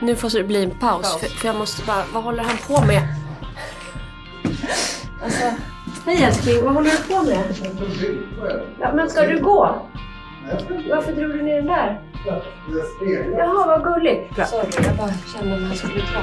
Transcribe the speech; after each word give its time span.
Nu 0.00 0.16
får 0.16 0.30
det 0.30 0.44
bli 0.44 0.62
en 0.64 0.70
paus, 0.70 1.16
för, 1.20 1.26
för 1.26 1.46
jag 1.46 1.56
måste 1.56 1.86
bara, 1.86 2.04
vad 2.12 2.22
håller 2.24 2.42
han 2.42 2.56
på 2.66 2.86
med? 2.86 3.02
Alltså, 5.24 5.44
hej 6.06 6.22
älskling, 6.24 6.64
vad 6.64 6.74
håller 6.74 6.90
du 6.90 7.14
på 7.14 7.22
med? 7.22 7.44
Ja, 8.80 8.92
men 8.94 9.10
ska 9.10 9.22
du 9.22 9.40
gå? 9.42 9.76
Varför 10.90 11.12
drog 11.12 11.30
du 11.30 11.42
ner 11.42 11.56
den 11.56 11.66
där? 11.66 12.00
Jaha, 13.38 13.66
vad 13.66 13.84
gulligt. 13.84 14.34
Bra. 14.34 14.44
Sorry, 14.44 14.66
jag 14.86 14.96
bara 14.96 15.10
kände 15.36 15.56
om 15.56 15.64
han 15.64 15.76
skulle 15.76 15.94
dra. 15.94 16.22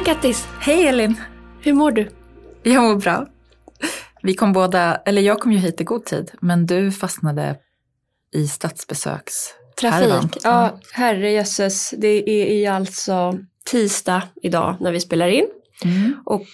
Hej 0.00 0.14
Kattis! 0.14 0.48
Hej 0.60 0.86
Elin! 0.86 1.20
Hur 1.60 1.72
mår 1.72 1.90
du? 1.90 2.10
Jag 2.62 2.82
mår 2.82 2.96
bra. 2.96 3.26
Vi 4.22 4.34
kom 4.34 4.52
båda, 4.52 4.96
eller 4.96 5.22
jag 5.22 5.40
kom 5.40 5.52
ju 5.52 5.58
hit 5.58 5.80
i 5.80 5.84
god 5.84 6.04
tid, 6.04 6.30
men 6.40 6.66
du 6.66 6.92
fastnade 6.92 7.56
i 8.34 8.48
stadsbesöks 8.48 9.34
Trafik. 9.80 10.36
Ja, 10.42 10.78
herrejösses. 10.92 11.94
Det 11.98 12.30
är 12.64 12.70
alltså 12.70 13.38
tisdag 13.70 14.22
idag 14.42 14.76
när 14.80 14.92
vi 14.92 15.00
spelar 15.00 15.28
in. 15.28 15.46
Mm. 15.84 16.14
Och 16.24 16.46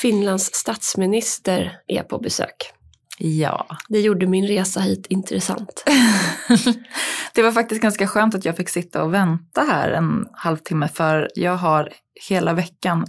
Finlands 0.00 0.54
statsminister 0.54 1.78
är 1.86 2.02
på 2.02 2.18
besök. 2.18 2.72
Ja. 3.18 3.66
Det 3.88 4.00
gjorde 4.00 4.26
min 4.26 4.46
resa 4.46 4.80
hit 4.80 5.06
intressant. 5.08 5.84
det 7.34 7.42
var 7.42 7.52
faktiskt 7.52 7.80
ganska 7.80 8.06
skönt 8.06 8.34
att 8.34 8.44
jag 8.44 8.56
fick 8.56 8.68
sitta 8.68 9.02
och 9.02 9.14
vänta 9.14 9.60
här 9.60 9.90
en 9.90 10.26
halvtimme 10.32 10.88
för 10.88 11.28
jag 11.34 11.56
har 11.56 11.92
hela 12.28 12.54
veckan 12.54 13.06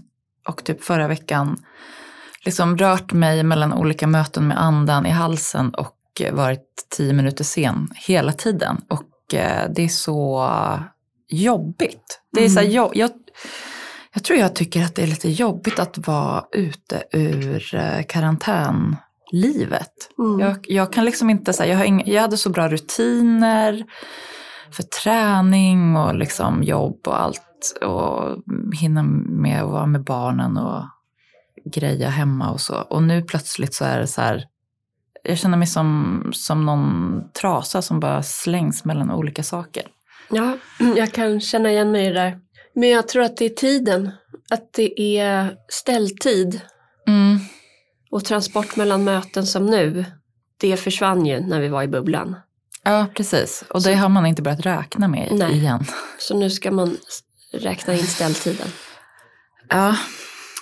och 0.47 0.63
typ 0.63 0.83
förra 0.83 1.07
veckan 1.07 1.57
liksom 2.45 2.77
rört 2.77 3.13
mig 3.13 3.43
mellan 3.43 3.73
olika 3.73 4.07
möten 4.07 4.47
med 4.47 4.61
andan 4.61 5.05
i 5.05 5.09
halsen 5.09 5.69
och 5.69 5.95
varit 6.31 6.65
tio 6.97 7.13
minuter 7.13 7.43
sen 7.43 7.89
hela 7.95 8.31
tiden. 8.31 8.81
Och 8.89 9.33
eh, 9.33 9.69
det 9.75 9.83
är 9.83 9.87
så 9.87 10.49
jobbigt. 11.29 12.21
Det 12.31 12.45
är 12.45 12.49
så 12.49 12.59
här, 12.59 12.67
jag, 12.67 12.95
jag, 12.95 13.11
jag 14.13 14.23
tror 14.23 14.39
jag 14.39 14.55
tycker 14.55 14.83
att 14.83 14.95
det 14.95 15.03
är 15.03 15.07
lite 15.07 15.29
jobbigt 15.29 15.79
att 15.79 16.07
vara 16.07 16.45
ute 16.51 17.03
ur 17.11 17.75
eh, 17.75 18.03
karantänlivet. 18.07 19.93
Mm. 20.17 20.39
Jag, 20.39 20.57
jag 20.67 20.93
kan 20.93 21.05
liksom 21.05 21.29
inte 21.29 21.53
säga, 21.53 21.85
jag, 21.85 22.07
jag 22.07 22.21
hade 22.21 22.37
så 22.37 22.49
bra 22.49 22.69
rutiner 22.69 23.85
för 24.71 24.83
träning 24.83 25.97
och 25.97 26.15
liksom 26.15 26.63
jobb 26.63 27.07
och 27.07 27.21
allt. 27.21 27.41
Och 27.81 28.37
hinna 28.75 29.03
med 29.03 29.63
att 29.63 29.69
vara 29.71 29.85
med 29.85 30.03
barnen 30.03 30.57
och 30.57 30.83
greja 31.65 32.09
hemma 32.09 32.51
och 32.51 32.61
så. 32.61 32.75
Och 32.75 33.03
nu 33.03 33.21
plötsligt 33.21 33.73
så 33.73 33.85
är 33.85 33.99
det 33.99 34.07
så 34.07 34.21
här, 34.21 34.43
jag 35.23 35.37
känner 35.37 35.57
mig 35.57 35.67
som, 35.67 36.23
som 36.33 36.65
någon 36.65 37.21
trasa 37.41 37.81
som 37.81 37.99
bara 37.99 38.23
slängs 38.23 38.85
mellan 38.85 39.11
olika 39.11 39.43
saker. 39.43 39.83
Ja, 40.29 40.57
jag 40.97 41.11
kan 41.11 41.41
känna 41.41 41.71
igen 41.71 41.91
mig 41.91 42.05
i 42.05 42.07
det 42.07 42.13
där. 42.13 42.39
Men 42.75 42.89
jag 42.89 43.07
tror 43.07 43.23
att 43.23 43.37
det 43.37 43.45
är 43.45 43.49
tiden. 43.49 44.11
Att 44.49 44.73
det 44.73 45.01
är 45.19 45.55
ställtid 45.67 46.61
Mm. 47.07 47.39
och 48.11 48.25
transport 48.25 48.75
mellan 48.75 49.03
möten 49.03 49.45
som 49.45 49.65
nu. 49.65 50.05
Det 50.57 50.77
försvann 50.77 51.25
ju 51.25 51.39
när 51.39 51.59
vi 51.59 51.67
var 51.67 51.83
i 51.83 51.87
bubblan. 51.87 52.35
Ja, 52.83 53.05
precis. 53.15 53.63
Och 53.69 53.83
det 53.83 53.93
har 53.95 54.09
man 54.09 54.25
inte 54.25 54.41
börjat 54.41 54.65
räkna 54.65 55.07
med 55.07 55.29
Nej. 55.31 55.53
igen. 55.53 55.85
Så 56.19 56.37
nu 56.37 56.49
ska 56.49 56.71
man 56.71 56.97
räkna 57.51 57.93
in 57.93 57.99
ställtiden. 58.07 58.67
Ja, 59.69 59.97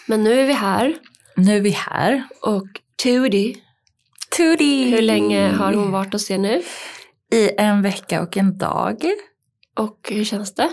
Men 0.06 0.24
nu 0.24 0.40
är 0.40 0.46
vi 0.48 0.54
här 0.54 0.96
nu 1.38 1.58
är 1.58 1.62
vi 1.62 1.70
här. 1.70 2.24
och 2.42 2.68
Tudi, 3.04 3.62
Tudi! 4.38 4.90
hur 4.90 5.02
länge 5.02 5.48
har 5.50 5.74
hon 5.74 5.92
varit 5.92 6.14
hos 6.14 6.32
er 6.32 6.38
nu? 6.38 6.62
I 7.32 7.52
en 7.58 7.82
vecka 7.82 8.22
och 8.22 8.38
en 8.38 8.58
dag. 8.58 8.98
Och 9.76 10.10
hur 10.12 10.24
känns 10.24 10.56
det? 10.56 10.70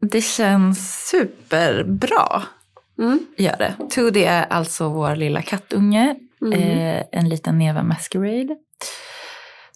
Det 0.00 0.20
känns 0.20 1.08
superbra. 1.10 2.42
Mm. 2.98 3.26
Gör 3.36 3.56
det. 3.56 3.74
Tudi 3.90 4.24
är 4.24 4.44
alltså 4.44 4.88
vår 4.88 5.16
lilla 5.16 5.42
kattunge. 5.42 6.16
Mm. 6.42 6.52
Eh, 6.52 7.02
en 7.12 7.28
liten 7.28 7.58
Neva 7.58 7.82
Masquerade. 7.82 8.56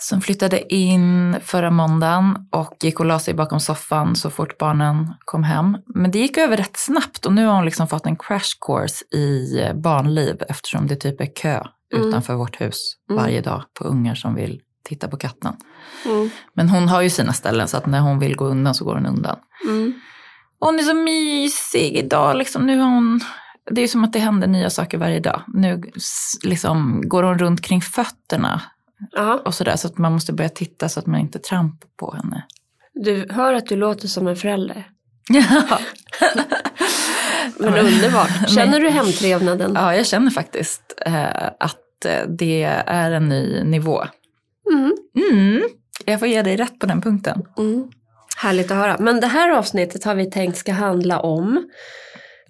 Som 0.03 0.21
flyttade 0.21 0.75
in 0.75 1.37
förra 1.43 1.71
måndagen 1.71 2.47
och 2.51 2.77
gick 2.81 3.01
och 3.01 3.07
la 3.07 3.19
sig 3.19 3.35
bakom 3.35 3.61
soffan 3.61 4.17
så 4.17 4.31
fort 4.31 4.59
barnen 4.59 5.15
kom 5.25 5.45
hem. 5.45 5.77
Men 5.95 6.11
det 6.11 6.19
gick 6.19 6.37
över 6.39 6.57
rätt 6.57 6.77
snabbt 6.77 7.27
och 7.27 7.33
nu 7.33 7.47
har 7.47 7.55
hon 7.55 7.65
liksom 7.65 7.89
fått 7.89 8.07
en 8.07 8.17
crash 8.17 8.51
course 8.67 9.05
i 9.17 9.59
barnliv 9.75 10.43
eftersom 10.49 10.87
det 10.87 10.97
typ 10.97 11.21
är 11.21 11.35
kö 11.35 11.63
Mm. 11.95 12.09
utanför 12.09 12.35
vårt 12.35 12.61
hus 12.61 12.97
Mm. 13.11 13.23
varje 13.23 13.41
dag 13.41 13.63
på 13.79 13.85
ungar 13.85 14.15
som 14.15 14.35
vill 14.35 14.61
titta 14.85 15.09
på 15.09 15.17
katten. 15.17 15.57
Mm. 16.07 16.31
Men 16.55 16.69
hon 16.69 16.89
har 16.89 17.03
ju 17.03 17.11
sina 17.11 17.33
ställen 17.33 17.69
så 17.69 17.77
att 17.77 17.87
när 17.87 18.01
hon 18.01 18.19
vill 18.19 18.37
gå 18.37 18.45
undan 18.45 18.75
så 18.75 18.85
går 18.85 18.95
hon 18.95 19.07
undan. 19.07 19.37
Mm. 19.69 19.93
Hon 20.61 20.79
är 20.79 20.83
så 20.83 20.95
mysig 20.95 21.97
idag. 21.97 22.37
Liksom, 22.37 22.67
nu 22.67 22.79
har 22.79 22.91
hon, 22.91 23.21
det 23.71 23.81
är 23.83 23.89
som 23.89 24.05
att 24.05 24.13
det 24.13 24.19
händer 24.19 24.47
nya 24.47 24.71
saker 24.71 24.99
varje 24.99 25.21
dag. 25.21 25.43
Nu 25.49 25.83
liksom, 26.43 27.03
går 27.09 27.23
hon 27.23 27.39
runt 27.39 27.61
kring 27.63 27.81
fötterna 27.83 28.63
Ja, 29.13 29.43
och 29.45 29.55
sådär 29.55 29.77
så 29.77 29.89
att 29.89 29.99
man 29.99 30.13
måste 30.13 30.33
börja 30.33 30.51
titta 30.51 30.89
så 30.89 31.01
att 31.01 31.07
man 31.07 31.21
inte 31.21 31.39
trampar 31.39 31.89
på 31.97 32.15
henne. 32.15 32.47
du 32.95 33.27
hör 33.31 33.55
att 33.55 33.67
du 33.67 33.77
låter 33.77 34.09
som 34.09 34.27
en 34.27 34.37
förälder. 34.37 34.89
Ja. 35.29 35.79
Men 37.59 37.75
underbart. 37.75 38.51
Känner 38.51 38.81
du 38.81 38.91
hemtrevnaden? 38.91 39.73
ja, 39.75 39.95
jag 39.97 40.07
känner 40.07 40.31
faktiskt 40.31 40.83
eh, 41.07 41.47
att 41.61 42.05
eh, 42.05 42.29
det 42.29 42.63
är 42.87 43.11
en 43.11 43.29
ny 43.29 43.65
nivå. 43.65 44.05
Mm. 44.73 44.93
Mm. 45.33 45.63
Jag 46.05 46.19
får 46.19 46.29
ge 46.29 46.43
dig 46.43 46.57
rätt 46.57 46.79
på 46.79 46.87
den 46.87 47.03
punkten. 47.03 47.43
Mm. 47.59 47.91
Härligt 48.37 48.71
att 48.71 48.77
höra. 48.77 48.97
Men 48.99 49.21
det 49.21 49.27
här 49.27 49.51
avsnittet 49.51 50.05
har 50.05 50.15
vi 50.15 50.31
tänkt 50.31 50.57
ska 50.57 50.73
handla 50.73 51.21
om 51.21 51.71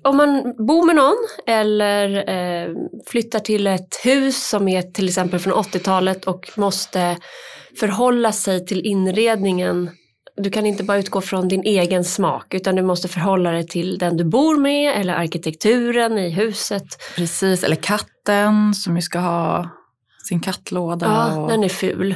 om 0.02 0.16
man 0.16 0.54
bor 0.66 0.86
med 0.86 0.96
någon 0.96 1.16
eller 1.46 2.28
eh, 2.28 2.74
flyttar 3.06 3.38
till 3.38 3.66
ett 3.66 3.96
hus 4.04 4.48
som 4.48 4.68
är 4.68 4.82
till 4.82 5.08
exempel 5.08 5.40
från 5.40 5.52
80-talet 5.52 6.24
och 6.24 6.50
måste 6.56 7.16
förhålla 7.80 8.32
sig 8.32 8.66
till 8.66 8.86
inredningen. 8.86 9.90
Du 10.36 10.50
kan 10.50 10.66
inte 10.66 10.84
bara 10.84 10.98
utgå 10.98 11.20
från 11.20 11.48
din 11.48 11.62
egen 11.62 12.04
smak 12.04 12.54
utan 12.54 12.76
du 12.76 12.82
måste 12.82 13.08
förhålla 13.08 13.50
dig 13.50 13.66
till 13.66 13.98
den 13.98 14.16
du 14.16 14.24
bor 14.24 14.56
med 14.56 15.00
eller 15.00 15.14
arkitekturen 15.14 16.18
i 16.18 16.30
huset. 16.30 16.86
Precis, 17.16 17.64
eller 17.64 17.76
katten 17.76 18.74
som 18.74 18.96
ju 18.96 19.02
ska 19.02 19.18
ha 19.18 19.70
sin 20.28 20.40
kattlåda. 20.40 21.06
Ja, 21.06 21.40
och... 21.40 21.48
den 21.48 21.64
är 21.64 21.68
ful. 21.68 22.14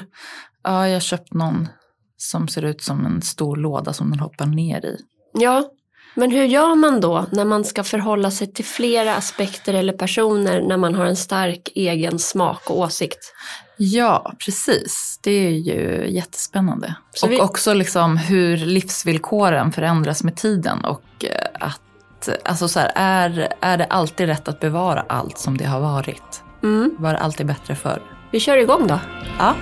Ja, 0.62 0.88
jag 0.88 0.94
har 0.94 1.00
köpt 1.00 1.34
någon 1.34 1.68
som 2.16 2.48
ser 2.48 2.64
ut 2.64 2.82
som 2.82 3.06
en 3.06 3.22
stor 3.22 3.56
låda 3.56 3.92
som 3.92 4.10
den 4.10 4.20
hoppar 4.20 4.46
ner 4.46 4.84
i. 4.84 4.96
Ja, 5.32 5.70
men 6.14 6.30
hur 6.30 6.44
gör 6.44 6.74
man 6.74 7.00
då 7.00 7.26
när 7.32 7.44
man 7.44 7.64
ska 7.64 7.84
förhålla 7.84 8.30
sig 8.30 8.52
till 8.52 8.64
flera 8.64 9.14
aspekter 9.16 9.74
eller 9.74 9.92
personer 9.92 10.62
när 10.62 10.76
man 10.76 10.94
har 10.94 11.06
en 11.06 11.16
stark 11.16 11.68
egen 11.74 12.18
smak 12.18 12.70
och 12.70 12.78
åsikt? 12.78 13.32
Ja, 13.76 14.32
precis. 14.44 15.18
Det 15.22 15.30
är 15.30 15.50
ju 15.50 16.06
jättespännande. 16.08 16.94
Så 17.14 17.26
och 17.26 17.32
vi- 17.32 17.40
också 17.40 17.74
liksom 17.74 18.16
hur 18.16 18.56
livsvillkoren 18.56 19.72
förändras 19.72 20.24
med 20.24 20.36
tiden 20.36 20.84
och 20.84 21.24
eh, 21.24 21.46
att 21.66 22.28
alltså 22.44 22.68
så 22.68 22.80
här, 22.80 22.92
är, 22.94 23.48
är 23.60 23.76
det 23.78 23.84
alltid 23.84 24.26
rätt 24.26 24.48
att 24.48 24.60
bevara 24.60 25.04
allt 25.08 25.38
som 25.38 25.56
det 25.56 25.64
har 25.64 25.80
varit? 25.80 26.42
Mm. 26.62 26.96
Var 26.98 27.12
det 27.12 27.18
alltid 27.18 27.46
bättre 27.46 27.74
förr? 27.74 28.02
Vi 28.30 28.40
kör 28.40 28.56
igång 28.56 28.86
då. 28.86 28.98
Ja. 29.38 29.54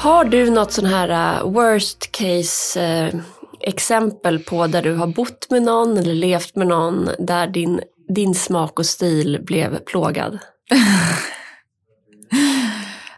Har 0.00 0.24
du 0.24 0.50
något 0.50 0.72
sån 0.72 0.84
här 0.84 1.40
uh, 1.42 1.52
worst 1.52 2.12
case 2.12 2.80
uh, 2.80 3.20
exempel 3.60 4.38
på 4.38 4.66
där 4.66 4.82
du 4.82 4.94
har 4.94 5.06
bott 5.06 5.50
med 5.50 5.62
någon 5.62 5.98
eller 5.98 6.14
levt 6.14 6.56
med 6.56 6.66
någon 6.66 7.08
där 7.18 7.46
din, 7.46 7.80
din 8.14 8.34
smak 8.34 8.78
och 8.78 8.86
stil 8.86 9.40
blev 9.42 9.78
plågad? 9.78 10.38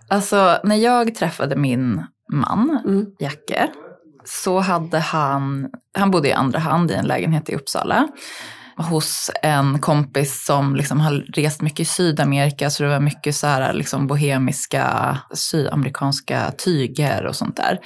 Alltså, 0.09 0.59
när 0.65 0.77
jag 0.77 1.15
träffade 1.15 1.57
min 1.57 2.05
man, 2.33 2.81
Mm. 2.85 3.07
Jacke, 3.19 3.69
så 4.25 4.59
hade 4.59 4.99
han, 4.99 5.69
han 5.99 6.11
bodde 6.11 6.29
i 6.29 6.33
andra 6.33 6.59
hand 6.59 6.91
i 6.91 6.95
en 6.95 7.07
lägenhet 7.07 7.51
i 7.51 7.55
Uppsala 7.55 8.09
hos 8.77 9.31
en 9.43 9.79
kompis 9.79 10.45
som 10.45 10.77
liksom 10.77 11.01
har 11.01 11.13
rest 11.13 11.63
mycket 11.63 11.81
i 11.81 11.85
Sydamerika 11.85 12.71
så 12.71 12.83
det 12.83 12.89
var 12.89 13.01
mycket 13.01 13.37
så 13.37 13.47
här 13.47 13.73
liksom 13.73 14.07
bohemiska 14.07 15.19
sydamerikanska 15.35 16.53
tyger 16.65 17.27
och 17.27 17.37
sånt 17.37 17.57
där. 17.57 17.79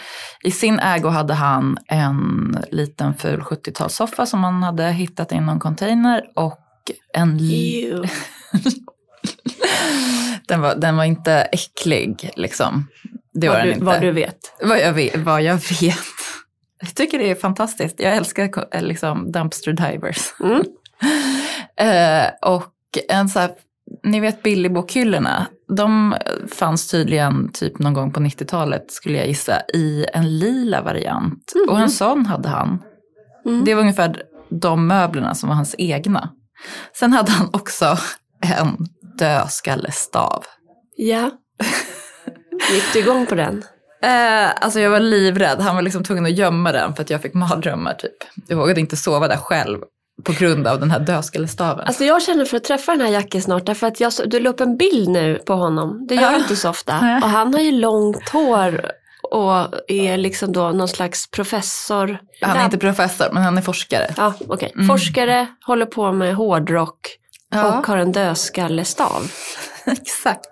I 0.44 0.50
sin 0.50 0.78
ägo 0.78 1.08
hade 1.08 1.34
han 1.34 1.78
en 1.86 2.58
liten 2.70 3.14
ful 3.14 3.40
70-talssoffa 3.40 4.26
som 4.26 4.44
han 4.44 4.62
hade 4.62 4.90
hittat 4.90 5.32
i 5.32 5.40
någon 5.40 5.60
container 5.60 6.22
och 6.34 6.60
en... 7.14 7.38
Den, 10.48 10.60
var, 10.60 10.74
den 10.74 10.96
var 10.96 11.04
inte 11.04 11.32
äcklig 11.32 12.30
liksom. 12.36 12.88
Det 13.32 13.48
var 13.48 13.54
vad, 13.54 13.64
den 13.64 13.68
du, 13.68 13.72
inte. 13.72 13.84
vad 13.84 14.00
du 14.00 14.10
vet. 14.10 14.38
Vad 14.62 14.80
jag 14.80 14.92
vet. 14.92 15.16
Vad 15.16 15.42
jag 15.42 15.54
vet. 15.54 15.96
Jag 16.80 16.94
tycker 16.94 17.18
det 17.18 17.30
är 17.30 17.34
fantastiskt. 17.34 18.00
Jag 18.00 18.16
älskar 18.16 18.74
eh, 18.74 18.82
liksom 18.82 19.32
dumpster 19.32 19.72
divers. 19.72 20.34
Mm. 20.40 20.62
Eh, 21.78 22.28
och 22.42 22.72
en 23.08 23.28
så 23.28 23.38
här, 23.38 23.50
ni 24.02 24.20
vet 24.20 24.42
Billy-bokhyllorna, 24.42 25.46
de 25.76 26.16
fanns 26.48 26.88
tydligen 26.88 27.52
typ 27.52 27.78
någon 27.78 27.94
gång 27.94 28.12
på 28.12 28.20
90-talet 28.20 28.90
skulle 28.90 29.18
jag 29.18 29.26
gissa 29.26 29.60
i 29.74 30.06
en 30.12 30.38
lila 30.38 30.82
variant. 30.82 31.52
Och 31.68 31.80
en 31.80 31.90
sån 31.90 32.26
hade 32.26 32.48
han. 32.48 32.82
Mm. 33.46 33.64
Det 33.64 33.74
var 33.74 33.80
ungefär 33.80 34.22
de 34.50 34.86
möblerna 34.86 35.34
som 35.34 35.48
var 35.48 35.56
hans 35.56 35.74
egna. 35.78 36.30
Sen 36.98 37.12
hade 37.12 37.32
han 37.32 37.48
också 37.52 37.98
en 38.40 38.76
dödskallestav. 39.18 40.44
Ja. 40.96 41.30
Gick 42.72 42.92
du 42.92 42.98
igång 42.98 43.26
på 43.26 43.34
den? 43.34 43.64
Eh, 44.02 44.50
alltså 44.60 44.80
jag 44.80 44.90
var 44.90 45.00
livrädd, 45.00 45.60
han 45.60 45.74
var 45.74 45.82
liksom 45.82 46.04
tvungen 46.04 46.26
att 46.26 46.38
gömma 46.38 46.72
den 46.72 46.94
för 46.94 47.02
att 47.02 47.10
jag 47.10 47.22
fick 47.22 47.34
mardrömmar 47.34 47.94
typ. 47.94 48.16
Jag 48.48 48.56
vågade 48.56 48.80
inte 48.80 48.96
sova 48.96 49.28
där 49.28 49.36
själv 49.36 49.78
på 50.24 50.32
grund 50.32 50.66
av 50.66 50.80
den 50.80 50.90
här 50.90 51.00
dödskallestaven. 51.00 51.86
Alltså 51.86 52.04
jag 52.04 52.22
känner 52.22 52.44
för 52.44 52.56
att 52.56 52.64
träffa 52.64 52.92
den 52.92 53.00
här 53.00 53.08
Jackie 53.08 53.40
snart 53.42 53.66
därför 53.66 53.86
att 53.86 54.00
jag, 54.00 54.12
du 54.26 54.40
la 54.40 54.50
upp 54.50 54.60
en 54.60 54.76
bild 54.76 55.08
nu 55.08 55.38
på 55.46 55.54
honom. 55.54 56.06
Det 56.08 56.14
gör 56.14 56.22
jag 56.32 56.40
inte 56.40 56.56
så 56.56 56.70
ofta. 56.70 57.00
Nej. 57.00 57.22
Och 57.22 57.28
han 57.28 57.54
har 57.54 57.60
ju 57.60 57.72
långt 57.72 58.28
hår 58.28 58.90
och 59.30 59.66
är 59.88 60.16
liksom 60.16 60.52
då 60.52 60.70
någon 60.70 60.88
slags 60.88 61.30
professor. 61.30 62.18
han 62.40 62.56
är 62.56 62.64
inte 62.64 62.78
professor 62.78 63.26
men 63.32 63.42
han 63.42 63.58
är 63.58 63.62
forskare. 63.62 64.14
Ja, 64.16 64.34
okej. 64.48 64.72
Mm. 64.74 64.88
Forskare, 64.88 65.46
håller 65.66 65.86
på 65.86 66.12
med 66.12 66.34
hårdrock 66.34 66.98
Ja. 67.50 67.78
och 67.78 67.86
har 67.86 67.96
en 67.96 68.12
dödskallestav. 68.12 69.30
Exakt. 69.84 70.46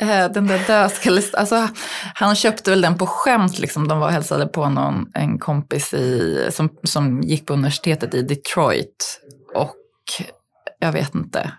Eh, 0.00 0.28
Den 0.32 0.46
där 0.46 0.66
dödskallestaven, 0.66 1.40
alltså 1.40 1.68
han 2.14 2.34
köpte 2.34 2.70
väl 2.70 2.80
den 2.80 2.98
på 2.98 3.06
skämt 3.06 3.58
liksom. 3.58 3.88
De 3.88 3.98
var 3.98 4.06
och 4.06 4.12
hälsade 4.12 4.46
på 4.46 4.68
någon, 4.68 5.06
en 5.14 5.38
kompis 5.38 5.94
i, 5.94 6.48
som, 6.52 6.68
som 6.84 7.20
gick 7.22 7.46
på 7.46 7.52
universitetet 7.52 8.14
i 8.14 8.22
Detroit. 8.22 9.20
Och 9.54 9.74
jag 10.78 10.92
vet 10.92 11.14
inte. 11.14 11.52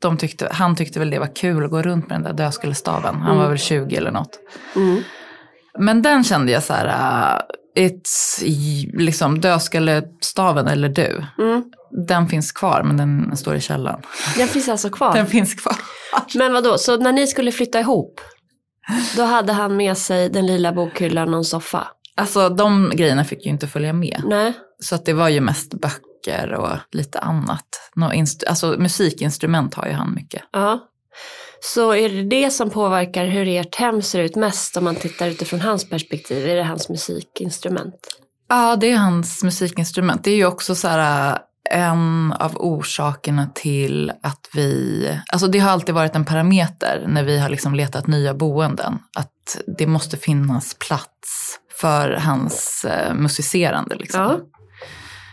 De 0.00 0.16
tyckte, 0.16 0.48
han 0.52 0.76
tyckte 0.76 0.98
väl 0.98 1.10
det 1.10 1.18
var 1.18 1.34
kul 1.36 1.64
att 1.64 1.70
gå 1.70 1.82
runt 1.82 2.08
med 2.08 2.16
den 2.16 2.22
där 2.36 2.44
dödskallestaven. 2.44 3.14
Han 3.14 3.36
var 3.36 3.44
Mm. 3.44 3.48
väl 3.48 3.58
20 3.58 3.96
eller 3.96 4.10
något. 4.10 4.38
Mm. 4.76 5.02
Men 5.78 6.02
den 6.02 6.24
kände 6.24 6.52
jag 6.52 6.62
så 6.62 6.72
här, 6.72 6.86
uh, 6.86 7.40
it's 7.84 8.42
liksom 8.98 9.40
dödskallestaven 9.40 10.66
eller 10.68 10.88
du. 10.88 11.24
Mm. 11.38 11.64
Den 12.08 12.28
finns 12.28 12.52
kvar 12.52 12.82
men 12.82 12.96
den 12.96 13.36
står 13.36 13.54
i 13.54 13.60
källaren. 13.60 14.02
Den 14.36 14.48
finns 14.48 14.68
alltså 14.68 14.90
kvar. 14.90 15.14
Den 15.14 15.26
finns 15.26 15.54
kvar. 15.54 15.76
Men 16.34 16.52
vad 16.52 16.64
då? 16.64 16.78
så 16.78 16.96
när 16.96 17.12
ni 17.12 17.26
skulle 17.26 17.52
flytta 17.52 17.80
ihop, 17.80 18.20
då 19.16 19.22
hade 19.22 19.52
han 19.52 19.76
med 19.76 19.98
sig 19.98 20.28
den 20.28 20.46
lila 20.46 20.72
bokhyllan 20.72 21.28
och 21.28 21.38
en 21.38 21.44
soffa? 21.44 21.86
Alltså 22.14 22.48
de 22.48 22.92
grejerna 22.94 23.24
fick 23.24 23.44
ju 23.44 23.50
inte 23.50 23.68
följa 23.68 23.92
med. 23.92 24.22
Nej. 24.24 24.52
Så 24.80 24.94
att 24.94 25.04
det 25.04 25.12
var 25.12 25.28
ju 25.28 25.40
mest 25.40 25.74
böcker 25.74 26.52
och 26.52 26.76
lite 26.92 27.18
annat. 27.18 27.66
Nå 27.94 28.12
alltså 28.48 28.74
musikinstrument 28.78 29.74
har 29.74 29.86
ju 29.86 29.92
han 29.92 30.14
mycket. 30.14 30.42
Ja. 30.52 30.88
Så 31.60 31.94
är 31.94 32.08
det 32.08 32.22
det 32.22 32.50
som 32.50 32.70
påverkar 32.70 33.26
hur 33.26 33.48
ert 33.48 33.74
hem 33.74 34.02
ser 34.02 34.20
ut 34.20 34.36
mest 34.36 34.76
om 34.76 34.84
man 34.84 34.96
tittar 34.96 35.28
utifrån 35.28 35.60
hans 35.60 35.88
perspektiv? 35.88 36.48
Är 36.48 36.56
det 36.56 36.64
hans 36.64 36.88
musikinstrument? 36.88 37.94
Ja, 38.48 38.76
det 38.76 38.90
är 38.92 38.96
hans 38.96 39.42
musikinstrument. 39.44 40.24
Det 40.24 40.30
är 40.30 40.36
ju 40.36 40.46
också 40.46 40.74
så 40.74 40.88
här 40.88 41.32
äh, 41.32 41.38
en 41.72 42.32
av 42.32 42.56
orsakerna 42.56 43.46
till 43.54 44.12
att 44.22 44.48
vi, 44.54 45.08
alltså 45.32 45.48
det 45.48 45.58
har 45.58 45.70
alltid 45.70 45.94
varit 45.94 46.16
en 46.16 46.24
parameter 46.24 47.04
när 47.08 47.24
vi 47.24 47.38
har 47.38 47.48
liksom 47.48 47.74
letat 47.74 48.06
nya 48.06 48.34
boenden, 48.34 48.98
att 49.14 49.62
det 49.78 49.86
måste 49.86 50.16
finnas 50.16 50.76
plats 50.88 51.58
för 51.80 52.10
hans 52.10 52.84
eh, 52.84 53.14
musicerande. 53.14 53.94
Liksom. 53.96 54.20
Ja. 54.20 54.38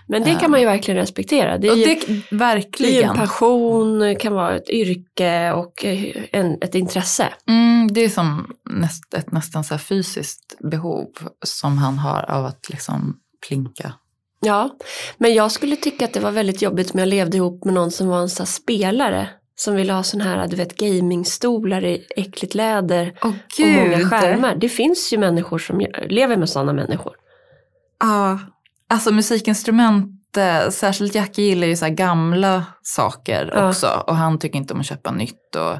Men 0.08 0.24
det 0.24 0.36
kan 0.36 0.52
man 0.52 0.60
ju 0.60 0.66
verkligen 0.66 0.98
respektera. 0.98 1.58
Det 1.58 1.68
är, 1.68 1.76
ju, 1.76 1.86
det, 1.86 2.00
det 2.08 2.14
är 2.14 2.38
verkligen. 2.38 3.10
en 3.10 3.16
passion, 3.16 4.16
kan 4.20 4.34
vara 4.34 4.56
ett 4.56 4.70
yrke 4.70 5.52
och 5.52 5.86
eh, 5.86 6.26
en, 6.32 6.58
ett 6.62 6.76
intresse. 6.76 7.34
Mm, 7.48 7.88
det 7.94 8.02
är 8.02 8.10
som 8.10 8.52
näst, 8.70 9.14
ett 9.14 9.32
nästan 9.32 9.64
så 9.64 9.78
fysiskt 9.78 10.58
behov 10.72 11.08
som 11.46 11.78
han 11.78 11.98
har 11.98 12.32
av 12.32 12.46
att 12.46 12.70
liksom 12.70 13.18
plinka. 13.48 13.94
Ja, 14.40 14.70
men 15.18 15.34
jag 15.34 15.52
skulle 15.52 15.76
tycka 15.76 16.06
att 16.06 16.14
det 16.14 16.20
var 16.20 16.32
väldigt 16.32 16.62
jobbigt 16.62 16.92
om 16.94 17.00
jag 17.00 17.08
levde 17.08 17.38
ihop 17.38 17.66
med 17.66 17.74
någon 17.74 17.92
som 17.92 18.08
var 18.08 18.20
en 18.20 18.30
sån 18.30 18.46
spelare. 18.48 19.30
Som 19.56 19.76
ville 19.76 19.94
ha 19.94 20.04
sån 20.04 20.22
här, 20.22 20.48
du 20.48 20.56
vet, 20.56 20.76
gamingstolar 20.78 21.86
i 21.86 22.06
äckligt 22.16 22.56
läder 22.56 23.14
Åh 23.22 23.30
och 23.30 23.66
många 23.66 24.10
skärmar. 24.10 24.56
Det 24.56 24.70
finns 24.70 25.14
ju 25.14 25.18
människor 25.18 25.60
som 25.60 25.86
lever 26.08 26.38
med 26.38 26.50
sådana 26.50 26.74
människor. 26.74 27.14
Ja, 28.00 28.40
alltså 28.90 29.12
musikinstrument, 29.12 30.38
eh, 30.38 30.70
särskilt 30.70 31.16
Jackie 31.16 31.46
gillar 31.46 31.68
ju 31.68 31.76
så 31.76 31.90
gamla 31.90 32.64
saker 32.82 33.52
Ja. 33.56 33.70
också. 33.70 34.04
Och 34.08 34.16
han 34.16 34.40
tycker 34.40 34.58
inte 34.58 34.74
om 34.74 34.80
att 34.80 34.86
köpa 34.86 35.12
nytt. 35.12 35.56
Och 35.56 35.78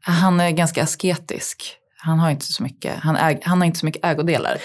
han 0.00 0.40
är 0.40 0.50
ganska 0.50 0.82
asketisk. 0.82 1.76
Han 2.00 2.18
har 2.18 2.30
inte 2.30 2.46
så 2.46 2.62
mycket, 2.62 2.94
han, 2.98 3.16
äg, 3.16 3.40
han 3.42 3.58
har 3.58 3.66
inte 3.66 3.78
så 3.78 3.86
mycket 3.86 4.04
ägodelar. 4.04 4.58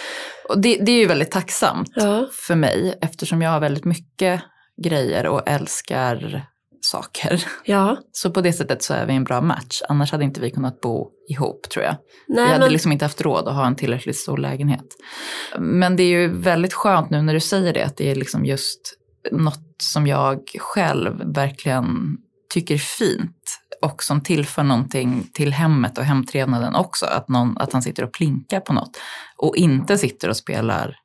Och 0.50 0.60
det, 0.60 0.78
det 0.78 0.92
är 0.92 1.00
ju 1.00 1.08
väldigt 1.08 1.32
tacksamt 1.32 1.90
Ja, 1.96 2.28
för 2.48 2.56
mig 2.56 2.98
eftersom 3.02 3.42
jag 3.42 3.50
har 3.50 3.60
väldigt 3.60 3.86
mycket 3.86 4.42
grejer 4.84 5.28
och 5.28 5.50
älskar 5.50 6.46
saker. 6.82 7.46
ja. 7.66 7.98
Så 8.12 8.32
på 8.32 8.42
det 8.42 8.54
sättet 8.54 8.84
så 8.84 8.94
är 8.94 9.06
vi 9.06 9.14
en 9.14 9.24
bra 9.24 9.42
match. 9.42 9.82
Annars 9.90 10.12
hade 10.12 10.24
inte 10.24 10.42
vi 10.42 10.52
kunnat 10.52 10.82
bo 10.82 11.10
ihop 11.30 11.70
tror 11.70 11.86
jag. 11.86 11.96
Nej, 12.28 12.46
vi 12.46 12.52
hade 12.52 12.64
men, 12.64 12.72
liksom 12.72 12.92
inte 12.92 13.06
haft 13.06 13.22
råd 13.22 13.48
att 13.48 13.56
ha 13.56 13.68
en 13.68 13.76
tillräckligt 13.76 14.18
stor 14.18 14.38
lägenhet. 14.38 14.86
Men 15.60 15.96
det 15.96 16.04
är 16.04 16.08
ju 16.08 16.28
väldigt 16.28 16.74
skönt 16.74 17.10
nu 17.10 17.22
när 17.22 17.34
du 17.34 17.40
säger 17.40 17.74
det, 17.74 17.86
att 17.86 17.98
det 17.98 18.12
är 18.12 18.16
liksom 18.16 18.46
just 18.46 18.80
något 19.32 19.76
som 19.84 20.08
jag 20.08 20.40
själv 20.60 21.34
verkligen 21.36 22.18
tycker 22.54 22.78
fint 22.78 23.60
och 23.82 24.04
som 24.04 24.22
tillför 24.22 24.64
någonting 24.64 25.30
till 25.34 25.54
hemmet 25.54 25.98
och 25.98 26.04
hemtrevnaden 26.04 26.76
också. 26.76 27.06
Att, 27.06 27.30
någon, 27.30 27.58
att 27.58 27.74
han 27.74 27.82
sitter 27.82 28.04
och 28.04 28.14
plinkar 28.14 28.60
på 28.60 28.74
något 28.74 28.98
och 29.38 29.56
inte 29.56 29.98
sitter 29.98 30.30
och 30.30 30.38
spelar 30.38 30.96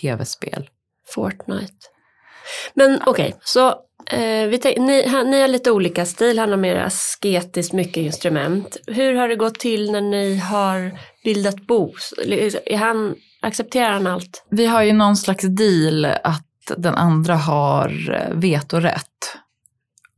tv-spel. 0.00 0.68
Fortnite. 1.14 1.74
Men 2.74 3.00
okej, 3.06 3.34
så 3.40 3.68
eh, 4.06 4.46
vi 4.48 4.58
tänk, 4.62 4.78
ni, 4.78 5.08
han, 5.08 5.30
ni 5.30 5.40
har 5.40 5.48
lite 5.48 5.70
olika 5.70 6.06
stil, 6.06 6.38
han 6.38 6.50
har 6.50 6.56
mer 6.56 6.76
asketiskt 6.76 7.72
mycket 7.72 7.96
instrument. 7.96 8.76
Hur 8.86 9.14
har 9.14 9.28
det 9.28 9.36
gått 9.36 9.58
till 9.58 9.92
när 9.92 10.00
ni 10.00 10.36
har 10.36 10.98
bildat 11.24 11.66
bo? 11.66 11.94
Är 12.66 12.76
han, 12.76 13.14
accepterar 13.40 13.92
han 13.92 14.06
allt? 14.06 14.46
Vi 14.50 14.66
har 14.66 14.82
ju 14.82 14.92
någon 14.92 15.16
slags 15.16 15.44
deal 15.44 16.04
att 16.04 16.46
den 16.76 16.94
andra 16.94 17.34
har 17.34 18.10
eh, 18.10 18.36
vetorätt. 18.36 19.36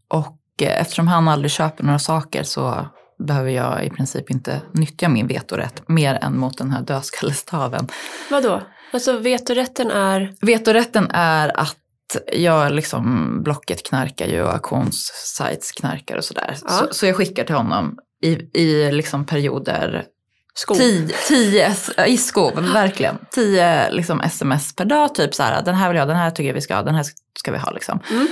Och 0.09 0.39
eftersom 0.67 1.09
han 1.09 1.29
aldrig 1.29 1.51
köper 1.51 1.85
några 1.85 1.99
saker 1.99 2.43
så 2.43 2.87
behöver 3.19 3.51
jag 3.51 3.85
i 3.85 3.91
princip 3.91 4.31
inte 4.31 4.61
nyttja 4.73 5.09
min 5.09 5.27
vetorätt 5.27 5.89
mer 5.89 6.15
än 6.23 6.39
mot 6.39 6.59
den 6.59 6.71
här 6.71 6.83
dödskallestaven. 6.83 7.89
Vadå? 8.31 8.63
Alltså 8.93 9.19
vetorätten 9.19 9.91
är, 9.91 10.35
Vetorätten 10.41 11.11
är 11.11 11.61
att 11.61 11.77
jag 12.33 12.73
liksom, 12.73 13.37
Blocket 13.43 13.87
knarkar 13.87 14.27
ju 14.27 14.43
och 14.43 14.53
auktionssites 14.53 15.73
knarkar 15.73 16.17
och 16.17 16.25
sådär. 16.25 16.57
Ja. 16.65 16.71
Så, 16.71 16.95
så 16.95 17.07
jag 17.07 17.17
skickar 17.17 17.45
till 17.45 17.55
honom 17.55 17.99
i, 18.23 18.61
i 18.61 18.93
liksom 18.93 19.27
perioder 19.27 20.05
skog. 20.55 20.77
Tio, 20.77 21.15
tio 21.29 21.75
i 22.07 22.17
skov, 22.17 22.73
verkligen. 22.73 23.19
Tio 23.31 23.91
liksom, 23.91 24.21
sms 24.21 24.77
per 24.77 24.85
dag, 24.85 25.15
typ 25.15 25.35
så 25.35 25.43
här, 25.43 25.63
den 25.63 25.75
här 25.75 25.89
vill 25.89 25.99
jag, 25.99 26.09
den 26.09 26.17
här 26.17 26.31
tycker 26.31 26.49
jag 26.49 26.55
vi 26.55 26.61
ska 26.61 26.75
ha, 26.75 26.83
den 26.83 26.95
här 26.95 27.07
ska 27.39 27.53
vi 27.53 27.59
ha 27.59 27.71
liksom. 27.71 28.01
Mm. 28.11 28.27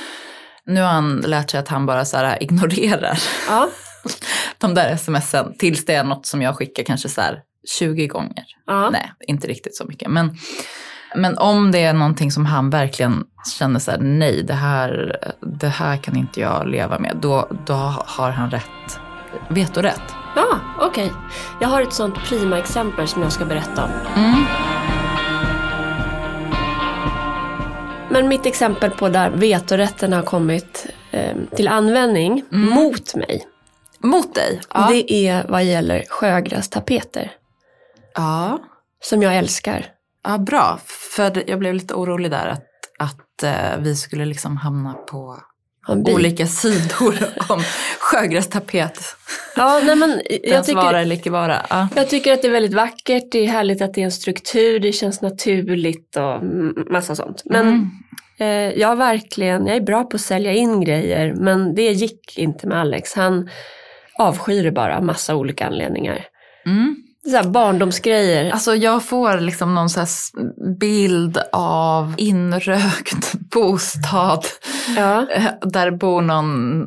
Nu 0.66 0.80
har 0.80 0.88
han 0.88 1.16
lärt 1.16 1.50
sig 1.50 1.60
att 1.60 1.68
han 1.68 1.86
bara 1.86 2.04
så 2.04 2.16
här, 2.16 2.42
ignorerar 2.42 3.18
Ja, 3.48 3.68
de 4.58 4.74
där 4.74 4.96
smsen 4.96 5.54
tills 5.58 5.84
det 5.84 5.94
är 5.94 6.04
något 6.04 6.26
som 6.26 6.42
jag 6.42 6.56
skickar 6.56 6.82
kanske 6.82 7.08
så 7.08 7.20
här 7.20 7.38
20 7.78 8.06
gånger. 8.06 8.44
ja. 8.66 8.90
Nej, 8.90 9.12
inte 9.26 9.46
riktigt 9.46 9.76
så 9.76 9.84
mycket. 9.84 10.10
Men, 10.10 10.36
men 11.16 11.38
om 11.38 11.70
det 11.72 11.82
är 11.84 11.92
någonting 11.92 12.32
som 12.32 12.46
han 12.46 12.70
verkligen 12.70 13.24
känner 13.58 13.80
så 13.80 13.90
här, 13.90 13.98
nej, 13.98 14.42
det 14.42 14.54
här, 14.54 15.16
det 15.60 15.68
här 15.68 15.96
kan 15.96 16.16
inte 16.16 16.40
jag 16.40 16.68
leva 16.68 16.98
med, 16.98 17.16
då, 17.22 17.48
då 17.66 17.74
har 18.06 18.30
han 18.30 18.50
rätt, 18.50 19.00
vetorätt. 19.48 20.02
ja 20.36 20.60
okej. 20.80 21.12
Jag 21.60 21.68
har 21.68 21.82
ett 21.82 21.92
sånt 21.92 22.14
prima 22.24 22.58
exempel 22.58 23.08
som 23.08 23.22
jag 23.22 23.32
ska 23.32 23.44
berätta 23.44 23.84
om. 23.84 23.90
Mm. 24.22 24.44
Men 28.10 28.28
mitt 28.28 28.46
exempel 28.46 28.90
på 28.90 29.08
där 29.08 29.30
vetorätten 29.30 30.12
har 30.12 30.22
kommit 30.22 30.86
eh, 31.10 31.36
till 31.56 31.68
användning 31.68 32.44
mot 32.50 33.14
mig. 33.14 33.46
Mot 33.98 34.34
dig? 34.34 34.60
Ja. 34.74 34.88
Det 34.90 35.12
är 35.12 35.46
vad 35.48 35.64
gäller 35.64 36.04
sjögrästapeter. 36.08 37.32
ja. 38.14 38.58
Som 39.02 39.22
jag 39.22 39.36
älskar. 39.36 39.86
Ja, 40.24 40.38
bra. 40.38 40.78
För 41.16 41.50
jag 41.50 41.58
blev 41.58 41.74
lite 41.74 41.94
orolig 41.94 42.30
där 42.30 42.46
att, 42.46 42.66
att 42.98 43.42
eh, 43.42 43.78
vi 43.78 43.96
skulle 43.96 44.24
liksom 44.24 44.56
hamna 44.56 44.92
på. 44.92 45.38
Olika 45.90 46.46
sidor 46.46 47.14
om 47.48 47.62
sjögrästapet. 48.00 48.98
Ja, 49.56 49.80
nej, 49.84 49.96
men 49.96 50.20
jag 50.42 50.64
tycker, 50.64 50.80
vara 50.80 51.00
eller 51.00 51.14
icke 51.16 51.30
vara. 51.30 51.66
Ja. 51.70 51.88
jag 51.96 52.08
tycker 52.08 52.32
att 52.32 52.42
det 52.42 52.48
är 52.48 52.52
väldigt 52.52 52.74
vackert, 52.74 53.24
det 53.32 53.38
är 53.38 53.48
härligt 53.48 53.82
att 53.82 53.94
det 53.94 54.00
är 54.00 54.04
en 54.04 54.12
struktur, 54.12 54.80
det 54.80 54.92
känns 54.92 55.22
naturligt 55.22 56.16
och 56.16 56.42
massa 56.92 57.14
sånt. 57.16 57.42
Men 57.44 57.66
Mm. 57.68 57.90
eh, 58.72 58.80
jag 58.80 58.96
verkligen, 58.96 59.66
jag 59.66 59.76
är 59.76 59.80
bra 59.80 60.04
på 60.04 60.16
att 60.16 60.20
sälja 60.20 60.52
in 60.52 60.80
grejer 60.80 61.34
men 61.34 61.74
det 61.74 61.92
gick 61.92 62.38
inte 62.38 62.66
med 62.66 62.78
Alex. 62.78 63.14
Han 63.14 63.50
avskyr 64.18 64.64
det 64.64 64.72
bara 64.72 64.96
av 64.96 65.04
massa 65.04 65.36
olika 65.36 65.66
anledningar. 65.66 66.26
Mm. 66.66 66.96
Så 67.28 67.36
här 67.36 67.44
barndomsgrejer. 67.44 68.50
Alltså 68.50 68.74
jag 68.74 69.04
får 69.04 69.40
liksom 69.40 69.74
någon 69.74 69.90
så 69.90 70.06
bild 70.80 71.38
av 71.52 72.14
inrökt 72.16 73.32
bostad 73.52 74.44
Ja. 74.96 75.26
eh, 75.30 75.44
där 75.62 75.90
bor 75.90 76.22
någon 76.22 76.86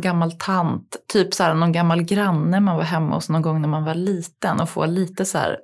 gammal 0.00 0.32
tant, 0.32 0.96
typ 1.12 1.34
så 1.34 1.42
här 1.42 1.54
någon 1.54 1.72
gammal 1.72 2.02
granne 2.02 2.60
man 2.60 2.76
var 2.76 2.82
hemma 2.84 3.14
hos 3.14 3.28
någon 3.28 3.42
gång 3.42 3.60
när 3.60 3.68
man 3.68 3.84
var 3.84 3.94
liten 3.94 4.60
och 4.60 4.68
får 4.68 4.86
lite 4.86 5.24
så 5.24 5.38
här 5.38 5.56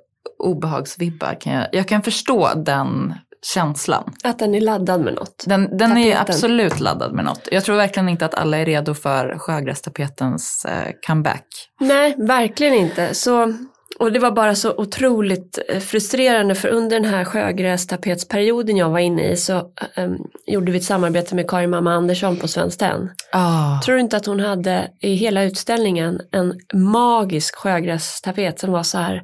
obehagsvibbar. 0.43 1.37
Kan 1.41 1.53
jag, 1.53 1.67
jag 1.71 1.87
kan 1.87 2.01
förstå 2.01 2.49
den 2.55 3.13
känslan. 3.53 4.13
Att 4.23 4.39
den 4.39 4.55
är 4.55 4.61
laddad 4.61 5.01
med 5.01 5.13
något. 5.13 5.43
Den, 5.47 5.77
den 5.77 5.97
är 5.97 6.21
absolut 6.21 6.79
laddad 6.79 7.13
med 7.13 7.25
något. 7.25 7.47
Jag 7.51 7.63
tror 7.63 7.75
verkligen 7.75 8.09
inte 8.09 8.25
att 8.25 8.35
alla 8.35 8.57
är 8.57 8.65
redo 8.65 8.93
för 8.93 9.37
sjögrästapetens 9.37 10.65
eh, 10.65 10.91
comeback. 11.07 11.45
Nej, 11.79 12.15
verkligen 12.17 12.73
inte. 12.73 13.13
Så, 13.13 13.53
och 13.99 14.11
det 14.11 14.19
var 14.19 14.31
bara 14.31 14.55
så 14.55 14.73
otroligt 14.77 15.59
eh, 15.69 15.79
frustrerande 15.79 16.55
för 16.55 16.69
under 16.69 16.99
den 16.99 17.09
här 17.09 17.25
sjögrästapetsperioden 17.25 18.77
jag 18.77 18.89
var 18.89 18.99
inne 18.99 19.31
i 19.31 19.37
så 19.37 19.57
eh, 19.95 20.11
gjorde 20.47 20.71
vi 20.71 20.77
ett 20.77 20.83
samarbete 20.83 21.35
med 21.35 21.49
Karin 21.49 21.69
Mamma 21.69 21.93
Andersson 21.93 22.37
på 22.37 22.47
Svenskt 22.47 22.79
Tenn. 22.79 23.09
Ah. 23.31 23.81
Tror 23.81 23.95
du 23.95 24.01
inte 24.01 24.17
att 24.17 24.25
hon 24.25 24.39
hade 24.39 24.91
i 25.01 25.13
hela 25.13 25.43
utställningen 25.43 26.21
en 26.31 26.53
magisk 26.73 27.55
sjögrästapet 27.55 28.59
som 28.59 28.71
var 28.71 28.83
så 28.83 28.97
här 28.97 29.23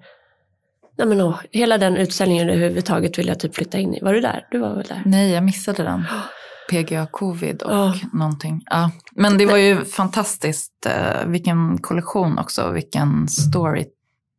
Nej 0.97 1.07
men 1.07 1.21
åh, 1.21 1.35
hela 1.51 1.77
den 1.77 1.97
utställningen 1.97 2.49
överhuvudtaget 2.49 3.19
vill 3.19 3.27
jag 3.27 3.39
typ 3.39 3.55
flytta 3.55 3.77
in 3.77 3.93
i. 3.95 3.99
Var 4.01 4.13
du 4.13 4.21
där? 4.21 4.47
Du 4.51 4.59
var 4.59 4.75
väl 4.75 4.85
där? 4.87 5.01
Nej, 5.05 5.31
jag 5.31 5.43
missade 5.43 5.83
den. 5.83 6.03
PGA 6.69 7.07
covid 7.11 7.61
och 7.61 7.71
Ja. 7.73 7.93
någonting. 8.13 8.61
Ja. 8.65 8.91
Men 9.11 9.37
det 9.37 9.45
var 9.45 9.57
ju 9.57 9.85
fantastiskt. 9.85 10.85
Eh, 10.85 11.27
vilken 11.27 11.77
kollektion 11.77 12.37
också, 12.37 12.71
vilken 12.71 13.27
story. 13.27 13.85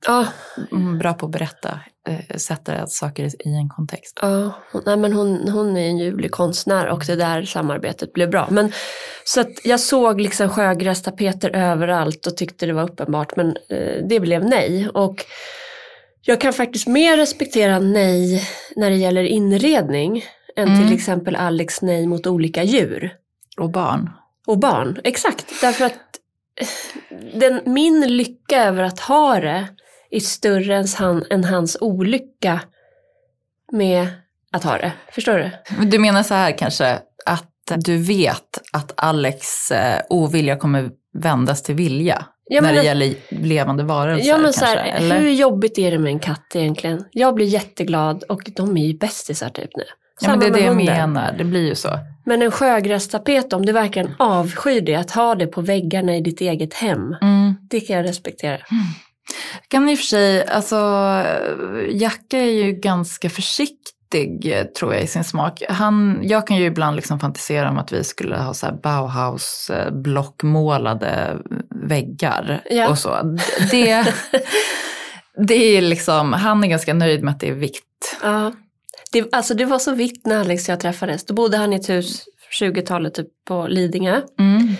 Ja, 0.06 0.26
Bra 1.00 1.14
på 1.14 1.26
att 1.26 1.32
berätta, 1.32 1.80
eh, 2.08 2.36
sätta 2.36 2.86
saker 2.86 3.24
i 3.48 3.54
en 3.54 3.68
kontext. 3.68 4.18
Ja, 4.22 4.52
nej, 4.86 4.96
men 4.96 5.12
hon, 5.12 5.48
hon 5.48 5.76
är 5.76 5.88
en 5.88 5.98
ljuvlig 5.98 6.30
konstnär 6.30 6.86
och 6.88 7.04
det 7.06 7.16
där 7.16 7.42
samarbetet 7.42 8.12
blev 8.12 8.30
bra. 8.30 8.48
Men, 8.50 8.72
så 9.24 9.40
att 9.40 9.64
jag 9.64 9.80
såg 9.80 10.20
liksom 10.20 10.48
sjögrästapeter 10.48 11.56
överallt 11.56 12.26
och 12.26 12.36
tyckte 12.36 12.66
det 12.66 12.72
var 12.72 12.82
uppenbart 12.82 13.36
men 13.36 13.56
eh, 13.68 14.06
det 14.08 14.20
blev 14.20 14.44
nej. 14.44 14.88
Och 14.88 15.24
jag 16.22 16.40
kan 16.40 16.52
faktiskt 16.52 16.86
mer 16.86 17.16
respektera 17.16 17.78
nej 17.78 18.48
när 18.76 18.90
det 18.90 18.96
gäller 18.96 19.24
inredning 19.24 20.24
än 20.56 20.68
Mm. 20.68 20.86
till 20.86 20.96
exempel 20.96 21.36
Alex 21.36 21.82
nej 21.82 22.06
mot 22.06 22.26
olika 22.26 22.62
djur 22.62 23.14
Och 23.56 23.70
barn. 23.70 24.10
och 24.46 24.58
barn. 24.58 25.00
Exakt, 25.04 25.46
därför 25.60 25.84
att 25.84 25.92
eh, 26.60 26.66
den, 27.34 27.60
min 27.66 28.16
lycka 28.16 28.64
över 28.64 28.82
att 28.82 29.00
ha 29.00 29.40
det 29.40 29.68
är 30.12 30.20
större 30.20 30.76
än, 30.76 30.86
han, 30.98 31.24
än 31.30 31.44
hans 31.44 31.76
olycka 31.80 32.60
med 33.72 34.06
att 34.52 34.64
ha 34.64 34.78
det. 34.78 34.92
Förstår 35.12 35.38
du? 35.38 35.50
Du 35.86 35.98
menar 35.98 36.22
så 36.22 36.34
här 36.34 36.58
kanske, 36.58 36.98
att 37.26 37.48
du 37.76 37.96
vet 37.96 38.58
att 38.72 38.92
Alex 38.96 39.70
eh, 39.70 40.00
ovilja 40.08 40.56
kommer 40.56 40.90
vändas 41.14 41.62
till 41.62 41.74
vilja? 41.74 42.24
Ja, 42.44 42.60
när 42.60 42.72
det 42.72 42.78
att- 42.78 42.84
gäller 42.84 43.14
levande 43.28 43.84
varelser 43.84 44.28
Ja 44.28 44.34
men 44.36 44.42
kanske? 44.44 44.60
så 44.60 44.66
här, 44.66 44.76
eller? 44.96 45.20
hur 45.20 45.30
jobbigt 45.30 45.78
är 45.78 45.90
det 45.90 45.98
med 45.98 46.12
en 46.12 46.18
katt 46.18 46.52
egentligen? 46.56 47.04
Jag 47.10 47.34
blir 47.34 47.46
jätteglad 47.46 48.22
och 48.22 48.42
de 48.56 48.76
är 48.76 48.86
ju 48.86 48.98
bästisar 48.98 49.48
typ 49.48 49.70
nu. 49.76 49.84
Ja, 50.20 50.28
men 50.30 50.38
det 50.40 50.46
är 50.46 50.50
det 50.50 50.60
jag 50.60 50.76
menar, 50.76 51.34
det 51.38 51.44
blir 51.44 51.68
ju 51.68 51.74
så. 51.74 51.98
Men 52.24 52.42
en 52.42 52.50
sjögrästapet, 52.50 53.52
om 53.52 53.66
du 53.66 53.72
verkligen 53.72 54.10
avskyr 54.18 54.80
det, 54.80 54.94
att 54.94 55.10
ha 55.10 55.34
det 55.34 55.46
på 55.46 55.60
väggarna 55.60 56.16
i 56.16 56.20
ditt 56.20 56.40
eget 56.40 56.74
hem, 56.74 57.16
Mm. 57.22 57.54
det 57.70 57.80
kan 57.80 57.96
jag 57.96 58.04
respektera. 58.04 58.58
Kan 59.68 59.88
i 59.88 59.94
och 59.94 59.98
för 59.98 60.06
sig, 60.06 60.46
alltså 60.46 60.76
Jacka 61.90 62.38
är 62.38 62.50
ju 62.64 62.72
ganska 62.72 63.30
försiktig 63.30 63.82
tror 64.78 64.94
jag 64.94 65.02
i 65.02 65.06
sin 65.06 65.24
smak. 65.24 65.62
Han, 65.68 66.20
jag 66.22 66.46
kan 66.46 66.56
ju 66.56 66.64
ibland 66.66 66.96
liksom 66.96 67.20
fantisera 67.20 67.70
om 67.70 67.78
att 67.78 67.92
vi 67.92 68.04
skulle 68.04 68.36
ha 68.36 68.54
så 68.54 68.72
Bauhaus 68.82 69.70
blockmålade 69.92 71.36
väggar 71.88 72.62
Ja. 72.70 72.88
och 72.88 72.98
så. 72.98 73.36
Det, 73.70 74.14
det 75.46 75.54
är 75.76 75.80
liksom, 75.82 76.32
han 76.32 76.64
är 76.64 76.68
ganska 76.68 76.94
nöjd 76.94 77.22
med 77.22 77.32
att 77.34 77.40
det 77.40 77.48
är 77.48 77.52
vitt. 77.52 78.16
Ja. 78.22 78.52
Det, 79.12 79.34
alltså 79.34 79.54
det 79.54 79.64
var 79.64 79.78
så 79.78 79.94
vitt 79.94 80.26
när 80.26 80.40
Alex 80.40 80.68
och 80.68 80.72
jag 80.72 80.80
träffades. 80.80 81.24
Då 81.26 81.34
bodde 81.34 81.56
han 81.56 81.72
i 81.72 81.76
ett 81.76 81.88
hus, 81.88 82.24
20-talet 82.60 83.14
typ 83.14 83.28
på 83.48 83.66
Lidingö. 83.66 84.20
Mm. 84.38 84.74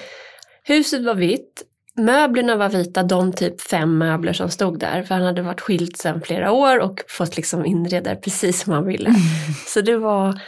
Huset 0.64 1.04
var 1.04 1.14
vitt, 1.14 1.62
möblerna 1.96 2.56
var 2.56 2.68
vita, 2.68 3.02
de 3.02 3.32
typ 3.32 3.60
fem 3.60 3.98
möbler 3.98 4.32
som 4.32 4.50
stod 4.50 4.78
där. 4.78 5.02
För 5.02 5.14
han 5.14 5.24
hade 5.24 5.42
varit 5.42 5.60
skild 5.60 5.96
sedan 5.96 6.20
flera 6.20 6.52
år 6.52 6.78
och 6.78 7.00
fått 7.08 7.36
liksom 7.36 7.66
inreda 7.66 8.16
precis 8.16 8.60
som 8.60 8.72
han 8.72 8.86
ville. 8.86 9.14
Så 9.66 9.80
det 9.80 9.96
var, 9.96 10.40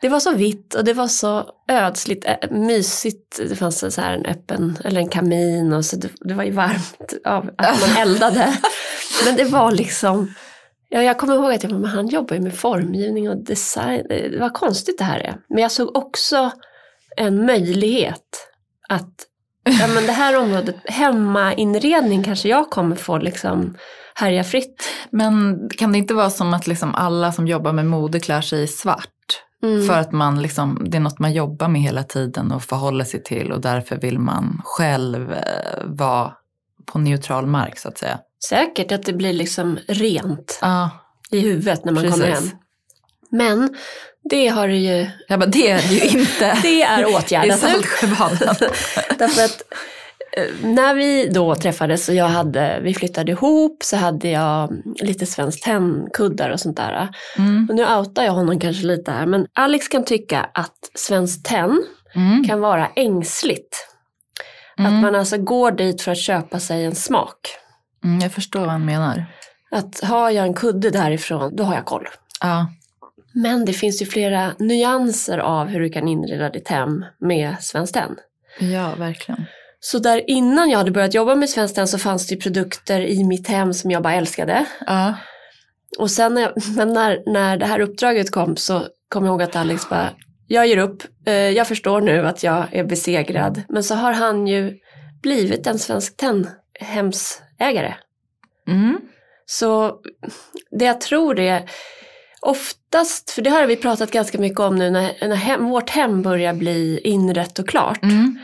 det 0.00 0.08
var 0.08 0.20
så 0.20 0.34
vitt 0.34 0.74
och 0.74 0.84
det 0.84 0.92
var 0.92 1.08
så 1.08 1.50
ödsligt, 1.68 2.26
mysigt. 2.50 3.40
Det 3.48 3.56
fanns 3.56 3.94
så 3.94 4.00
här 4.00 4.12
en 4.12 4.26
öppen, 4.26 4.78
eller 4.84 5.00
en 5.00 5.08
kamin 5.08 5.72
och 5.72 5.84
så 5.84 5.96
det, 5.96 6.08
det 6.20 6.34
var 6.34 6.44
ju 6.44 6.50
varmt 6.50 7.14
av 7.24 7.50
att 7.58 7.80
man 7.80 7.96
eldade. 7.98 8.58
Men 9.24 9.36
det 9.36 9.44
var 9.44 9.72
liksom, 9.72 10.34
ja, 10.88 11.02
jag 11.02 11.18
kommer 11.18 11.34
ihåg 11.34 11.52
att 11.52 11.62
jag 11.62 11.72
men 11.72 11.84
han 11.84 12.08
jobbar 12.08 12.36
ju 12.36 12.42
med 12.42 12.54
formgivning 12.54 13.30
och 13.30 13.44
design. 13.44 14.06
Det 14.08 14.40
var 14.40 14.50
konstigt 14.50 14.98
det 14.98 15.04
här 15.04 15.18
är. 15.20 15.36
Men 15.48 15.58
jag 15.58 15.72
såg 15.72 15.96
också 15.96 16.50
en 17.16 17.46
möjlighet 17.46 18.48
att 18.88 19.26
ja, 19.64 19.86
men 19.94 20.06
det 20.06 20.12
här 20.12 20.38
området, 20.38 20.76
hemmainredning 20.84 22.22
kanske 22.22 22.48
jag 22.48 22.70
kommer 22.70 22.96
få 22.96 23.18
liksom 23.18 23.76
härja 24.14 24.44
fritt. 24.44 24.84
Men 25.10 25.60
kan 25.78 25.92
det 25.92 25.98
inte 25.98 26.14
vara 26.14 26.30
som 26.30 26.54
att 26.54 26.66
liksom 26.66 26.94
alla 26.94 27.32
som 27.32 27.46
jobbar 27.46 27.72
med 27.72 27.86
mode 27.86 28.20
klär 28.20 28.40
sig 28.40 28.62
i 28.62 28.66
svart? 28.66 29.08
Mm. 29.62 29.86
För 29.86 29.98
att 29.98 30.12
man 30.12 30.42
liksom, 30.42 30.86
det 30.90 30.96
är 30.96 31.00
något 31.00 31.18
man 31.18 31.32
jobbar 31.32 31.68
med 31.68 31.82
hela 31.82 32.02
tiden 32.02 32.52
och 32.52 32.62
förhåller 32.62 33.04
sig 33.04 33.22
till 33.22 33.52
och 33.52 33.60
därför 33.60 33.96
vill 33.96 34.18
man 34.18 34.60
själv 34.64 35.32
eh, 35.32 35.84
vara 35.84 36.32
på 36.86 36.98
neutral 36.98 37.46
mark 37.46 37.78
så 37.78 37.88
att 37.88 37.98
säga. 37.98 38.18
Säkert 38.48 38.92
att 38.92 39.02
det 39.02 39.12
blir 39.12 39.32
liksom 39.32 39.78
rent 39.88 40.58
Ja, 40.62 40.90
i 41.30 41.40
huvudet 41.40 41.84
när 41.84 41.92
man 41.92 42.10
kommer 42.10 42.24
hem. 42.26 42.34
precis. 42.34 42.54
Men 43.30 43.74
det 44.30 44.48
har 44.48 44.68
det 44.68 44.76
ju, 44.76 45.10
Jag 45.28 45.40
bara, 45.40 45.46
det 45.46 45.70
är 45.70 45.88
det 45.88 45.94
ju 45.94 46.18
inte. 46.20 46.58
det 46.62 46.82
är 46.82 47.00
I 47.02 47.04
åtgärdat 47.14 47.62
nu. 47.62 47.68
Saltsjöbaden. 47.68 48.54
Därför 49.18 49.44
att 49.44 49.62
eh, 50.36 50.66
när 50.68 50.94
vi 50.94 51.28
då 51.28 51.54
träffades 51.54 52.08
och 52.08 52.14
jag 52.14 52.28
hade, 52.28 52.80
vi 52.82 52.94
flyttade 52.94 53.32
ihop 53.32 53.82
så 53.82 53.96
hade 53.96 54.28
jag 54.28 54.72
lite 55.00 55.26
Svenskt 55.26 55.64
Tenn-kuddar 55.64 56.50
och 56.50 56.60
sånt 56.60 56.76
där. 56.76 57.08
Mm. 57.38 57.66
Och 57.70 57.74
nu 57.76 57.86
outar 57.94 58.22
jag 58.24 58.32
honom 58.32 58.60
kanske 58.60 58.86
lite 58.86 59.10
här 59.10 59.26
men 59.26 59.46
Alex 59.52 59.88
kan 59.88 60.04
tycka 60.04 60.50
att 60.54 60.76
Svenskt 60.94 61.44
Tenn 61.46 61.82
Mm. 62.16 62.44
kan 62.44 62.60
vara 62.60 62.86
ängsligt. 62.96 63.76
Att 64.76 64.78
Mm. 64.86 65.00
man 65.00 65.14
alltså 65.14 65.38
går 65.38 65.70
dit 65.70 66.02
för 66.02 66.12
att 66.12 66.18
köpa 66.18 66.60
sig 66.60 66.84
en 66.84 66.94
smak. 66.94 67.36
Mm, 68.04 68.18
jag 68.20 68.32
förstår 68.32 68.60
vad 68.60 68.68
han 68.68 68.84
menar. 68.84 69.26
Att 69.70 70.00
har 70.04 70.30
jag 70.30 70.46
en 70.46 70.54
kudde 70.54 70.90
därifrån, 70.90 71.56
då 71.56 71.64
har 71.64 71.74
jag 71.74 71.84
koll. 71.84 72.08
Ja. 72.40 72.66
Men 73.34 73.64
det 73.64 73.72
finns 73.72 74.02
ju 74.02 74.06
flera 74.06 74.52
nyanser 74.58 75.38
av 75.38 75.66
hur 75.66 75.80
du 75.80 75.88
kan 75.88 76.08
inreda 76.08 76.50
ditt 76.50 76.68
hem 76.68 77.04
med 77.20 77.56
Svenskt 77.60 77.94
Tenn. 77.94 78.16
ja, 78.58 78.94
verkligen. 78.94 79.44
Så 79.80 79.98
där 79.98 80.30
innan 80.30 80.70
jag 80.70 80.78
hade 80.78 80.90
börjat 80.90 81.14
jobba 81.14 81.34
med 81.34 81.50
Svenskt 81.50 81.76
Tenn 81.76 81.88
så 81.88 81.98
fanns 81.98 82.26
det 82.26 82.34
ju 82.34 82.40
produkter 82.40 83.00
i 83.00 83.24
mitt 83.24 83.48
hem 83.48 83.74
som 83.74 83.90
jag 83.90 84.02
bara 84.02 84.14
älskade. 84.14 84.66
Ja. 84.86 85.14
Och 85.98 86.10
sen 86.10 86.34
när, 86.34 86.52
men 86.76 86.92
när, 86.92 87.22
när 87.26 87.56
det 87.56 87.66
här 87.66 87.80
uppdraget 87.80 88.30
kom 88.30 88.56
så 88.56 88.86
kom 89.08 89.24
jag 89.24 89.32
ihåg 89.32 89.42
att 89.42 89.56
Alex 89.56 89.88
bara, 89.88 90.10
jag 90.46 90.66
ger 90.66 90.78
upp, 90.78 91.02
Eh, 91.26 91.34
jag 91.34 91.68
förstår 91.68 92.00
nu 92.00 92.26
att 92.26 92.42
jag 92.42 92.64
är 92.72 92.84
besegrad. 92.84 93.62
Men 93.68 93.84
så 93.84 93.94
har 93.94 94.12
han 94.12 94.46
ju 94.46 94.78
blivit 95.22 95.66
en 95.66 95.78
Svenskt 95.78 96.16
Tenn-hemsägare. 96.16 97.94
Mm. 98.68 99.00
Så 99.46 99.96
det 100.70 100.84
jag 100.84 101.00
tror 101.00 101.38
är 101.38 101.70
oftast, 102.44 103.30
för 103.30 103.42
det 103.42 103.50
har 103.50 103.66
vi 103.66 103.76
pratat 103.76 104.10
ganska 104.10 104.38
mycket 104.38 104.60
om 104.60 104.76
nu 104.76 104.90
när, 104.90 105.28
när 105.28 105.36
hem, 105.36 105.64
vårt 105.64 105.90
hem 105.90 106.22
börjar 106.22 106.54
bli 106.54 107.00
inrett 107.04 107.58
och 107.58 107.68
klart. 107.68 108.02
Mm. 108.02 108.38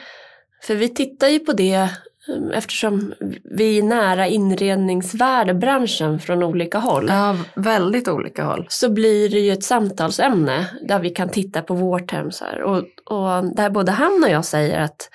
För 0.63 0.75
vi 0.75 0.89
tittar 0.89 1.29
ju 1.29 1.39
på 1.39 1.53
det 1.53 1.89
Um, 2.29 2.51
Eftersom 2.51 3.13
vi 3.57 3.79
är 3.79 3.83
nära 3.83 4.27
inredningsvärdebranschen 4.27 6.21
från 6.21 6.43
olika 6.43 6.79
håll. 6.79 7.07
Ja, 7.09 7.37
väldigt 7.55 8.09
olika 8.09 8.45
håll. 8.45 8.67
Så 8.69 8.91
blir 8.91 9.29
det 9.29 9.41
ju 9.41 9.53
ett 9.53 9.65
samtalsämne 9.65 10.67
där 10.89 10.99
vi 10.99 11.11
kan 11.11 11.29
titta 11.29 11.63
på 11.63 11.75
vårt 11.75 12.11
hem. 12.11 12.31
Så 12.31 12.45
här. 12.45 12.63
Och, 12.63 12.79
och 13.05 13.55
där 13.57 13.71
både 13.71 13.93
han 13.93 14.25
och 14.25 14.31
jag 14.31 14.45
säger 14.45 14.81
att 14.81 15.09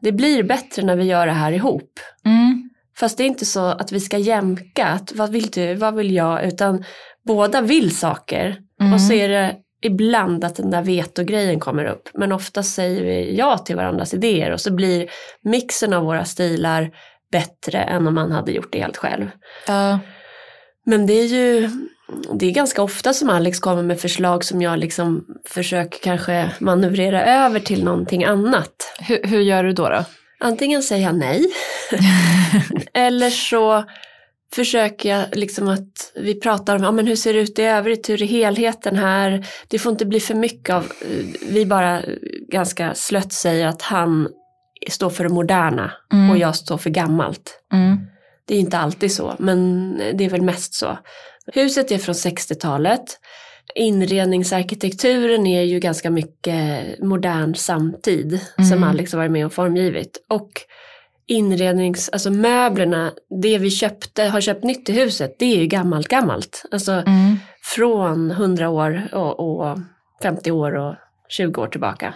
det 0.00 0.12
blir 0.12 0.42
bättre 0.42 0.82
när 0.82 0.96
vi 0.96 1.04
gör 1.04 1.26
det 1.26 1.32
här 1.32 1.52
ihop. 1.52 2.00
Mm. 2.24 2.70
Fast 2.98 3.18
det 3.18 3.22
är 3.22 3.26
inte 3.26 3.46
så 3.46 3.66
att 3.66 3.92
vi 3.92 4.00
ska 4.00 4.18
jämka, 4.18 4.86
att 4.86 5.12
vad 5.12 5.30
vill 5.30 5.50
du, 5.50 5.74
vad 5.74 5.94
vill 5.94 6.14
jag, 6.14 6.44
utan 6.44 6.84
båda 7.34 7.60
vill 7.60 7.96
saker. 7.96 8.56
Mm. 8.80 8.92
Och 8.92 9.00
så 9.00 9.12
är 9.12 9.28
det 9.28 9.56
ibland 9.82 10.44
att 10.44 10.56
den 10.56 10.70
där 10.70 10.82
vetogrejen 10.82 11.60
kommer 11.60 11.84
upp. 11.84 12.08
Men 12.14 12.32
ofta 12.32 12.62
säger 12.62 13.04
vi 13.04 13.36
ja 13.36 13.58
till 13.58 13.76
varandras 13.76 14.14
idéer 14.14 14.50
och 14.50 14.60
så 14.60 14.72
blir 14.72 15.10
mixen 15.42 15.92
av 15.92 16.04
våra 16.04 16.24
stilar 16.24 16.90
bättre 17.32 17.78
än 17.78 18.06
om 18.06 18.14
man 18.14 18.32
hade 18.32 18.52
gjort 18.52 18.72
det 18.72 18.80
helt 18.80 18.96
själv. 18.96 19.30
Ja. 19.66 19.98
Men 20.86 21.06
det 21.06 21.12
är 21.12 21.26
ju 21.26 21.70
det 22.32 22.46
är 22.46 22.50
ganska 22.50 22.82
ofta 22.82 23.14
som 23.14 23.30
Alex 23.30 23.60
kommer 23.60 23.82
med 23.82 24.00
förslag 24.00 24.44
som 24.44 24.62
jag 24.62 24.78
liksom 24.78 25.24
försöker 25.48 25.98
kanske 25.98 26.50
manövrera 26.58 27.24
över 27.24 27.60
till 27.60 27.84
någonting 27.84 28.24
annat. 28.24 28.94
Hur, 28.98 29.22
hur 29.24 29.40
gör 29.40 29.64
du 29.64 29.72
då? 29.72 29.88
då? 29.88 30.04
Antingen 30.40 30.82
säger 30.82 31.06
jag 31.06 31.14
nej 31.14 31.46
eller 32.94 33.30
så 33.30 33.84
försöker 34.54 35.08
jag 35.08 35.24
liksom 35.32 35.68
att 35.68 36.12
vi 36.14 36.40
pratar 36.40 36.76
om 36.76 36.82
ja, 36.82 36.92
men 36.92 37.06
hur 37.06 37.16
ser 37.16 37.32
det 37.32 37.40
ut 37.40 37.58
i 37.58 37.62
övrigt, 37.62 38.08
hur 38.08 38.22
är 38.22 38.26
helheten 38.26 38.96
här. 38.96 39.46
Det 39.68 39.78
får 39.78 39.92
inte 39.92 40.06
bli 40.06 40.20
för 40.20 40.34
mycket 40.34 40.74
av, 40.74 40.92
vi 41.48 41.66
bara 41.66 42.02
ganska 42.48 42.94
slött 42.94 43.32
säger 43.32 43.66
att 43.66 43.82
han 43.82 44.28
står 44.90 45.10
för 45.10 45.24
det 45.24 45.30
moderna 45.30 45.92
Mm. 46.12 46.30
och 46.30 46.38
jag 46.38 46.56
står 46.56 46.78
för 46.78 46.90
gammalt. 46.90 47.60
Mm. 47.72 48.06
Det 48.44 48.54
är 48.54 48.58
inte 48.58 48.78
alltid 48.78 49.12
så, 49.12 49.34
men 49.38 49.96
det 50.14 50.24
är 50.24 50.28
väl 50.28 50.42
mest 50.42 50.74
så. 50.74 50.98
Huset 51.46 51.90
är 51.90 51.98
från 51.98 52.14
60-talet. 52.14 53.04
Inredningsarkitekturen 53.74 55.46
är 55.46 55.62
ju 55.62 55.80
ganska 55.80 56.10
mycket 56.10 56.98
modern 56.98 57.54
samtid 57.54 58.40
som 58.56 58.72
Mm. 58.72 58.84
Alex 58.84 59.12
har 59.12 59.18
varit 59.18 59.30
med 59.30 59.46
och 59.46 59.52
formgivit. 59.52 60.24
Och 60.28 60.50
inrednings, 61.30 62.08
alltså 62.08 62.30
möblerna, 62.30 63.12
det 63.42 63.58
vi 63.58 63.70
köpte, 63.70 64.24
har 64.24 64.40
köpt 64.40 64.64
nytt 64.64 64.88
i 64.88 64.92
huset, 64.92 65.36
det 65.38 65.44
är 65.44 65.56
ju 65.56 65.66
gammalt 65.66 66.08
gammalt. 66.08 66.64
Alltså 66.70 66.92
Mm. 66.92 67.36
från 67.62 68.30
100 68.30 68.68
år 68.68 69.08
och, 69.12 69.40
och 69.40 69.78
50 70.22 70.50
år 70.50 70.76
och 70.76 70.94
20 71.28 71.62
år 71.62 71.66
tillbaka. 71.66 72.14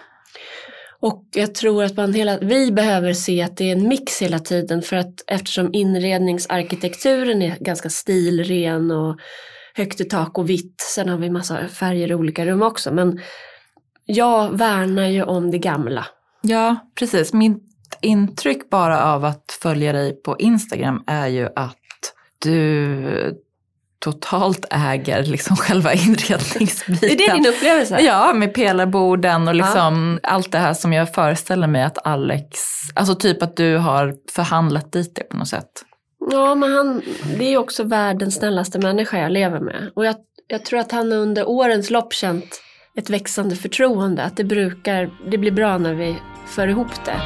Och 1.01 1.25
jag 1.35 1.55
tror 1.55 1.85
att 1.85 1.97
man 1.97 2.15
hela, 2.15 2.39
vi 2.39 2.73
behöver 2.73 3.13
se 3.13 3.43
att 3.43 3.57
det 3.57 3.65
är 3.65 3.73
en 3.73 3.89
mix 3.89 4.23
hela 4.23 4.39
tiden 4.39 4.83
för 4.83 4.97
att 4.97 5.15
eftersom 5.27 5.75
inredningsarkitekturen 5.75 7.43
är 7.43 7.57
ganska 7.61 7.91
stilren 7.91 8.91
och 8.91 9.17
högt 9.75 10.01
i 10.01 10.05
tak 10.05 10.39
och 10.39 10.51
vitt, 10.51 10.81
sen 10.95 11.09
har 11.09 11.19
vi 11.19 11.31
massa 11.31 11.69
färger 11.69 12.11
i 12.11 12.15
olika 12.15 12.47
rum 12.47 12.63
också, 12.63 12.95
men 12.95 13.21
jag 14.05 14.59
värnar 14.59 15.07
ju 15.07 15.23
om 15.23 15.51
det 15.51 15.59
gamla. 15.59 16.07
Ja, 16.43 16.77
precis. 16.99 17.33
Mitt 17.33 17.74
intryck 18.05 18.71
bara 18.71 19.05
av 19.05 19.25
att 19.25 19.59
följa 19.63 19.93
dig 19.93 20.23
på 20.23 20.39
Instagram 20.39 21.05
är 21.07 21.27
ju 21.27 21.49
att 21.57 21.77
du 22.39 23.41
totalt 24.05 24.67
äger 24.71 25.23
liksom 25.23 25.57
själva 25.61 25.93
inredningsbiten. 25.93 27.11
Är 27.11 27.17
det 27.17 27.35
din 27.35 27.47
upplevelse? 27.47 28.01
Ja, 28.01 28.33
med 28.35 28.55
pelarborden 28.55 29.49
och 29.49 29.55
liksom 29.55 30.21
allt 30.23 30.53
det 30.53 30.59
här 30.59 30.75
som 30.75 30.93
jag 30.93 31.15
föreställer 31.15 31.67
mig 31.67 31.83
att 31.83 32.07
Alex, 32.07 32.61
alltså 32.95 33.15
typ 33.15 33.43
att 33.43 33.57
du 33.57 33.77
har 33.77 34.15
förhandlat 34.33 34.93
dit 34.93 35.15
det 35.15 35.23
på 35.23 35.37
något 35.37 35.49
sätt. 35.49 35.71
Ja, 36.31 36.55
men 36.55 36.73
han, 36.73 37.03
det 37.39 37.45
är 37.45 37.59
också 37.59 37.85
världens 37.85 38.35
snällaste 38.35 38.79
människa 38.79 39.19
jag 39.19 39.33
lever 39.33 39.61
med. 39.61 39.91
Och 39.95 40.07
jag, 40.07 40.17
jag 40.49 40.65
tror 40.65 40.81
att 40.81 40.93
han 40.93 41.13
under 41.13 41.49
årens 41.49 41.91
lopp 41.91 42.13
känt 42.13 42.61
ett 42.97 43.11
växande 43.11 43.57
förtroende. 43.57 44.23
Att 44.23 44.37
det 44.37 44.45
brukar, 44.45 45.11
det 45.31 45.39
blir 45.39 45.53
bra 45.53 45.79
när 45.79 45.95
vi 45.95 46.17
för 46.47 46.69
ihop 46.69 47.05
det. 47.05 47.21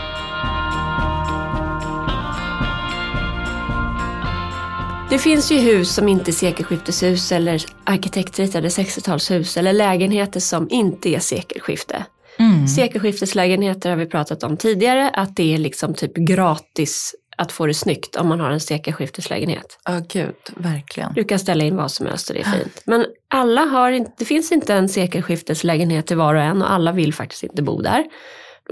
Det 5.10 5.18
finns 5.18 5.52
ju 5.52 5.58
hus 5.58 5.94
som 5.94 6.08
inte 6.08 6.30
är 6.30 6.32
sekelskifteshus 6.32 7.32
eller 7.32 7.64
arkitektritade 7.84 8.68
60-talshus 8.68 9.58
eller 9.58 9.73
lägenheter 9.73 10.40
som 10.40 10.68
inte 10.71 11.08
är 11.08 11.18
sekelskifte. 11.18 12.04
Mm. 12.38 12.68
Sekelskifteslägenheter 12.68 13.90
har 13.90 13.97
vi 13.97 14.06
pratat 14.06 14.42
om 14.42 14.56
tidigare, 14.56 15.10
att 15.10 15.36
det 15.36 15.54
är 15.54 15.58
liksom 15.58 15.94
typ 15.94 16.14
gratis 16.14 17.14
att 17.36 17.52
få 17.52 17.66
det 17.66 17.75
snyggt 17.75 18.16
om 18.16 18.28
man 18.28 18.40
har 18.40 18.50
en 18.50 18.60
sekelskifteslägenhet. 18.60 19.78
Ja, 19.84 20.00
gud, 20.08 20.34
verkligen. 20.56 21.12
Du 21.14 21.25
kan 21.25 21.38
ställa 21.38 21.64
in 21.64 21.76
vad 21.76 21.90
som 21.90 22.06
helst 22.06 22.30
och 22.30 22.34
det 22.34 22.40
är 22.40 22.58
fint. 22.58 22.82
Men 22.84 23.06
alla 23.28 23.60
har 23.60 23.90
inte, 23.90 24.12
det 24.18 24.25
finns 24.25 24.52
inte 24.52 24.75
en 24.75 24.88
sekelskifteslägenhet 24.88 26.06
till 26.06 26.16
var 26.16 26.34
och 26.34 26.42
en 26.42 26.62
och 26.62 26.73
alla 26.73 26.92
vill 26.92 27.14
faktiskt 27.14 27.42
inte 27.42 27.62
bo 27.62 27.82
där. 27.82 28.04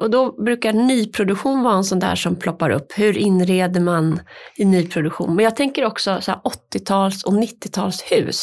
Och 0.00 0.10
då 0.10 0.42
brukar 0.42 0.72
nyproduktion 0.72 1.62
vara 1.62 1.74
en 1.74 1.84
sån 1.84 1.98
där 1.98 2.14
som 2.14 2.36
ploppar 2.36 2.70
upp. 2.70 2.92
Hur 2.96 3.18
inreder 3.18 3.80
man 3.80 4.20
i 4.56 4.64
nyproduktion? 4.64 5.36
Men 5.36 5.44
jag 5.44 5.56
tänker 5.56 5.84
också 5.84 6.20
så 6.20 6.30
här 6.30 6.40
80-tals 6.74 7.24
och 7.24 7.32
90-talshus. 7.32 8.42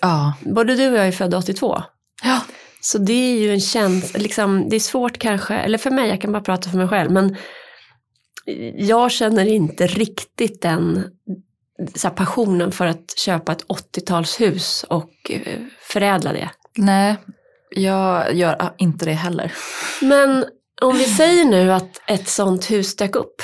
Ja. 0.00 0.34
Både 0.40 0.74
du 0.74 0.88
och 0.88 0.98
jag 0.98 1.08
är 1.08 1.12
födda 1.12 1.38
82. 1.38 1.82
Ja. 2.22 2.40
Så 2.80 2.98
det 2.98 3.12
är 3.12 3.38
ju 3.38 3.52
en 3.52 3.60
känsla, 3.60 4.18
liksom, 4.18 4.68
det 4.68 4.76
är 4.76 4.80
svårt 4.80 5.18
kanske, 5.18 5.54
eller 5.54 5.78
för 5.78 5.90
mig, 5.90 6.08
jag 6.08 6.20
kan 6.20 6.32
bara 6.32 6.42
prata 6.42 6.70
för 6.70 6.78
mig 6.78 6.88
själv, 6.88 7.10
men 7.10 7.36
jag 8.76 9.12
känner 9.12 9.46
inte 9.46 9.86
riktigt 9.86 10.62
den 10.62 11.04
så 11.94 12.10
passionen 12.10 12.72
för 12.72 12.86
att 12.86 13.18
köpa 13.18 13.52
ett 13.52 13.66
80-talshus 13.66 14.84
och 14.84 15.30
eh, 15.30 15.60
förädla 15.80 16.32
det. 16.32 16.50
Nej, 16.76 17.16
jag 17.70 18.34
gör 18.34 18.74
inte 18.78 19.04
det 19.04 19.12
heller. 19.12 19.52
Men 20.02 20.44
om 20.82 20.96
vi 20.98 21.04
säger 21.04 21.44
nu 21.44 21.72
att 21.72 22.00
ett 22.06 22.28
sånt 22.28 22.70
hus 22.70 22.96
dök 22.96 23.16
upp, 23.16 23.42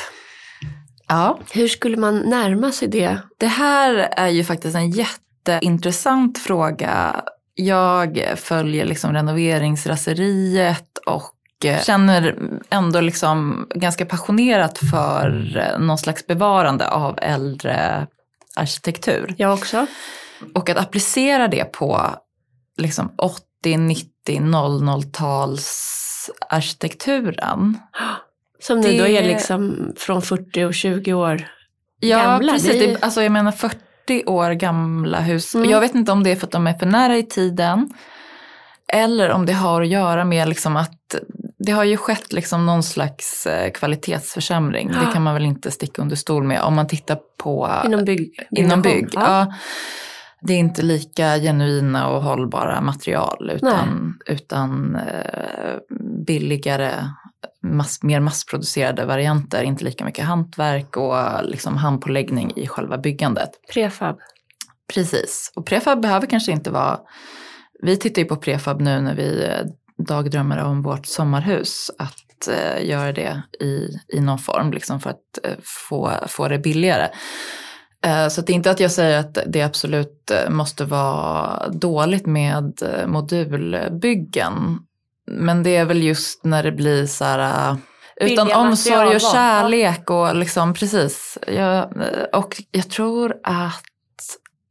Ja. 1.09 1.39
hur 1.53 1.69
skulle 1.69 1.97
man 1.97 2.19
närma 2.19 2.73
sig 2.73 2.89
det? 2.89 3.19
Det 3.39 3.47
här 3.47 3.95
är 4.17 4.29
ju 4.29 4.45
faktiskt 4.45 4.77
en 4.77 4.91
jätteintressant 4.91 6.39
fråga. 6.39 7.25
Jag 7.55 8.25
följer 8.37 8.85
liksom 8.87 9.13
renoveringsraseriet 9.13 10.99
och 11.07 11.35
eh, 11.65 11.83
känner 11.83 12.37
ändå 12.71 13.01
liksom 13.01 13.67
ganska 13.75 14.07
passionerat 14.07 14.79
för 14.91 15.57
eh, 15.57 15.79
någon 15.81 15.99
slags 15.99 16.27
bevarande 16.27 16.89
av 16.89 17.19
äldre 17.23 18.07
arkitektur. 18.57 19.35
Jag 19.39 19.53
också. 19.55 19.87
Och 20.55 20.71
att 20.71 20.77
applicera 20.79 21.49
det 21.49 21.65
på 21.65 22.01
liksom 22.77 23.13
80, 23.19 23.77
90, 23.77 24.09
00-tals 24.29 26.31
arkitekturen. 26.49 27.79
Som 28.63 28.81
nu 28.81 28.89
Det- 28.89 28.99
då 28.99 29.07
är 29.07 29.23
liksom 29.23 29.93
från 29.97 30.23
40 30.23 30.65
och 30.65 30.75
20 30.75 31.13
år. 31.13 31.49
Ja, 32.01 32.19
Gamla, 32.23 32.53
precis. 32.53 32.71
det 32.73 32.87
Det, 32.87 33.03
alltså 33.03 33.23
jag 33.23 33.33
menar 33.33 33.53
40 33.53 34.25
år 34.27 34.51
gamla 34.51 35.21
hus. 35.21 35.55
Mm. 35.55 35.71
Jag 35.71 35.81
vet 35.81 35.95
inte 35.95 36.13
om 36.13 36.23
det 36.23 36.31
är 36.31 36.37
för 36.37 36.47
att 36.47 36.53
de 36.53 36.67
är 36.67 36.75
för 36.79 36.87
nära 36.87 37.17
i 37.17 37.23
tiden. 37.23 37.91
Eller 38.93 39.31
om 39.31 39.47
det 39.47 39.53
har 39.53 39.83
att 39.83 39.89
göra 39.89 40.25
med 40.25 40.49
liksom 40.49 40.77
att 40.77 41.15
det 41.59 41.73
har 41.73 41.85
ju 41.85 41.97
skett 41.97 42.33
liksom 42.33 42.67
någon 42.67 42.83
slags 42.83 43.47
eh, 43.47 43.71
kvalitetsförsämring. 43.73 44.89
Det 44.89 44.99
Ja. 45.07 45.13
kan 45.13 45.23
man 45.23 45.35
väl 45.35 45.45
inte 45.45 45.71
sticka 45.71 46.03
under 46.03 46.17
stol 46.17 46.45
med 46.45 46.61
om 46.63 46.75
man 46.75 46.89
tittar 46.89 47.19
på 47.39 47.71
Inom 47.85 48.05
bygg. 48.05 48.33
inom 48.51 48.83
bygg. 48.83 49.09
Ja. 49.13 49.21
Ja. 49.23 49.55
Det 50.43 50.53
är 50.53 50.59
inte 50.59 50.83
lika 50.83 51.37
genuina 51.39 52.09
och 52.09 52.23
hållbara 52.23 52.81
material 52.81 53.51
utan, 53.55 54.19
utan 54.27 54.97
eh, 54.97 55.77
billigare, 56.27 56.93
mass, 57.63 58.03
mer 58.03 58.21
massproducerade 58.21 59.05
varianter. 59.05 59.63
Inte 59.63 59.85
lika 59.85 60.05
mycket 60.05 60.25
hantverk 60.25 60.97
och 60.97 61.45
liksom 61.45 61.77
handpåläggning 61.77 62.53
i 62.57 62.67
själva 62.67 62.99
byggandet. 62.99 63.51
Prefab. 63.75 64.19
Precis, 64.95 65.53
och 65.57 65.67
prefab 65.67 66.03
behöver 66.03 66.27
kanske 66.27 66.53
inte 66.53 66.71
vara... 66.71 66.99
Vi 67.83 67.97
tittar 67.97 68.23
ju 68.23 68.29
på 68.29 68.37
prefab 68.37 68.81
nu 68.81 69.01
när 69.01 69.15
vi 69.15 69.45
eh, 69.45 69.67
dagdrömmer 70.07 70.65
om 70.65 70.83
vårt 70.83 71.07
sommarhus. 71.07 71.91
Att 71.99 72.49
eh, 72.49 72.89
göra 72.89 73.13
det 73.13 73.43
i, 73.61 73.89
i 74.17 74.21
någon 74.21 74.39
form 74.39 74.73
liksom 74.73 75.01
för 75.01 75.11
att 75.11 75.39
eh, 75.45 75.57
få, 75.89 76.13
få 76.29 76.49
det 76.49 76.59
billigare. 76.59 77.09
Eh, 78.05 78.29
så 78.29 78.41
det 78.41 78.53
är 78.53 78.55
inte 78.55 78.71
att 78.71 78.81
jag 78.81 78.91
säger 78.91 79.19
att 79.19 79.39
det 79.47 79.63
absolut 79.63 80.31
eh, 80.31 80.51
måste 80.51 80.85
vara 80.85 81.69
dåligt 81.69 82.27
med 82.27 82.83
eh, 82.83 83.07
modulbyggen. 83.07 84.79
Men 85.31 85.63
det 85.63 85.77
är 85.77 85.85
väl 85.85 86.03
just 86.03 86.45
när 86.45 86.63
det 86.63 86.73
blir 86.73 87.07
så 87.07 87.25
här... 87.25 87.77
Utan 88.17 88.47
Billiga 88.47 88.59
omsorg 88.59 89.15
och 89.15 89.21
kärlek 89.21 90.11
och 90.11 90.37
liksom 90.37 90.75
precis. 90.75 91.39
Jag, 91.47 91.93
och 92.33 92.63
jag 92.71 92.91
tror 92.91 93.35
att 93.45 93.83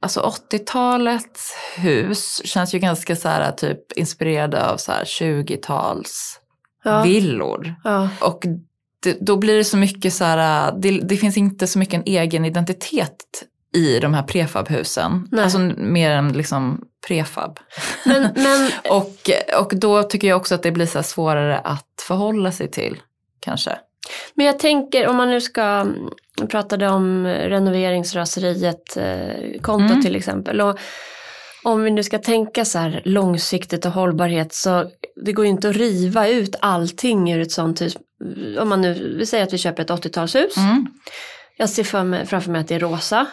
Alltså 0.02 0.34
80-talets 0.52 1.54
hus 1.78 2.42
känns 2.46 2.74
ju 2.74 2.80
ganska 2.80 3.15
så 3.15 3.30
här 3.30 3.52
typ 3.52 3.92
inspirerade 3.92 4.70
av 4.70 4.78
så 4.78 4.92
här 4.92 5.04
20-tals 5.04 6.39
Ja. 6.84 7.04
villor. 7.04 7.76
Ja. 7.84 8.10
Och 8.22 8.44
det, 9.04 9.18
då 9.22 9.38
blir 9.38 9.58
det 9.58 9.64
så 9.64 9.78
mycket 9.78 10.14
så 10.14 10.24
här, 10.24 10.74
det, 10.80 10.92
det 10.92 11.18
finns 11.18 11.38
inte 11.38 11.68
så 11.68 11.80
mycket 11.80 11.94
en 11.94 12.04
egen 12.06 12.46
identitet 12.46 13.44
i 13.76 14.00
de 14.00 14.14
här 14.14 14.24
prefabhusen. 14.24 15.28
Nej. 15.32 15.44
Alltså 15.44 15.60
mer 15.78 16.12
än 16.12 16.34
liksom 16.34 16.82
prefab. 17.08 17.60
Men, 18.06 18.22
men 18.36 18.72
Och, 18.90 19.30
och 19.62 19.72
då 19.76 20.04
tycker 20.04 20.28
jag 20.28 20.38
också 20.38 20.56
att 20.56 20.64
det 20.64 20.72
blir 20.72 20.86
så 20.86 21.04
svårare 21.04 21.60
att 21.60 22.04
förhålla 22.08 22.52
sig 22.52 22.72
till, 22.72 22.98
kanske. 23.40 23.78
Men 24.34 24.46
jag 24.46 24.60
tänker 24.60 25.08
om 25.08 25.16
man 25.16 25.30
nu 25.30 25.42
ska, 25.42 25.88
vi 26.42 26.48
pratade 26.48 26.88
om 26.90 27.28
renoveringsraseriet, 27.28 28.98
eh, 28.98 29.62
konto 29.62 29.94
Mm. 29.94 30.02
till 30.04 30.16
exempel. 30.16 30.62
Och 30.62 30.80
om 31.63 31.84
vi 31.84 31.91
nu 31.91 32.04
ska 32.04 32.19
tänka 32.19 32.65
så 32.65 32.80
här 32.80 33.02
långsiktigt 33.06 33.86
och 33.86 33.91
hållbarhet 33.91 34.54
så 34.54 34.91
det 35.26 35.34
går 35.34 35.45
ju 35.45 35.52
inte 35.52 35.69
att 35.69 35.76
riva 35.76 36.28
ut 36.28 36.56
allting 36.60 37.32
ur 37.32 37.41
ett 37.41 37.52
sånt 37.52 37.82
hus. 37.82 37.98
Om 38.60 38.69
man 38.69 38.82
nu, 38.82 39.15
vi 39.17 39.26
säger 39.26 39.43
att 39.43 39.54
vi 39.54 39.58
köper 39.58 39.84
ett 39.84 39.89
80-talshus. 39.89 40.58
Mm. 40.58 40.86
Jag 41.58 41.69
ser 41.69 41.84
för 41.84 42.04
mig, 42.04 42.26
framför 42.26 42.52
mig 42.52 42.62
att 42.62 42.67
det 42.67 42.76
är 42.76 42.80
rosa. 42.80 43.28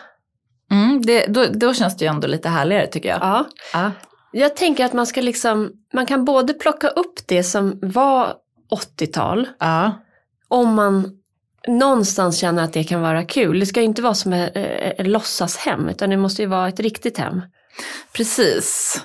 Mm, 0.71 1.03
det, 1.03 1.27
då, 1.27 1.45
då 1.53 1.75
känns 1.75 1.97
det 1.97 2.05
ju 2.05 2.09
ändå 2.09 2.29
lite 2.29 2.49
härligare 2.49 2.87
tycker 2.87 3.09
jag. 3.09 3.19
Ja. 3.21 3.45
Ja. 3.73 3.91
Jag 4.33 4.57
tänker 4.57 4.85
att 4.85 4.93
man 4.93 5.07
ska 5.07 5.21
liksom, 5.21 5.73
man 5.93 6.07
kan 6.07 6.25
både 6.25 6.55
plocka 6.55 6.89
upp 6.89 7.21
det 7.27 7.43
som 7.45 7.79
var 7.83 8.35
80-tal 8.99 9.49
Ja. 9.59 9.93
om 10.49 10.75
man 10.75 11.19
någonstans 11.69 12.39
känner 12.39 12.63
att 12.65 12.73
det 12.73 12.85
kan 12.85 13.03
vara 13.03 13.25
kul. 13.25 13.61
Det 13.61 13.67
ska 13.67 13.81
ju 13.81 13.87
inte 13.87 14.03
vara 14.03 14.15
som 14.15 14.33
ett, 14.33 14.57
ett 14.99 15.07
låtsashem 15.07 15.89
utan 15.89 16.11
det 16.11 16.17
måste 16.17 16.43
ju 16.43 16.49
vara 16.49 16.69
ett 16.69 16.81
riktigt 16.81 17.19
hem. 17.19 17.43
Precis. 18.13 19.01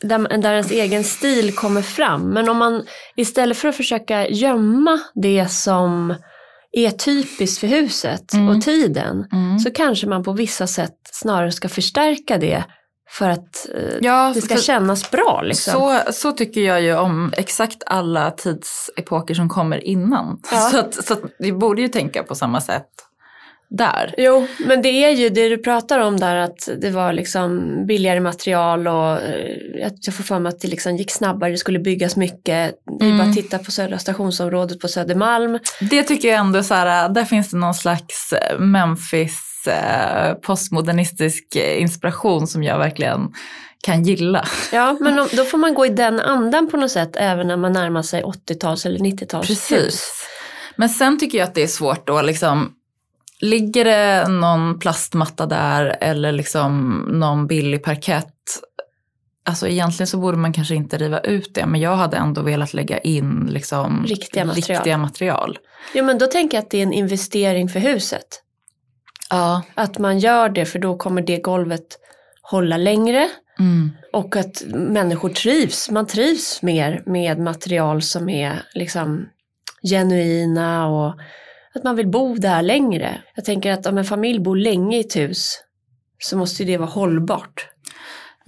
Där, 0.00 0.38
där 0.38 0.52
ens 0.52 0.70
egen 0.70 1.04
stil 1.04 1.54
kommer 1.54 1.82
fram. 1.82 2.22
Men 2.30 2.48
om 2.48 2.56
man 2.56 2.86
istället 3.16 3.58
för 3.58 3.68
att 3.68 3.76
försöka 3.76 4.28
gömma 4.28 5.00
det 5.14 5.48
som 5.52 6.14
är 6.72 6.90
typiskt 6.90 7.60
för 7.60 7.66
huset 7.66 8.32
Mm. 8.34 8.48
och 8.48 8.62
tiden 8.62 9.24
Mm. 9.32 9.58
så 9.58 9.70
kanske 9.70 10.06
man 10.06 10.22
på 10.24 10.32
vissa 10.32 10.66
sätt 10.66 10.94
snarare 11.12 11.52
ska 11.52 11.68
förstärka 11.68 12.38
det 12.38 12.64
för 13.10 13.30
att 13.30 13.68
eh, 13.74 13.94
Ja, 14.00 14.32
det 14.34 14.40
ska 14.42 14.56
kännas 14.56 15.10
bra. 15.10 15.42
Liksom. 15.44 15.72
Så, 15.72 16.12
så 16.12 16.32
tycker 16.32 16.60
jag 16.60 16.82
ju 16.82 16.94
om 16.96 17.32
exakt 17.36 17.82
alla 17.86 18.30
tidsepoker 18.30 19.34
som 19.34 19.48
kommer 19.48 19.84
innan. 19.84 20.40
Ja. 20.52 20.60
Så, 20.60 20.78
att, 20.78 21.04
så 21.06 21.12
att 21.12 21.20
vi 21.38 21.52
borde 21.52 21.82
ju 21.82 21.88
tänka 21.88 22.22
på 22.22 22.34
samma 22.34 22.60
sätt 22.60 22.86
där. 23.68 24.14
Jo, 24.18 24.46
men 24.66 24.82
det 24.82 24.88
är 24.88 25.10
ju 25.10 25.28
det 25.28 25.48
du 25.48 25.58
pratar 25.58 25.98
om 25.98 26.16
där 26.16 26.36
att 26.36 26.68
det 26.80 26.90
var 26.90 27.12
liksom 27.12 27.62
billigare 27.86 28.20
material 28.20 28.88
och 28.88 29.12
eh, 29.22 29.56
jag- 30.02 30.14
får 30.14 30.22
för 30.24 30.38
mig 30.38 30.50
att 30.50 30.60
det 30.60 30.68
liksom 30.68 30.96
gick 30.96 31.10
snabbare, 31.10 31.50
det 31.50 31.56
skulle 31.58 31.78
byggas 31.78 32.16
mycket. 32.16 32.74
Det 32.98 33.04
är 33.04 33.08
Mm. 33.08 33.18
bara 33.18 33.28
att 33.28 33.34
titta 33.36 33.58
på 33.58 33.70
Södra 33.70 33.98
stationsområdet 33.98 34.80
på 34.80 34.88
Södermalm. 34.88 35.58
Det 35.90 36.02
tycker 36.02 36.28
jag 36.28 36.38
ändå 36.38 36.62
så 36.62 36.74
här, 36.74 37.08
där 37.08 37.24
finns 37.24 37.50
det 37.50 37.56
någon 37.56 37.74
slags 37.74 38.32
eh, 38.32 38.58
Memphis 38.58 39.38
eh, 39.66 40.34
postmodernistisk 40.34 41.56
eh, 41.56 41.80
inspiration 41.82 42.46
som 42.46 42.62
jag 42.62 42.78
verkligen 42.78 43.20
kan 43.86 44.02
gilla. 44.02 44.44
Ja, 44.72 44.96
men 45.00 45.16
då 45.32 45.44
får 45.44 45.58
man 45.58 45.74
gå 45.74 45.86
i 45.86 45.88
den 45.88 46.20
andan 46.20 46.70
på 46.70 46.76
något 46.76 46.90
sätt 46.90 47.10
även 47.16 47.48
när 47.48 47.56
man 47.56 47.72
närmar 47.72 48.02
sig 48.02 48.22
80-tals 48.22 48.86
eller 48.86 48.98
90-tals 48.98 49.50
hus. 49.50 49.68
Precis. 49.68 50.12
Men 50.76 50.88
sen 50.88 51.18
tycker 51.18 51.38
jag 51.38 51.44
att 51.48 51.54
det 51.54 51.62
är 51.62 51.66
svårt 51.66 52.06
då 52.06 52.22
liksom, 52.22 52.70
ligger 53.40 53.84
det 53.84 54.28
någon 54.28 54.78
plastmatta 54.78 55.46
där 55.46 55.96
eller 56.00 56.32
liksom 56.32 56.98
någon 57.12 57.46
billig 57.46 57.84
parkett 57.84 58.32
Alltså 59.48 59.68
egentligen 59.68 60.06
så 60.06 60.18
borde 60.18 60.36
man 60.36 60.52
kanske 60.52 60.74
inte 60.74 60.98
riva 60.98 61.20
ut 61.20 61.54
det, 61.54 61.66
men 61.66 61.80
jag 61.80 61.96
hade 61.96 62.16
ändå 62.16 62.42
velat 62.42 62.74
lägga 62.74 62.98
in 62.98 63.48
liksom 63.50 64.04
Riktiga 64.08 64.44
material. 64.44 64.76
Riktiga 64.76 64.98
material. 64.98 65.58
Jo, 65.94 66.04
men 66.04 66.18
då 66.18 66.26
tänker 66.26 66.56
jag 66.56 66.62
att 66.62 66.70
det 66.70 66.78
är 66.78 66.82
en 66.82 66.92
investering 66.92 67.68
för 67.68 67.80
huset. 67.80 68.42
Ja. 69.30 69.62
Att 69.74 69.98
man 69.98 70.18
gör 70.18 70.48
det 70.48 70.64
för 70.66 70.78
då 70.78 70.96
kommer 70.96 71.22
det 71.22 71.36
golvet 71.36 71.98
hålla 72.42 72.76
längre 72.76 73.28
Mm. 73.58 73.90
och 74.12 74.36
att 74.36 74.62
människor 74.66 75.28
trivs. 75.28 75.90
Man 75.90 76.06
trivs 76.06 76.62
mer 76.62 77.02
med 77.06 77.38
material 77.38 78.02
som 78.02 78.28
är 78.28 78.62
liksom 78.74 79.28
genuina 79.82 80.86
och 80.86 81.14
att 81.76 81.84
man 81.84 81.96
vill 81.96 82.08
bo 82.08 82.34
där 82.34 82.62
längre. 82.62 83.22
Jag 83.34 83.44
tänker 83.44 83.72
att 83.72 83.86
om 83.86 83.98
en 83.98 84.04
familj 84.04 84.40
bor 84.40 84.56
länge 84.56 84.96
i 84.96 85.00
ett 85.00 85.16
hus 85.16 85.62
så 86.18 86.36
måste 86.36 86.62
ju 86.62 86.72
det 86.72 86.78
vara 86.78 86.90
hållbart. 86.90 87.68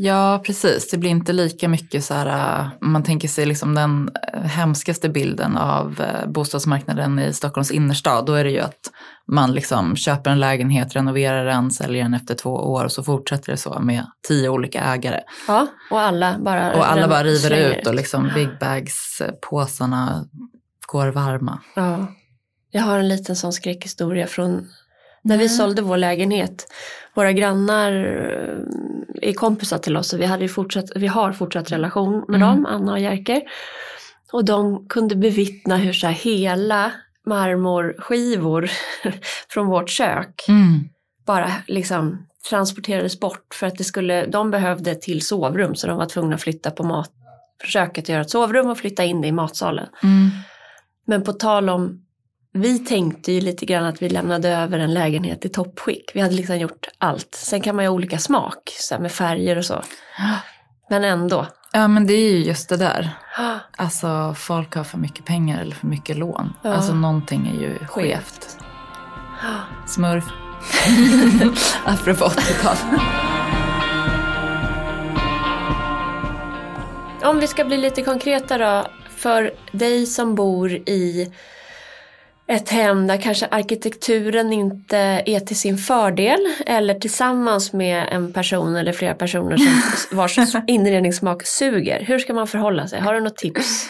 Ja, 0.00 0.42
precis. 0.46 0.90
Det 0.90 0.98
blir 0.98 1.10
inte 1.10 1.32
lika 1.32 1.68
mycket 1.68 2.04
så 2.04 2.14
här, 2.14 2.60
äh, 2.60 2.68
man 2.80 3.02
tänker 3.02 3.28
sig 3.28 3.46
liksom 3.46 3.74
den 3.74 4.10
äh, 4.34 4.40
hemskaste 4.40 5.08
bilden 5.08 5.56
av 5.56 6.00
äh, 6.00 6.30
bostadsmarknaden 6.30 7.18
i 7.18 7.32
Stockholms 7.32 7.70
innerstad. 7.70 8.26
Då 8.26 8.32
är 8.32 8.44
det 8.44 8.50
ju 8.50 8.60
att 8.60 8.80
man 9.32 9.52
liksom 9.52 9.96
köper 9.96 10.30
en 10.30 10.40
lägenhet, 10.40 10.96
renoverar 10.96 11.44
den, 11.44 11.70
säljer 11.70 12.02
den 12.02 12.14
efter 12.14 12.34
två 12.34 12.50
år 12.50 12.84
och 12.84 12.92
så 12.92 13.02
fortsätter 13.02 13.52
det 13.52 13.56
så 13.56 13.80
med 13.80 14.06
tio 14.28 14.48
olika 14.48 14.80
ägare. 14.80 15.20
Ja, 15.48 15.66
och 15.90 16.00
alla 16.00 16.36
bara, 16.38 16.76
Och 16.76 16.90
alla 16.90 17.08
bara 17.08 17.24
river 17.24 17.50
ut 17.50 17.86
och 17.86 17.94
liksom 17.94 18.30
big 18.34 18.48
bags 18.60 19.20
äh, 19.20 19.32
påsarna 19.50 20.24
går 20.92 21.08
varma. 21.08 21.58
Ja. 21.74 22.06
Jag 22.70 22.82
har 22.82 22.98
en 22.98 23.08
liten 23.08 23.36
sån 23.36 23.52
skräckhistoria 23.52 24.26
från 24.26 24.68
när 25.22 25.36
vi 25.36 25.46
Nej. 25.46 25.48
sålde 25.48 25.82
vår 25.82 25.96
lägenhet. 25.96 26.66
Våra 27.14 27.32
grannar 27.32 27.92
eh, 27.92 29.28
är 29.28 29.32
kompisar 29.32 29.78
till 29.78 29.96
oss 29.96 30.12
och 30.12 30.20
vi, 30.20 30.24
hade 30.24 30.42
ju 30.42 30.48
fortsatt, 30.48 30.84
vi 30.96 31.06
har 31.06 31.32
fortsatt 31.32 31.72
relation 31.72 32.24
med 32.28 32.42
Mm. 32.42 32.48
dem, 32.48 32.66
Anna 32.66 32.92
och 32.92 33.00
Jerker. 33.00 33.42
Och 34.32 34.44
de 34.44 34.88
kunde 34.88 35.16
bevittna 35.16 35.76
hur 35.76 35.92
så 35.92 36.06
hela 36.06 36.92
marmorskivor 37.26 38.70
från 39.48 39.66
vårt 39.66 39.90
kök 39.90 40.44
Mm. 40.48 40.88
bara 41.26 41.52
liksom 41.66 42.26
transporterades 42.50 43.20
bort 43.20 43.54
för 43.54 43.66
att 43.66 43.76
det 43.78 43.84
skulle, 43.84 44.26
de 44.26 44.50
behövde 44.50 44.90
ett 44.90 45.02
till 45.02 45.22
sovrum 45.26 45.74
så 45.74 45.86
de 45.86 45.96
var 45.98 46.06
tvungna 46.06 46.34
att 46.34 46.42
flytta 46.42 46.70
på 46.70 46.82
mat, 46.84 47.10
försöka 47.64 48.00
att 48.00 48.08
göra 48.08 48.20
ett 48.20 48.30
sovrum 48.30 48.66
och 48.70 48.78
flytta 48.78 49.04
in 49.04 49.20
det 49.20 49.28
i 49.28 49.32
matsalen. 49.32 49.86
Mm. 50.02 50.30
Men 51.06 51.22
på 51.24 51.32
tal 51.32 51.68
om, 51.68 52.04
vi 52.60 52.78
tänkte 52.78 53.32
ju 53.32 53.40
lite 53.40 53.66
grann 53.66 53.84
att 53.84 54.02
vi 54.02 54.08
lämnade 54.08 54.48
över 54.48 54.78
en 54.78 54.94
lägenhet 54.94 55.44
i 55.44 55.48
toppskick. 55.48 56.10
Vi 56.14 56.20
hade 56.20 56.34
liksom 56.34 56.58
gjort 56.58 56.88
allt. 56.98 57.34
Sen 57.34 57.60
kan 57.60 57.76
man 57.76 57.84
ju 57.84 57.88
ha 57.88 57.94
olika 57.94 58.18
smak 58.18 58.76
så 58.80 58.98
med 58.98 59.12
färger 59.12 59.58
och 59.58 59.64
så. 59.64 59.82
Men 60.90 61.04
ändå. 61.04 61.46
Ja, 61.72 61.88
men 61.88 62.06
det 62.06 62.12
är 62.12 62.30
ju 62.30 62.44
just 62.44 62.68
det 62.68 62.76
där. 62.76 63.10
Alltså 63.76 64.34
folk 64.38 64.74
har 64.74 64.84
för 64.84 64.98
mycket 64.98 65.24
pengar 65.24 65.60
eller 65.60 65.74
för 65.74 65.86
mycket 65.86 66.16
lån. 66.16 66.52
Ja. 66.62 66.74
Alltså 66.74 66.94
någonting 66.94 67.48
är 67.48 67.60
ju 67.60 67.78
skevt. 67.86 68.58
Smurf. 69.86 70.24
Apropå 71.84 72.24
80-tal. 72.24 72.76
Om 77.22 77.40
vi 77.40 77.46
ska 77.46 77.64
bli 77.64 77.76
lite 77.76 78.02
konkreta 78.02 78.58
då. 78.58 78.86
För 79.16 79.50
dig 79.72 80.06
som 80.06 80.34
bor 80.34 80.72
i 80.72 81.32
ett 82.48 82.68
hem 82.68 83.06
där 83.06 83.16
kanske 83.16 83.46
arkitekturen 83.46 84.52
inte 84.52 84.96
är 85.26 85.40
till 85.40 85.58
sin 85.58 85.78
fördel 85.78 86.38
eller 86.66 86.94
tillsammans 86.94 87.72
med 87.72 88.08
en 88.10 88.32
person 88.32 88.76
eller 88.76 88.92
flera 88.92 89.14
personer 89.14 89.56
som 89.56 90.16
vars 90.18 90.38
inredningssmak 90.66 91.46
suger. 91.46 92.04
Hur 92.04 92.18
ska 92.18 92.34
man 92.34 92.46
förhålla 92.46 92.86
sig? 92.86 93.00
Har 93.00 93.14
du 93.14 93.20
något 93.20 93.36
tips? 93.36 93.88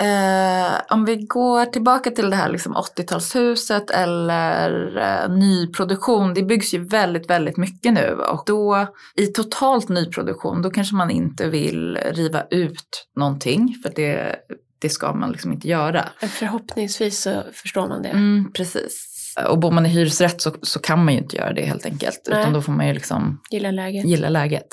Eh, 0.00 0.80
om 0.90 1.04
vi 1.04 1.16
går 1.16 1.64
tillbaka 1.64 2.10
till 2.10 2.30
det 2.30 2.36
här 2.36 2.48
liksom 2.48 2.76
80-talshuset 2.76 3.90
eller 3.90 4.96
eh, 4.96 5.30
nyproduktion. 5.36 6.34
Det 6.34 6.42
byggs 6.42 6.74
ju 6.74 6.84
väldigt, 6.84 7.30
väldigt 7.30 7.56
mycket 7.56 7.92
nu. 7.92 8.14
Och 8.32 8.42
då 8.46 8.86
i 9.14 9.26
totalt 9.26 9.88
nyproduktion 9.88 10.62
då 10.62 10.70
kanske 10.70 10.96
man 10.96 11.10
inte 11.10 11.48
vill 11.48 11.96
riva 11.96 12.42
ut 12.50 13.06
någonting. 13.16 13.74
För 13.82 13.92
det, 13.94 14.36
det 14.78 14.88
ska 14.88 15.12
man 15.12 15.32
liksom 15.32 15.52
inte 15.52 15.68
göra. 15.68 16.08
Förhoppningsvis 16.20 17.20
så 17.22 17.42
förstår 17.52 17.88
man 17.88 18.02
det. 18.02 18.08
Mm, 18.08 18.52
precis. 18.52 19.04
Och 19.48 19.58
bor 19.58 19.70
man 19.70 19.86
i 19.86 19.88
hyresrätt 19.88 20.40
så, 20.40 20.52
så 20.62 20.78
kan 20.78 21.04
man 21.04 21.14
ju 21.14 21.20
inte 21.20 21.36
göra 21.36 21.52
det 21.52 21.64
helt 21.64 21.86
enkelt. 21.86 22.28
Nej. 22.30 22.40
Utan 22.40 22.52
då 22.52 22.62
får 22.62 22.72
man 22.72 22.86
ju 22.86 22.92
liksom 22.94 23.40
Gillar 23.50 23.72
läget. 23.72 24.04
gilla 24.04 24.28
läget. 24.28 24.66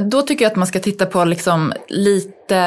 Då 0.00 0.22
tycker 0.22 0.44
jag 0.44 0.50
att 0.50 0.56
man 0.56 0.66
ska 0.66 0.80
titta 0.80 1.06
på 1.06 1.24
liksom 1.24 1.72
lite 1.88 2.58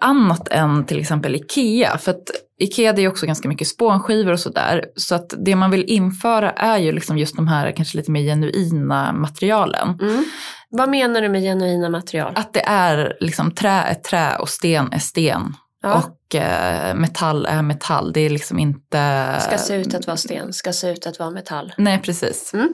annat 0.00 0.48
än 0.48 0.86
till 0.86 1.00
exempel 1.00 1.34
Ikea. 1.34 1.98
För 1.98 2.10
att 2.10 2.22
Ikea 2.60 2.92
det 2.92 3.00
är 3.00 3.02
ju 3.02 3.08
också 3.08 3.26
ganska 3.26 3.48
mycket 3.48 3.68
spånskivor 3.68 4.32
och 4.32 4.40
sådär. 4.40 4.84
Så 4.96 5.14
att 5.14 5.34
det 5.38 5.56
man 5.56 5.70
vill 5.70 5.84
införa 5.84 6.50
är 6.50 6.78
ju 6.78 6.92
liksom 6.92 7.18
just 7.18 7.36
de 7.36 7.48
här 7.48 7.72
kanske 7.72 7.96
lite 7.98 8.10
mer 8.10 8.22
genuina 8.22 9.12
materialen. 9.12 9.98
Mm. 10.00 10.24
Vad 10.70 10.88
menar 10.88 11.20
du 11.20 11.28
med 11.28 11.42
genuina 11.42 11.88
material? 11.88 12.32
Att 12.36 12.52
det 12.52 12.64
är 12.66 13.16
liksom 13.20 13.50
trä 13.50 13.82
är 13.82 13.94
trä 13.94 14.36
och 14.36 14.48
sten 14.48 14.92
är 14.92 14.98
sten. 14.98 15.54
Ja. 15.82 15.94
Och 15.94 16.34
eh, 16.34 16.94
metall 16.94 17.46
är 17.46 17.62
metall. 17.62 18.12
Det 18.12 18.20
är 18.20 18.30
liksom 18.30 18.58
inte... 18.58 19.38
Ska 19.40 19.58
se 19.58 19.74
ut 19.74 19.94
att 19.94 20.06
vara 20.06 20.16
sten, 20.16 20.52
ska 20.52 20.72
se 20.72 20.90
ut 20.90 21.06
att 21.06 21.18
vara 21.18 21.30
metall. 21.30 21.74
Nej, 21.76 22.02
precis. 22.02 22.54
Mm. 22.54 22.72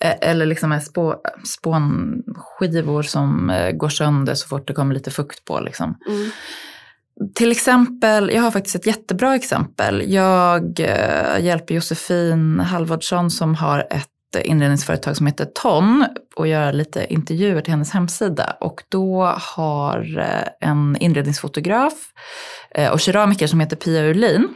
Eh, 0.00 0.14
Eller 0.20 0.46
liksom 0.46 0.80
spå, 0.80 1.16
spånskivor 1.44 3.02
som 3.02 3.50
eh, 3.50 3.70
går 3.70 3.88
sönder 3.88 4.34
så 4.34 4.48
fort 4.48 4.68
det 4.68 4.72
kommer 4.72 4.94
lite 4.94 5.10
fukt 5.10 5.44
på. 5.44 5.60
Liksom. 5.60 5.98
Mm. 6.08 6.30
till 7.34 7.52
exempel, 7.52 8.30
jag 8.34 8.42
har 8.42 8.50
faktiskt 8.50 8.76
ett 8.76 8.86
jättebra 8.86 9.34
exempel. 9.34 10.12
Jag 10.12 10.80
eh, 10.80 11.44
hjälper 11.44 11.74
Josefin 11.74 12.60
Halvardsson 12.60 13.30
som 13.30 13.54
har 13.54 13.86
ett 13.90 14.11
inredningsföretag 14.40 15.16
som 15.16 15.26
heter 15.26 15.44
Ton 15.44 16.06
och 16.36 16.46
göra 16.46 16.72
lite 16.72 17.12
intervjuer 17.12 17.60
till 17.60 17.72
hennes 17.72 17.90
hemsida. 17.90 18.56
Och 18.60 18.82
då 18.88 19.24
har 19.38 20.18
eh, 20.18 20.68
en 20.68 20.96
inredningsfotograf 21.00 21.92
eh, 22.74 22.92
och 22.92 23.00
keramiker 23.00 23.46
som 23.46 23.60
heter 23.60 23.76
Pia 23.76 24.02
Urlin 24.02 24.48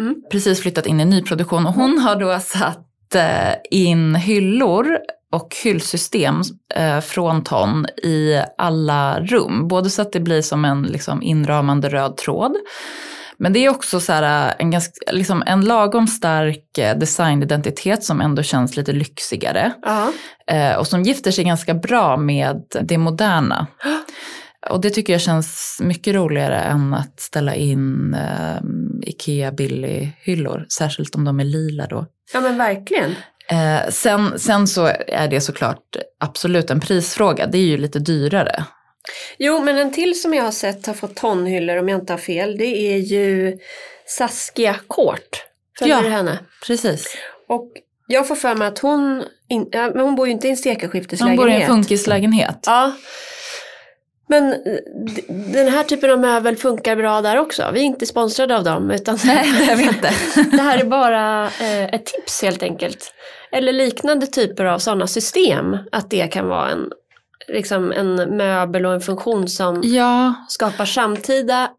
mm. 0.00 0.22
precis 0.32 0.62
flyttat 0.62 0.86
in 0.86 1.00
i 1.00 1.04
nyproduktion 1.04 1.66
och 1.66 1.74
hon 1.74 1.98
har 1.98 2.16
då 2.16 2.40
satt 2.40 3.14
eh, 3.14 3.54
in 3.70 4.14
hyllor 4.14 4.98
och 5.32 5.56
hyllsystem 5.64 6.42
från 7.02 7.44
Ton 7.44 7.86
i 7.86 8.42
alla 8.58 9.20
rum. 9.20 9.68
Både 9.68 9.90
så 9.90 10.02
att 10.02 10.12
det 10.12 10.20
blir 10.20 10.42
som 10.42 10.64
en 10.64 10.82
liksom, 10.82 11.22
inramande 11.22 11.88
röd 11.88 12.16
tråd 12.16 12.56
men 13.38 13.52
det 13.52 13.58
är 13.58 13.68
också 13.68 14.00
så 14.00 14.12
här, 14.12 14.48
äh, 14.48 14.54
en, 14.58 14.70
ganska, 14.70 15.12
liksom 15.12 15.42
en 15.46 15.60
lagom 15.60 16.06
stark 16.06 16.78
äh, 16.78 16.98
designidentitet 16.98 18.04
som 18.04 18.20
ändå 18.20 18.42
känns 18.42 18.76
lite 18.76 18.92
lyxigare. 18.92 19.72
Uh 19.86 20.08
-huh. 20.48 20.76
och 20.76 20.86
som 20.86 21.02
gifter 21.02 21.30
sig 21.30 21.44
ganska 21.44 21.74
bra 21.74 22.16
med 22.16 22.62
det 22.82 22.98
moderna. 22.98 23.66
Och 24.70 24.80
det 24.80 24.90
tycker 24.90 25.12
jag 25.12 25.22
känns 25.22 25.78
mycket 25.82 26.14
roligare 26.14 26.60
än 26.60 26.94
att 26.94 27.20
ställa 27.20 27.54
in 27.54 28.14
eh, 28.14 28.62
Ikea 29.02 29.52
Billy-hyllor. 29.52 30.66
Särskilt 30.78 31.14
om 31.14 31.24
de 31.24 31.40
är 31.40 31.44
lila 31.44 31.86
då. 31.86 32.06
Ja 32.32 32.40
men 32.40 32.58
verkligen. 32.58 33.14
Eh, 33.50 33.90
sen, 33.90 34.38
sen 34.38 34.66
så 34.66 34.86
är 35.08 35.28
det 35.28 35.40
såklart 35.40 35.96
absolut 36.20 36.70
en 36.70 36.80
prisfråga. 36.80 37.46
Det 37.46 37.58
är 37.58 37.66
ju 37.66 37.76
lite 37.76 37.98
dyrare. 37.98 38.64
Jo, 39.38 39.60
men 39.60 39.78
en 39.78 39.92
till 39.92 40.20
som 40.20 40.34
jag 40.34 40.44
har 40.44 40.50
sett 40.50 40.86
har 40.86 40.94
fått 40.94 41.16
tonhyllor 41.16 41.76
om 41.76 41.88
jag 41.88 42.00
inte 42.00 42.12
har 42.12 42.18
fel, 42.18 42.58
det 42.58 42.92
är 42.92 42.96
ju 42.96 43.58
Saskia 44.06 44.76
Kort. 44.86 45.44
Följer 45.78 45.96
ja, 45.96 46.02
du 46.02 46.08
henne? 46.08 46.38
precis. 46.66 47.16
Och 47.48 47.72
jag 48.06 48.28
får 48.28 48.36
för 48.36 48.54
mig 48.54 48.68
att 48.68 48.78
hon, 48.78 49.24
in, 49.48 49.68
ja, 49.72 49.90
men 49.94 50.00
hon 50.00 50.14
bor 50.14 50.26
ju 50.26 50.32
inte 50.32 50.46
i 50.46 50.50
en 50.50 50.56
sekelskifteslägenhet. 50.56 51.38
Hon 51.38 51.46
bor 51.46 51.58
i 51.58 51.62
en 51.62 51.66
funkislägenhet. 51.66 52.58
Ja. 52.66 52.92
Men 54.28 54.54
den 55.52 55.68
här 55.68 55.84
typen 55.84 56.10
av 56.10 56.18
möbel 56.18 56.56
funkar 56.56 56.96
bra 56.96 57.20
där 57.20 57.36
också. 57.36 57.70
Vi 57.72 57.80
är 57.80 57.84
inte 57.84 58.06
sponsrade 58.06 58.56
av 58.56 58.64
dem. 58.64 58.90
Utan 58.90 59.18
Nej, 59.24 59.66
jag 59.68 59.76
vet 59.76 59.94
inte. 59.94 60.10
det 60.56 60.62
här 60.62 60.78
är 60.78 60.84
bara 60.84 61.44
eh, 61.46 61.84
ett 61.84 62.06
tips 62.06 62.42
helt 62.42 62.62
enkelt. 62.62 63.14
Eller 63.52 63.72
liknande 63.72 64.26
typer 64.26 64.64
av 64.64 64.78
sådana 64.78 65.06
system. 65.06 65.76
Att 65.92 66.10
det 66.10 66.32
kan 66.32 66.48
vara 66.48 66.70
en 66.70 66.90
liksom 67.48 67.92
en 67.92 68.36
möbel 68.36 68.86
och 68.86 68.92
en 68.94 69.00
funktion 69.00 69.48
som 69.48 69.80
ja. 69.84 70.34
skapar 70.48 70.84
samtida 70.84 71.70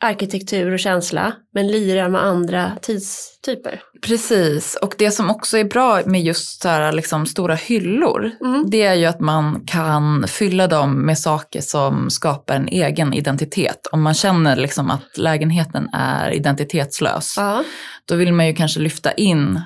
arkitektur 0.00 0.72
och 0.72 0.78
känsla 0.78 1.32
men 1.54 1.66
lirar 1.66 2.08
med 2.08 2.22
andra 2.22 2.72
tidstyper. 2.82 3.82
Precis, 4.02 4.78
och 4.82 4.94
det 4.98 5.10
som 5.10 5.30
också 5.30 5.58
är 5.58 5.64
bra 5.64 6.00
med 6.06 6.22
just 6.22 6.62
så 6.62 6.68
här, 6.68 6.92
liksom, 6.92 7.26
stora 7.26 7.54
hyllor 7.54 8.30
mm. 8.40 8.64
det 8.66 8.82
är 8.82 8.94
ju 8.94 9.06
att 9.06 9.20
man 9.20 9.66
kan 9.66 10.24
fylla 10.28 10.66
dem 10.66 11.06
med 11.06 11.18
saker 11.18 11.60
som 11.60 12.10
skapar 12.10 12.54
en 12.54 12.68
egen 12.68 13.14
identitet. 13.14 13.86
Om 13.92 14.02
man 14.02 14.14
känner 14.14 14.56
liksom 14.56 14.90
att 14.90 15.18
lägenheten 15.18 15.88
är 15.92 16.30
identitetslös 16.30 17.34
ja. 17.36 17.64
då 18.04 18.14
vill 18.16 18.32
man 18.32 18.46
ju 18.46 18.54
kanske 18.54 18.80
lyfta 18.80 19.12
in 19.12 19.60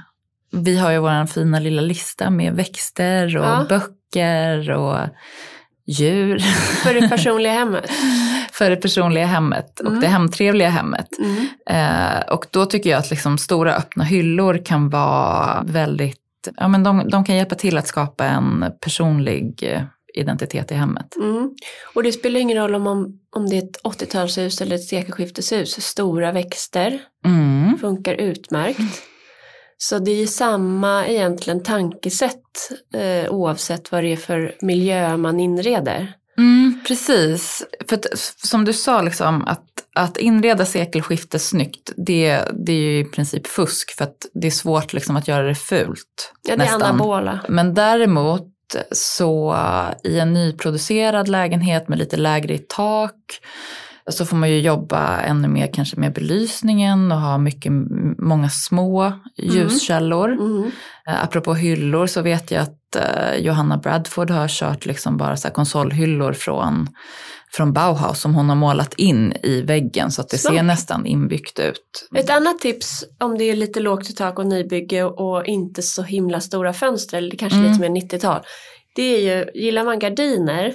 vi 0.53 0.79
har 0.79 0.91
ju 0.91 0.99
vår 0.99 1.27
fina 1.27 1.61
lilla 1.61 1.83
lista 1.83 2.31
med 2.31 2.55
växter 2.55 3.37
och 3.37 3.45
ja. 3.45 3.67
böcker 3.69 4.02
böcker 4.13 4.71
och 4.71 4.99
djur. 5.87 6.39
För 6.83 6.95
det 6.95 7.09
personliga 7.09 7.53
hemmet? 7.53 7.91
för 8.53 8.71
det 8.71 8.77
personliga 8.77 9.27
hemmet 9.27 9.81
och 9.81 9.87
mm. 9.87 10.01
det 10.01 10.07
hemtrevliga 10.07 10.69
hemmet. 10.69 11.09
Mm. 11.19 11.47
Eh, 11.67 12.21
och 12.33 12.47
då 12.51 12.67
tycker 12.67 12.91
jag 12.91 12.99
att 12.99 13.11
liksom 13.11 13.39
stora 13.39 13.75
öppna 13.75 14.05
hyllor 14.05 14.65
kan 14.65 14.91
vara 14.91 15.63
väldigt, 15.67 16.19
ja 16.57 16.69
men 16.69 16.83
de, 16.83 17.09
de 17.09 17.25
kan 17.25 17.37
hjälpa 17.37 17.55
till 17.55 17.79
att 17.79 17.87
skapa 17.87 18.25
en 18.25 18.65
personlig 18.81 19.63
eh, 19.63 19.83
identitet 20.15 20.71
i 20.73 20.75
hemmet. 20.75 21.17
Mm. 21.17 21.51
Och 21.95 22.03
det 22.03 22.13
spelar 22.13 22.41
ingen 22.41 22.57
roll 22.57 22.75
om, 22.75 22.87
om 23.37 23.51
det 23.51 23.57
är 23.57 23.63
ett 23.63 23.83
80-talshus 23.83 24.63
eller 24.63 24.77
ett 24.77 24.85
sekelskifteshus, 24.85 25.83
stora 25.83 26.33
växter 26.33 27.01
mm. 27.25 27.79
funkar 27.79 28.15
utmärkt. 28.15 29.03
Så 29.83 29.99
det 29.99 30.11
är 30.23 30.27
samma 30.27 31.07
egentligen 31.07 31.63
tankesätt 31.63 32.71
eh, 32.95 33.33
oavsett 33.33 33.93
vad 33.93 34.05
det 34.05 34.13
är 34.13 34.17
för 34.17 34.55
miljö 34.61 35.17
man 35.17 35.41
inreder. 35.41 36.13
Mm, 36.39 36.81
precis, 36.87 37.67
för 37.89 37.97
att, 37.97 38.07
som 38.45 38.65
du 38.65 38.73
sa, 38.73 39.03
liksom, 39.03 39.45
att, 39.47 39.67
att 39.95 40.17
inreda 40.17 40.67
sekelskiftet 40.67 41.43
snyggt, 41.43 41.93
det, 41.97 42.41
det 42.53 42.73
är 42.73 42.77
ju 42.77 42.99
i 42.99 43.05
princip 43.05 43.47
fusk 43.47 43.97
för 43.97 44.05
att 44.05 44.27
det 44.35 44.47
är 44.47 44.51
svårt 44.51 44.93
liksom, 44.93 45.17
att 45.17 45.29
göra 45.29 45.43
det 45.43 45.55
fult. 45.55 46.33
Ja, 46.49 46.57
det 46.57 46.65
är 46.65 46.75
anabola. 46.75 47.41
Men 47.49 47.75
däremot 47.75 48.49
så 48.93 49.57
i 50.05 50.19
en 50.19 50.33
nyproducerad 50.33 51.29
lägenhet 51.29 51.89
med 51.89 51.99
lite 51.99 52.17
lägre 52.17 52.55
i 52.55 52.65
tak 52.69 53.41
så 54.11 54.27
får 54.27 54.37
man 54.37 54.51
ju 54.51 54.61
jobba 54.61 55.21
ännu 55.21 55.49
mer 55.49 55.71
kanske 55.73 55.97
med 55.97 56.13
belysningen 56.13 57.13
och 57.13 57.21
ha 57.21 57.39
mycket, 57.39 57.73
många 58.19 58.49
små 58.51 59.03
mm. 59.03 59.21
ljuskällor. 59.37 60.33
Mm. 60.33 60.57
Mm. 60.57 60.71
Apropå 61.07 61.55
hyllor 61.55 62.07
så 62.07 62.23
vet 62.23 62.51
jag 62.51 62.63
att 62.63 62.97
uh, 62.97 63.37
Johanna 63.39 63.77
Bradford 63.77 64.31
har 64.31 64.49
kört 64.49 64.87
liksom 64.87 65.17
bara 65.17 65.37
så 65.37 65.51
konsolhyllor 65.51 66.33
från, 66.33 66.89
från 67.53 67.73
Bauhaus 67.73 68.21
som 68.21 68.35
hon 68.35 68.49
har 68.49 68.57
målat 68.57 68.95
in 68.95 69.33
i 69.43 69.63
väggen 69.63 70.11
så 70.11 70.21
att 70.21 70.29
det 70.29 70.39
Smart. 70.39 70.55
ser 70.55 70.63
nästan 70.63 71.07
inbyggt 71.07 71.59
ut. 71.59 72.09
Ett 72.17 72.31
annat 72.31 72.59
tips 72.59 73.05
om 73.21 73.39
det 73.39 73.45
är 73.45 73.57
lite 73.57 73.81
lågt 73.81 74.11
i 74.11 74.13
tak 74.13 74.39
och 74.39 74.47
nybygge 74.47 75.05
och 75.05 75.45
inte 75.47 75.83
så 75.83 76.03
himla 76.03 76.41
stora 76.41 76.73
fönster, 76.73 77.19
eller 77.19 77.37
kanske 77.37 77.59
mm. 77.59 77.71
lite 77.71 77.81
mer 77.81 78.01
90-tal. 78.01 78.41
Det 78.95 79.03
är 79.03 79.37
ju, 79.37 79.63
gillar 79.63 79.85
man 79.85 79.99
gardiner 79.99 80.75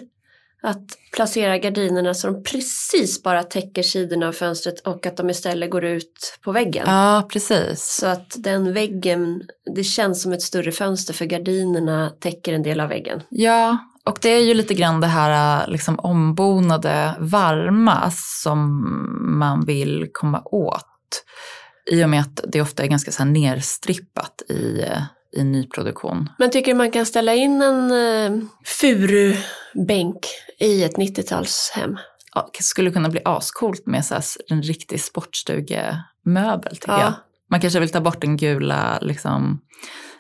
att 0.68 0.98
placera 1.14 1.58
gardinerna 1.58 2.14
så 2.14 2.28
de 2.28 2.44
precis 2.44 3.24
bara 3.24 3.44
täcker 3.44 3.84
sidorna 3.84 4.28
av 4.28 4.32
fönstret 4.32 4.80
och 4.80 5.06
att 5.06 5.18
de 5.18 5.30
istället 5.30 5.72
går 5.72 5.86
ut 5.86 6.40
på 6.44 6.52
väggen. 6.52 6.84
Ja, 6.88 7.28
precis. 7.32 7.98
Så 8.02 8.08
att 8.08 8.36
den 8.38 8.74
väggen, 8.74 9.42
det 9.76 9.84
känns 9.84 10.22
som 10.22 10.34
ett 10.34 10.42
större 10.42 10.72
fönster 10.72 11.14
för 11.14 11.26
gardinerna 11.26 12.12
täcker 12.20 12.54
en 12.54 12.64
del 12.64 12.80
av 12.80 12.90
väggen. 12.90 13.22
Ja, 13.30 13.78
och 14.06 14.20
det 14.22 14.30
är 14.30 14.44
ju 14.44 14.54
lite 14.54 14.74
grann 14.74 15.02
det 15.02 15.08
här 15.08 15.68
liksom 15.68 16.00
ombonade 16.00 17.16
varma 17.20 18.12
som 18.12 18.60
man 19.40 19.66
vill 19.66 20.10
komma 20.14 20.42
åt. 20.46 21.24
I 21.92 22.04
och 22.04 22.10
med 22.10 22.22
att 22.22 22.42
det 22.48 22.62
ofta 22.62 22.84
är 22.84 22.88
ganska 22.88 23.12
så 23.12 23.24
här 23.24 23.30
nerstrippat 23.30 24.42
i 24.50 24.84
i 25.38 25.44
nyproduktion. 25.44 26.30
Men 26.38 26.52
tycker 26.52 26.72
du 26.72 26.78
man 26.78 26.92
kan 26.92 27.06
ställa 27.06 27.34
in 27.34 27.62
en 27.62 27.92
uh, 27.92 28.44
furubänk 28.66 30.28
i 30.60 30.84
ett 30.84 30.96
90-talshem? 30.98 31.98
Ja, 32.34 32.50
det 32.58 32.64
skulle 32.64 32.92
kunna 32.92 33.10
bli 33.10 33.22
ascoolt 33.26 33.86
med 33.86 34.06
så 34.06 34.14
här, 34.14 34.24
en 34.48 34.64
riktig 34.64 35.02
sportstugemöbel 35.02 36.72
tycker 36.72 36.92
ja. 36.92 37.02
jag. 37.02 37.14
Man 37.50 37.62
kanske 37.62 37.80
vill 37.80 37.90
ta 37.90 38.02
bort 38.02 38.22
den 38.22 38.38
gula 38.38 39.00
liksom, 39.02 39.62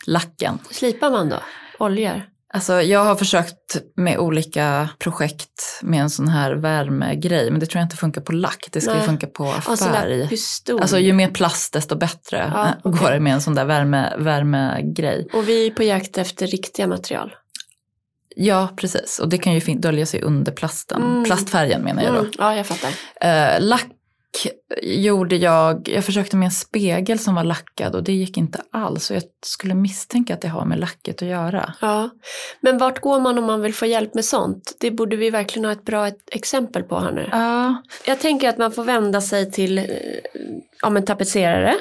lacken. 0.05 0.59
Slipar 0.71 1.11
man 1.11 1.29
då? 1.29 1.39
Oljor? 1.79 2.21
Alltså 2.53 2.81
jag 2.81 3.05
har 3.05 3.15
försökt 3.15 3.77
med 3.95 4.17
olika 4.17 4.89
projekt 4.99 5.79
med 5.81 6.01
en 6.01 6.09
sån 6.09 6.27
här 6.27 6.51
värmegrej 6.51 7.51
men 7.51 7.59
det 7.59 7.65
tror 7.65 7.79
jag 7.79 7.85
inte 7.85 7.97
funkar 7.97 8.21
på 8.21 8.31
lack, 8.31 8.67
det 8.71 8.81
ska 8.81 8.91
Nej. 8.91 8.99
ju 8.99 9.05
funka 9.05 9.27
på 9.27 9.51
färg. 9.51 10.27
Pistol. 10.27 10.81
Alltså 10.81 10.99
ju 10.99 11.13
mer 11.13 11.29
plast 11.29 11.73
desto 11.73 11.95
bättre 11.95 12.51
ja, 12.53 12.65
äh, 12.65 12.71
okay. 12.83 13.03
går 13.03 13.11
det 13.11 13.19
med 13.19 13.33
en 13.33 13.41
sån 13.41 13.55
där 13.55 13.65
värme, 13.65 14.13
värmegrej. 14.17 15.27
Och 15.33 15.47
vi 15.47 15.67
är 15.67 15.71
på 15.71 15.83
jakt 15.83 16.17
efter 16.17 16.47
riktiga 16.47 16.87
material. 16.87 17.35
Ja, 18.35 18.69
precis. 18.75 19.19
Och 19.19 19.29
det 19.29 19.37
kan 19.37 19.53
ju 19.53 19.75
dölja 19.75 20.05
sig 20.05 20.21
under 20.21 20.51
plasten. 20.51 21.03
Mm. 21.03 21.23
Plastfärgen 21.23 21.81
menar 21.81 22.03
jag 22.03 22.13
då. 22.13 22.19
Mm. 22.19 22.31
Ja, 22.37 22.55
jag 22.55 22.65
fattar. 22.65 22.89
Uh, 22.89 23.67
lack 23.67 23.87
gjorde 24.81 25.35
jag, 25.35 25.89
jag 25.89 26.05
försökte 26.05 26.35
med 26.35 26.45
en 26.45 26.51
spegel 26.51 27.19
som 27.19 27.35
var 27.35 27.43
lackad 27.43 27.95
och 27.95 28.03
det 28.03 28.11
gick 28.11 28.37
inte 28.37 28.61
alls. 28.71 29.09
Och 29.09 29.15
jag 29.15 29.23
skulle 29.45 29.75
misstänka 29.75 30.33
att 30.33 30.41
det 30.41 30.47
har 30.47 30.65
med 30.65 30.79
lacket 30.79 31.21
att 31.21 31.27
göra. 31.27 31.73
Ja, 31.81 32.09
men 32.61 32.77
vart 32.77 32.99
går 32.99 33.19
man 33.19 33.37
om 33.37 33.45
man 33.45 33.61
vill 33.61 33.73
få 33.73 33.85
hjälp 33.85 34.13
med 34.13 34.25
sånt? 34.25 34.75
Det 34.79 34.91
borde 34.91 35.15
vi 35.15 35.29
verkligen 35.29 35.65
ha 35.65 35.71
ett 35.71 35.85
bra 35.85 36.11
exempel 36.31 36.83
på 36.83 36.99
här 36.99 37.11
nu. 37.11 37.29
Ja. 37.31 37.83
Jag 38.05 38.19
tänker 38.19 38.49
att 38.49 38.57
man 38.57 38.71
får 38.71 38.83
vända 38.83 39.21
sig 39.21 39.51
till 39.51 39.85
ja, 40.81 40.97
en 40.97 41.05
tapetserare. 41.05 41.75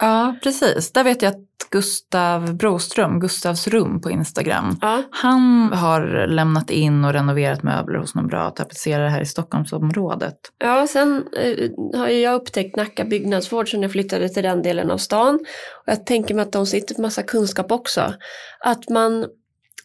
Ja, 0.00 0.36
precis. 0.42 0.92
Där 0.92 1.04
vet 1.04 1.22
jag 1.22 1.30
att 1.30 1.70
Gustav 1.70 2.54
Broström, 2.54 3.20
Gustavs 3.20 3.68
rum 3.68 4.00
på 4.00 4.10
Instagram, 4.10 4.78
ja. 4.80 5.02
han 5.10 5.72
har 5.72 6.26
lämnat 6.26 6.70
in 6.70 7.04
och 7.04 7.12
renoverat 7.12 7.62
möbler 7.62 7.98
hos 7.98 8.14
någon 8.14 8.26
bra 8.26 8.50
tapetserare 8.50 9.08
här 9.08 9.20
i 9.20 9.26
Stockholmsområdet. 9.26 10.36
Ja, 10.58 10.86
sen 10.86 11.24
eh, 11.36 11.70
har 11.98 12.08
jag 12.08 12.34
upptäckt 12.34 12.76
Nacka 12.76 13.04
byggnadsvård 13.04 13.70
sen 13.70 13.82
jag 13.82 13.92
flyttade 13.92 14.28
till 14.28 14.42
den 14.42 14.62
delen 14.62 14.90
av 14.90 14.98
stan. 14.98 15.34
Och 15.82 15.92
jag 15.92 16.06
tänker 16.06 16.34
mig 16.34 16.42
att 16.42 16.52
de 16.52 16.66
sitter 16.66 16.94
på 16.94 17.02
massa 17.02 17.22
kunskap 17.22 17.72
också. 17.72 18.14
Att 18.60 18.88
man 18.88 19.26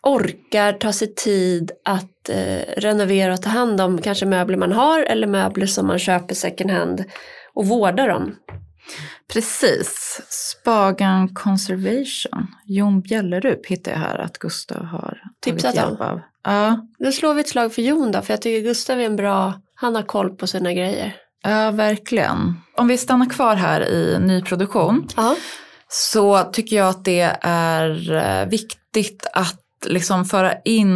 orkar 0.04 0.73
ta 0.73 0.93
sig 0.93 1.15
tid 1.15 1.71
att 1.86 2.30
eh, 2.30 2.62
renovera 2.77 3.34
och 3.34 3.41
ta 3.41 3.49
hand 3.49 3.82
om 3.82 4.01
kanske 4.01 4.25
möbler 4.25 4.58
man 4.58 4.71
har 4.71 5.04
eller 5.04 5.27
möbler 5.27 5.65
som 5.65 5.88
man 5.88 5.99
köper 5.99 6.36
second 6.36 6.71
hand 6.71 7.04
och 7.54 7.67
vårda 7.67 8.08
dem. 8.08 8.36
Precis. 9.34 10.22
Spagan 10.30 11.34
Conservation, 11.34 12.48
Jon 12.65 13.02
Bjällerup 13.02 13.65
hittar 13.65 13.91
jag 13.91 14.00
här 14.00 14.17
att 14.20 14.38
Gustav 14.38 14.86
har 14.86 15.17
Tipsat 15.39 15.76
hjälp 15.76 16.02
av. 16.02 16.22
Ja, 16.44 16.88
Då 17.00 17.12
slår 17.12 17.34
vi 17.34 17.41
ett 17.41 17.50
slag 17.50 17.74
för 17.74 17.82
Jon 17.82 18.12
då, 18.12 18.22
för 18.22 18.34
jag 18.34 18.41
tycker 18.41 18.62
Gustav 18.67 19.00
är 19.00 19.06
en 19.06 19.15
bra, 19.15 19.54
han 19.76 19.96
har 19.96 20.04
koll 20.04 20.36
på 20.36 20.48
sina 20.48 20.74
grejer. 20.74 21.15
ja, 21.44 21.72
verkligen. 21.72 22.54
Om 22.78 22.88
vi 22.88 22.98
stannar 22.98 23.30
kvar 23.30 23.56
här 23.56 23.89
i 23.89 24.17
nyproduktion 24.20 25.08
Ja, 25.15 25.36
så 25.88 26.44
tycker 26.44 26.76
jag 26.76 26.88
att 26.89 27.06
det 27.06 27.38
är 27.41 28.12
eh, 28.13 28.50
viktigt 28.50 29.28
att 29.34 29.58
liksom 29.86 30.26
föra 30.26 30.54
in 30.65 30.91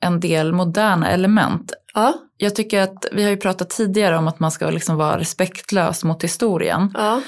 en 0.00 0.20
del 0.20 0.52
moderna 0.52 1.10
element. 1.10 1.72
ja, 1.94 2.14
Jag 2.44 2.54
tycker 2.54 2.80
att 2.80 3.06
vi 3.12 3.22
har 3.22 3.30
ju 3.30 3.36
pratat 3.36 3.70
tidigare 3.70 4.16
om 4.18 4.28
att 4.28 4.40
man 4.40 4.50
ska 4.50 4.70
liksom 4.70 4.96
vara 4.96 5.18
respektlös 5.18 6.04
mot 6.04 6.24
historien. 6.24 6.90
ja, 6.94 7.20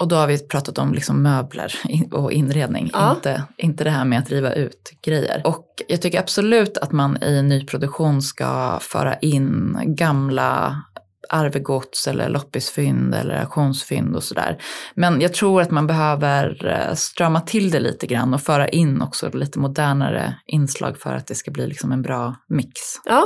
Och 0.00 0.08
då 0.08 0.16
har 0.16 0.26
vi 0.26 0.38
pratat 0.48 0.78
om 0.78 0.94
liksom 0.94 1.22
möbler 1.22 1.74
och 2.12 2.32
inredning, 2.32 2.90
Ja. 2.92 3.10
inte, 3.16 3.42
inte 3.58 3.84
det 3.84 3.90
här 3.90 4.04
med 4.04 4.18
att 4.18 4.30
riva 4.30 4.52
ut 4.54 4.90
grejer. 5.04 5.42
Och 5.44 5.66
jag 5.88 6.02
tycker 6.02 6.18
absolut 6.20 6.78
att 6.78 6.92
man 6.92 7.22
i 7.22 7.42
nyproduktion 7.42 8.22
ska 8.22 8.78
föra 8.80 9.16
in 9.18 9.78
gamla 9.84 10.82
arvegods 11.30 12.08
eller 12.08 12.28
loppisfynd 12.28 13.14
eller 13.14 13.34
auktionsfynd 13.40 14.16
och 14.16 14.22
sådär. 14.24 14.58
Men 14.94 15.20
jag 15.20 15.34
tror 15.34 15.62
att 15.62 15.70
man 15.70 15.86
behöver 15.86 16.66
eh, 16.66 16.94
strama 16.94 17.40
till 17.40 17.70
det 17.70 17.80
lite 17.80 18.06
grann 18.06 18.34
och 18.34 18.40
föra 18.42 18.68
in 18.68 19.02
också 19.02 19.30
lite 19.36 19.58
modernare 19.58 20.34
inslag 20.46 20.98
för 20.98 21.14
att 21.14 21.26
det 21.26 21.34
ska 21.34 21.50
bli 21.50 21.66
liksom 21.66 21.92
en 21.92 22.02
bra 22.02 22.34
mix. 22.48 22.80
ja. 23.04 23.24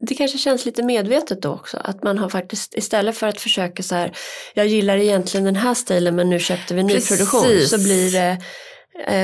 Det 0.00 0.14
kanske 0.14 0.38
känns 0.38 0.64
lite 0.66 0.82
medvetet 0.82 1.42
då 1.42 1.50
också, 1.52 1.76
att 1.84 2.02
man 2.02 2.18
har 2.18 2.28
faktiskt 2.28 2.74
istället 2.74 3.16
för 3.16 3.26
att 3.26 3.40
försöka 3.40 3.82
så 3.82 3.94
här, 3.94 4.12
jag 4.54 4.66
gillar 4.66 4.96
egentligen 4.96 5.44
den 5.44 5.56
här 5.56 5.74
stilen 5.74 6.16
men 6.16 6.30
nu 6.30 6.38
köpte 6.40 6.74
vi 6.74 6.82
nyproduktion, 6.82 7.60
så 7.66 7.78
blir 7.78 8.12
det 8.12 8.38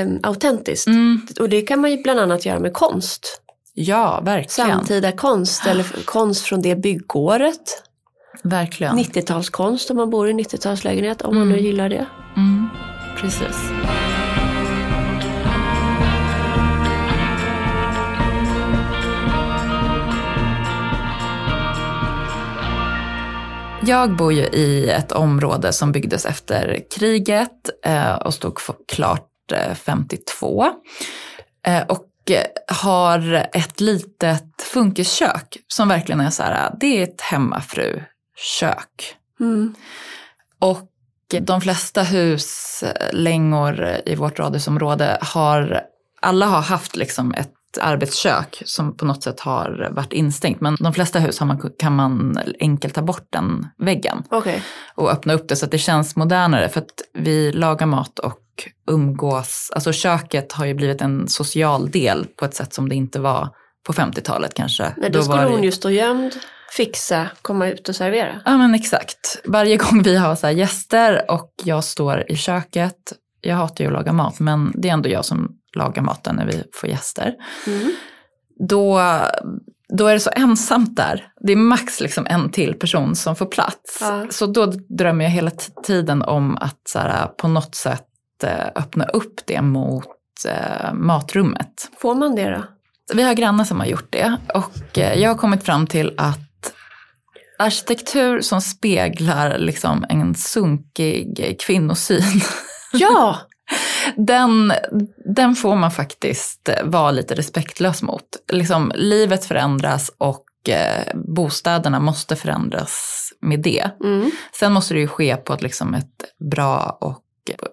um, 0.03 0.19
autentiskt. 0.23 0.87
Mm, 0.87 1.27
Och 1.39 1.49
det 1.49 1.61
kan 1.61 1.79
man 1.81 1.91
ju 1.91 1.97
bland 1.97 2.19
annat 2.19 2.45
göra 2.45 2.59
med 2.59 2.73
konst. 2.73 3.41
ja, 3.73 4.21
verkligen. 4.23 4.69
Samtida 4.69 5.11
konst 5.11 5.65
eller 5.65 6.05
konst 6.05 6.45
från 6.45 6.61
det 6.61 6.75
byggåret. 6.75 7.83
verkligen. 8.43 8.99
90-talskonst 8.99 9.91
om 9.91 9.97
man 9.97 10.09
bor 10.09 10.29
i 10.29 10.33
90-talslägenhet, 10.33 11.21
om 11.23 11.35
man 11.35 11.49
nu 11.49 11.53
Mm. 11.55 11.65
gillar 11.65 11.89
det. 11.89 12.05
Mm, 12.37 12.69
precis. 13.17 13.57
Jag 23.85 24.15
bor 24.15 24.33
ju 24.33 24.43
i 24.43 24.89
ett 24.89 25.11
område 25.11 25.73
som 25.73 25.91
byggdes 25.91 26.25
efter 26.25 26.83
kriget 26.91 27.69
eh, 27.85 28.13
och 28.13 28.33
stod 28.33 28.57
klart 28.87 29.51
eh, 29.53 29.73
52. 29.73 30.65
Eh, 31.65 31.83
och 31.87 32.07
eh, 32.31 32.45
har 32.67 33.47
ett 33.53 33.79
litet 33.79 34.61
funkiskök 34.73 35.57
som 35.67 35.87
verkligen 35.87 36.21
är 36.21 36.29
så 36.29 36.43
här, 36.43 36.75
det 36.79 36.99
är 36.99 37.03
ett 37.03 37.21
hemmafrukök. 37.21 39.15
Mm. 39.39 39.75
Och 40.59 40.89
de 41.41 41.61
flesta 41.61 42.03
huslängor 42.03 44.01
i 44.05 44.15
vårt 44.15 44.39
radhusområde 44.39 45.17
har, 45.21 45.81
alla 46.21 46.45
har 46.45 46.61
haft 46.61 46.95
liksom 46.95 47.33
ett 47.33 47.53
arbetskök 47.81 48.61
som 48.65 48.97
på 48.97 49.05
något 49.05 49.23
sätt 49.23 49.39
har 49.39 49.89
varit 49.91 50.13
instängt. 50.13 50.61
Men 50.61 50.75
de 50.79 50.93
flesta 50.93 51.19
hus 51.19 51.41
man, 51.41 51.71
kan 51.79 51.95
man 51.95 52.37
enkelt 52.59 52.93
ta 52.93 53.01
bort 53.01 53.27
den 53.29 53.67
väggen 53.77 54.23
Okej, 54.29 54.63
och 54.95 55.11
öppna 55.11 55.33
upp 55.33 55.47
det 55.47 55.55
så 55.55 55.65
att 55.65 55.71
det 55.71 55.77
känns 55.77 56.15
modernare. 56.15 56.69
För 56.69 56.79
att 56.81 56.91
vi 57.13 57.51
lagar 57.51 57.85
mat 57.85 58.19
och 58.19 58.37
umgås, 58.91 59.71
alltså 59.75 59.91
köket 59.91 60.51
har 60.51 60.65
ju 60.65 60.73
blivit 60.73 61.01
en 61.01 61.27
social 61.27 61.91
del 61.91 62.25
på 62.25 62.45
ett 62.45 62.55
sätt 62.55 62.73
som 62.73 62.89
det 62.89 62.95
inte 62.95 63.19
var 63.19 63.49
på 63.87 63.93
50-talet 63.93 64.53
kanske. 64.53 64.93
Nej, 64.97 65.09
då, 65.09 65.19
var 65.19 65.23
skulle 65.23 65.41
det- 65.43 65.49
hon 65.49 65.63
ju 65.63 65.71
stå 65.71 65.89
gömd, 65.89 66.31
fixa, 66.77 67.27
komma 67.41 67.67
ut 67.67 67.89
och 67.89 67.95
servera. 67.95 68.41
Ja 68.45 68.57
men 68.57 68.75
exakt. 68.75 69.41
Varje 69.45 69.77
gång 69.77 70.01
vi 70.03 70.15
har 70.17 70.35
så 70.35 70.49
gäster 70.49 71.31
och 71.31 71.53
jag 71.63 71.83
står 71.83 72.31
i 72.31 72.35
köket, 72.35 73.13
jag 73.41 73.55
hatar 73.55 73.83
ju 73.83 73.87
att 73.87 73.93
laga 73.93 74.13
mat 74.13 74.39
men 74.39 74.71
det 74.75 74.89
är 74.89 74.93
ändå 74.93 75.09
jag 75.09 75.25
som 75.25 75.57
lagar 75.75 76.01
maten 76.01 76.35
när 76.35 76.45
vi 76.45 76.63
får 76.73 76.89
gäster. 76.89 77.33
Mm. 77.67 77.91
Då, 78.69 79.01
då 79.97 80.07
är 80.07 80.13
det 80.13 80.19
så 80.19 80.31
ensamt 80.35 80.95
där. 80.95 81.27
Det 81.41 81.51
är 81.51 81.57
max 81.57 82.01
liksom 82.01 82.27
en 82.29 82.51
till 82.51 82.73
person 82.73 83.15
som 83.15 83.35
får 83.35 83.45
plats. 83.45 83.97
Ja. 84.01 84.25
Så 84.29 84.45
då 84.45 84.65
drömmer 84.97 85.25
jag 85.25 85.31
hela 85.31 85.51
tiden 85.85 86.21
om 86.21 86.57
att 86.57 86.81
så 86.89 86.99
här, 86.99 87.27
på 87.27 87.47
något 87.47 87.75
sätt 87.75 88.07
eh, 88.43 88.67
öppna 88.75 89.05
upp 89.05 89.41
det 89.45 89.61
mot 89.61 90.05
eh, 90.47 90.93
matrummet. 90.93 91.89
Får 91.97 92.15
man 92.15 92.35
det 92.35 92.49
då? 92.49 92.63
Vi 93.13 93.23
har 93.23 93.33
grannar 93.33 93.63
som 93.63 93.79
har 93.79 93.87
gjort 93.87 94.11
det 94.11 94.37
och 94.53 94.97
eh, 94.97 95.19
jag 95.19 95.29
har 95.29 95.37
kommit 95.37 95.63
fram 95.63 95.87
till 95.87 96.13
att 96.17 96.73
arkitektur 97.59 98.41
som 98.41 98.61
speglar 98.61 99.57
liksom 99.57 100.05
en 100.09 100.35
sunkig 100.35 101.59
kvinnosyn, 101.65 102.41
Ja, 102.93 103.37
den, 104.15 104.73
den 105.35 105.55
får 105.55 105.75
man 105.75 105.91
faktiskt 105.91 106.69
eh, 106.69 106.83
vara 106.83 107.11
lite 107.11 107.35
respektlös 107.35 108.01
mot. 108.01 108.23
Liksom, 108.51 108.91
livet 108.95 109.45
förändras 109.45 110.11
och 110.17 110.45
eh, 110.69 111.15
bostäderna 111.15 111.99
måste 111.99 112.35
förändras 112.35 113.17
med 113.41 113.59
det. 113.59 113.89
mm. 114.03 114.31
Sen 114.59 114.71
måste 114.73 114.93
det 114.93 114.99
ju 114.99 115.07
ske 115.07 115.35
på 115.37 115.53
ett, 115.53 115.61
liksom, 115.61 115.93
ett 115.93 116.23
bra 116.51 116.97
och 117.01 117.21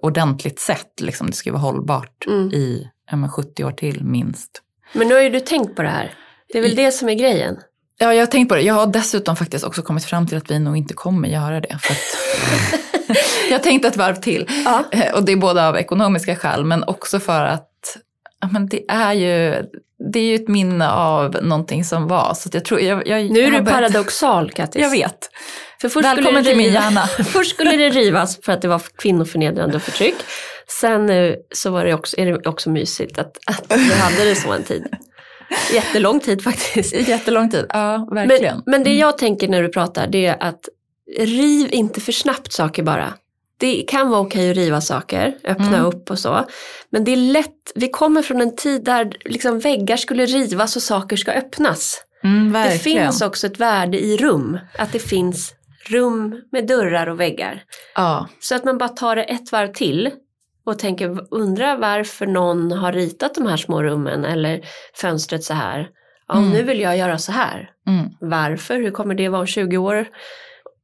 ordentligt 0.02 0.60
sätt. 0.60 1.00
Liksom, 1.00 1.26
det 1.26 1.32
ska 1.36 1.52
vara 1.52 1.62
hållbart 1.62 2.26
Mm. 2.26 2.52
i 2.52 2.88
ja, 3.10 3.16
men 3.16 3.30
70 3.30 3.64
år 3.64 3.72
till 3.72 4.04
minst. 4.04 4.62
men 4.92 5.08
nu 5.08 5.14
har 5.14 5.20
ju 5.22 5.30
du 5.30 5.40
tänkt 5.40 5.76
på 5.76 5.82
det 5.82 5.88
här. 5.88 6.14
Det 6.52 6.58
är 6.58 6.62
väl 6.62 6.74
det 6.74 6.92
som 6.92 7.08
är 7.08 7.14
grejen. 7.14 7.56
Ja, 7.98 8.14
jag 8.14 8.22
har 8.22 8.26
tänkt 8.26 8.48
på 8.48 8.54
det. 8.54 8.60
Jag 8.62 8.74
har 8.74 8.86
dessutom 8.86 9.36
faktiskt 9.36 9.64
också 9.64 9.82
kommit 9.82 10.04
fram 10.04 10.26
till 10.26 10.38
att 10.38 10.50
vi 10.50 10.58
nog 10.58 10.76
inte 10.76 10.94
kommer 10.94 11.28
göra 11.28 11.60
det. 11.60 11.78
För 11.82 11.92
att 11.92 11.98
jag 13.48 13.58
har 13.58 13.62
tänkt 13.62 13.84
ett 13.84 13.96
varv 13.96 14.14
till. 14.14 14.48
Ja. 14.64 14.84
Eh, 14.92 15.14
Och 15.14 15.24
det 15.24 15.32
är 15.32 15.36
både 15.36 15.68
av 15.68 15.76
ekonomiska 15.76 16.36
skäl 16.36 16.64
men 16.64 16.84
också 16.84 17.20
för 17.20 17.44
att 17.44 17.68
ja, 18.40 18.48
men 18.52 18.68
det, 18.68 18.84
är 18.88 19.12
ju, 19.12 19.64
det 20.12 20.18
är 20.18 20.24
ju 20.24 20.34
ett 20.34 20.48
minne 20.48 20.90
av 20.90 21.36
någonting 21.42 21.84
som 21.84 22.08
var. 22.08 22.34
Så 22.34 22.48
jag 22.52 22.64
tror, 22.64 22.80
jag, 22.80 23.08
jag, 23.08 23.30
Nu 23.30 23.40
är 23.44 23.50
du 23.50 23.64
paradoxal 23.64 24.50
Kattis. 24.54 24.82
Jag 24.82 24.90
vet. 24.90 25.30
För 25.80 25.88
först 25.88 26.04
Välkommen 26.04 26.44
till 26.44 26.56
min 26.56 26.72
hjärna. 26.72 27.06
Först 27.06 27.54
skulle 27.54 27.76
det 27.76 27.90
rivas 27.90 28.38
för 28.42 28.52
att 28.52 28.62
det 28.62 28.68
var 28.68 28.82
kvinnoförnedrande 28.98 29.76
och 29.76 29.82
förtryck. 29.82 30.14
Sen 30.80 31.06
nu 31.06 31.36
så 31.54 31.70
var 31.70 31.84
det 31.84 31.94
också, 31.94 32.20
är 32.20 32.26
det 32.26 32.48
också 32.48 32.70
mysigt 32.70 33.18
att, 33.18 33.36
att 33.46 33.78
vi 33.78 33.92
hade 33.94 34.24
det 34.24 34.34
så 34.34 34.52
en 34.52 34.62
tid. 34.62 34.86
Jättelång 35.72 36.20
tid 36.20 36.44
faktiskt. 36.44 36.94
Jättelång 36.94 37.50
tid. 37.50 37.66
Ja, 37.68 38.08
verkligen. 38.12 38.54
Men, 38.56 38.62
men 38.66 38.84
det 38.84 38.94
jag 38.94 39.18
tänker 39.18 39.48
när 39.48 39.62
du 39.62 39.68
pratar 39.68 40.06
det 40.06 40.26
är 40.26 40.36
att 40.40 40.60
riv 41.16 41.68
inte 41.72 42.00
för 42.00 42.12
snabbt 42.12 42.52
saker 42.52 42.82
bara. 42.82 43.14
Det 43.60 43.82
kan 43.88 44.10
vara 44.10 44.20
okej 44.20 44.50
att 44.50 44.56
riva 44.56 44.80
saker, 44.80 45.36
öppna 45.44 45.66
Mm. 45.66 45.84
upp 45.84 46.10
och 46.10 46.18
så. 46.18 46.44
Men 46.90 47.04
det 47.04 47.12
är 47.12 47.16
lätt, 47.16 47.72
vi 47.74 47.88
kommer 47.88 48.22
från 48.22 48.40
en 48.40 48.56
tid 48.56 48.84
där 48.84 49.12
liksom 49.24 49.58
väggar 49.58 49.96
skulle 49.96 50.26
rivas 50.26 50.76
och 50.76 50.82
saker 50.82 51.16
ska 51.16 51.32
öppnas. 51.32 52.04
mm, 52.24 52.52
Det 52.52 52.78
finns 52.78 53.22
också 53.22 53.46
ett 53.46 53.60
värde 53.60 53.98
i 54.00 54.16
rum, 54.16 54.58
att 54.78 54.92
det 54.92 54.98
finns 54.98 55.54
rum 55.90 56.42
med 56.52 56.66
dörrar 56.66 57.06
och 57.06 57.20
väggar. 57.20 57.62
Ja, 57.94 58.28
Så 58.40 58.54
att 58.54 58.64
man 58.64 58.78
bara 58.78 58.88
tar 58.88 59.16
det 59.16 59.22
ett 59.22 59.52
varv 59.52 59.72
till 59.72 60.10
och 60.66 60.78
tänker, 60.78 61.18
undra 61.34 61.76
varför 61.76 62.26
någon 62.26 62.72
har 62.72 62.92
ritat 62.92 63.34
de 63.34 63.46
här 63.46 63.56
små 63.56 63.82
rummen 63.82 64.24
eller 64.24 64.60
fönstret 64.94 65.44
så 65.44 65.54
här. 65.54 65.88
Ja, 66.28 66.36
Mm. 66.38 66.50
nu 66.50 66.62
vill 66.62 66.80
jag 66.80 66.96
göra 66.96 67.18
så 67.18 67.32
här. 67.32 67.70
mm. 67.86 68.06
Varför? 68.20 68.74
Hur 68.76 68.90
kommer 68.90 69.14
det 69.14 69.28
vara 69.28 69.40
om 69.40 69.46
20 69.46 69.76
år? 69.76 70.06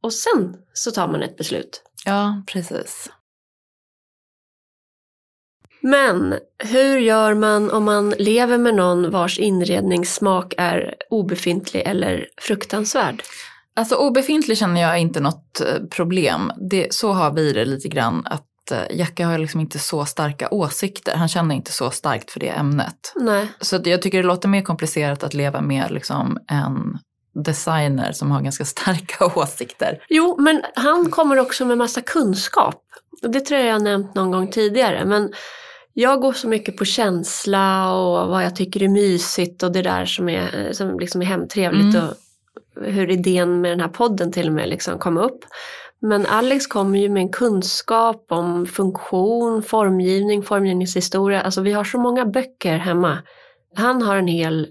Och 0.04 0.12
sen 0.12 0.56
så 0.72 0.90
tar 0.90 1.08
man 1.08 1.22
ett 1.22 1.36
beslut. 1.36 1.82
ja 2.04 2.42
precis. 2.46 3.10
Men 5.80 6.34
hur 6.58 6.98
gör 6.98 7.34
man 7.34 7.70
om 7.70 7.84
man 7.84 8.10
lever 8.10 8.58
med 8.58 8.74
någon 8.74 9.10
vars 9.10 9.38
inredningssmak 9.38 10.54
är 10.56 10.94
obefintlig 11.10 11.82
eller 11.86 12.28
fruktansvärd? 12.40 13.22
Alltså 13.76 13.94
obefintlig 13.94 14.58
känner 14.58 14.80
jag 14.80 14.98
inte 14.98 15.20
något 15.20 15.60
eh, 15.60 15.84
problem. 15.90 16.52
Det, 16.70 16.94
så 16.94 17.12
har 17.12 17.32
vi 17.32 17.52
det 17.52 17.64
lite 17.64 17.88
grann 17.88 18.26
att 18.26 18.70
eh, 18.70 18.96
Jacka 18.98 19.26
har 19.26 19.38
liksom 19.38 19.60
inte 19.60 19.78
så 19.78 20.04
starka 20.04 20.48
åsikter. 20.50 21.16
Han 21.16 21.28
känner 21.28 21.54
inte 21.54 21.72
så 21.72 21.90
starkt 21.90 22.30
för 22.30 22.40
det 22.40 22.48
ämnet. 22.48 23.12
Nej. 23.16 23.48
Så 23.60 23.80
jag 23.84 24.02
tycker 24.02 24.18
det 24.18 24.28
låter 24.28 24.48
mer 24.48 24.62
komplicerat 24.62 25.24
att 25.24 25.34
leva 25.34 25.60
med 25.60 25.90
liksom 25.90 26.38
en 26.48 26.98
designer 27.34 28.12
som 28.12 28.30
har 28.30 28.40
ganska 28.40 28.64
starka 28.64 29.26
åsikter. 29.40 30.04
Jo, 30.08 30.36
men 30.38 30.62
han 30.74 31.10
kommer 31.10 31.38
också 31.40 31.64
med 31.64 31.78
massa 31.78 32.00
kunskap. 32.00 32.80
Det 33.22 33.40
tror 33.40 33.60
jag 33.60 33.68
jag 33.68 33.82
nämnt 33.82 34.14
någon 34.14 34.30
gång 34.30 34.48
tidigare. 34.50 35.04
Men 35.04 35.32
jag 35.92 36.20
går 36.20 36.32
så 36.32 36.48
mycket 36.48 36.76
på 36.76 36.84
känsla 36.84 37.92
och 37.92 38.28
vad 38.28 38.44
jag 38.44 38.56
tycker 38.56 38.82
är 38.82 38.88
mysigt 38.88 39.62
och 39.62 39.72
det 39.72 39.82
där 39.82 40.04
som 40.04 40.28
är, 40.28 40.72
som 40.72 40.98
liksom 41.00 41.22
är 41.22 41.26
hemtrevligt 41.26 41.94
Mm. 41.94 42.06
och 42.08 42.14
hur 42.86 43.10
idén 43.10 43.60
med 43.60 43.70
den 43.72 43.80
här 43.80 43.88
podden 43.88 44.32
till 44.32 44.46
och 44.48 44.52
med 44.52 44.68
liksom 44.68 44.98
kom 44.98 45.16
upp. 45.18 45.44
Men 46.00 46.26
Alex 46.26 46.66
kommer 46.66 46.98
ju 46.98 47.08
med 47.08 47.20
en 47.20 47.28
kunskap 47.32 48.26
om 48.28 48.66
funktion, 48.66 49.62
formgivning, 49.62 50.42
formgivningshistoria. 50.42 51.40
Alltså 51.42 51.60
vi 51.60 51.72
har 51.72 51.84
så 51.84 51.98
många 51.98 52.26
böcker 52.26 52.76
hemma. 52.76 53.18
Han 53.76 54.02
har 54.02 54.16
en 54.16 54.26
hel, 54.28 54.68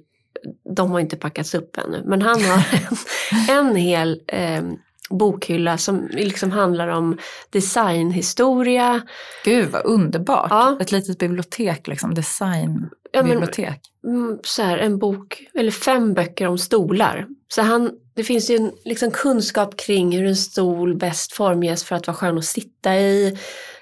de 0.76 0.92
har 0.92 1.00
inte 1.00 1.16
packats 1.18 1.56
upp 1.56 1.78
ännu, 1.78 2.02
men 2.06 2.22
han 2.22 2.42
har 2.44 2.64
en, 3.50 3.68
en 3.68 3.76
hel 3.76 4.22
eh, 4.28 4.64
bokhylla 5.10 5.78
som 5.78 6.08
liksom 6.12 6.52
handlar 6.52 6.88
om 6.88 7.18
designhistoria. 7.50 9.02
Gud 9.46 9.70
vad 9.72 9.86
underbart. 9.86 10.48
Ja. 10.50 10.78
Ett 10.82 10.92
litet 10.92 11.18
bibliotek, 11.20 11.88
liksom, 11.88 12.10
Ja, 12.10 12.14
men- 12.14 13.24
designbibliotek. 13.24 13.82
mm, 14.04 14.40
så 14.44 14.62
här, 14.64 14.78
en 14.78 14.98
bok, 15.00 15.44
eller 15.54 15.72
fem 15.72 16.14
böcker 16.14 16.48
om 16.48 16.58
stolar. 16.58 17.28
Så 17.48 17.62
han, 17.62 17.92
det 18.16 18.24
finns 18.24 18.50
ju 18.50 18.56
en 18.56 18.72
liksom, 18.86 19.12
kunskap 19.12 19.78
kring 19.78 20.18
hur 20.18 20.26
en 20.26 20.36
stol 20.36 20.96
bäst 20.96 21.34
formges 21.34 21.84
för 21.84 21.96
att 21.96 22.08
vara 22.08 22.18
skön 22.18 22.38
att 22.38 22.46
sitta 22.46 22.96
i, 22.96 23.28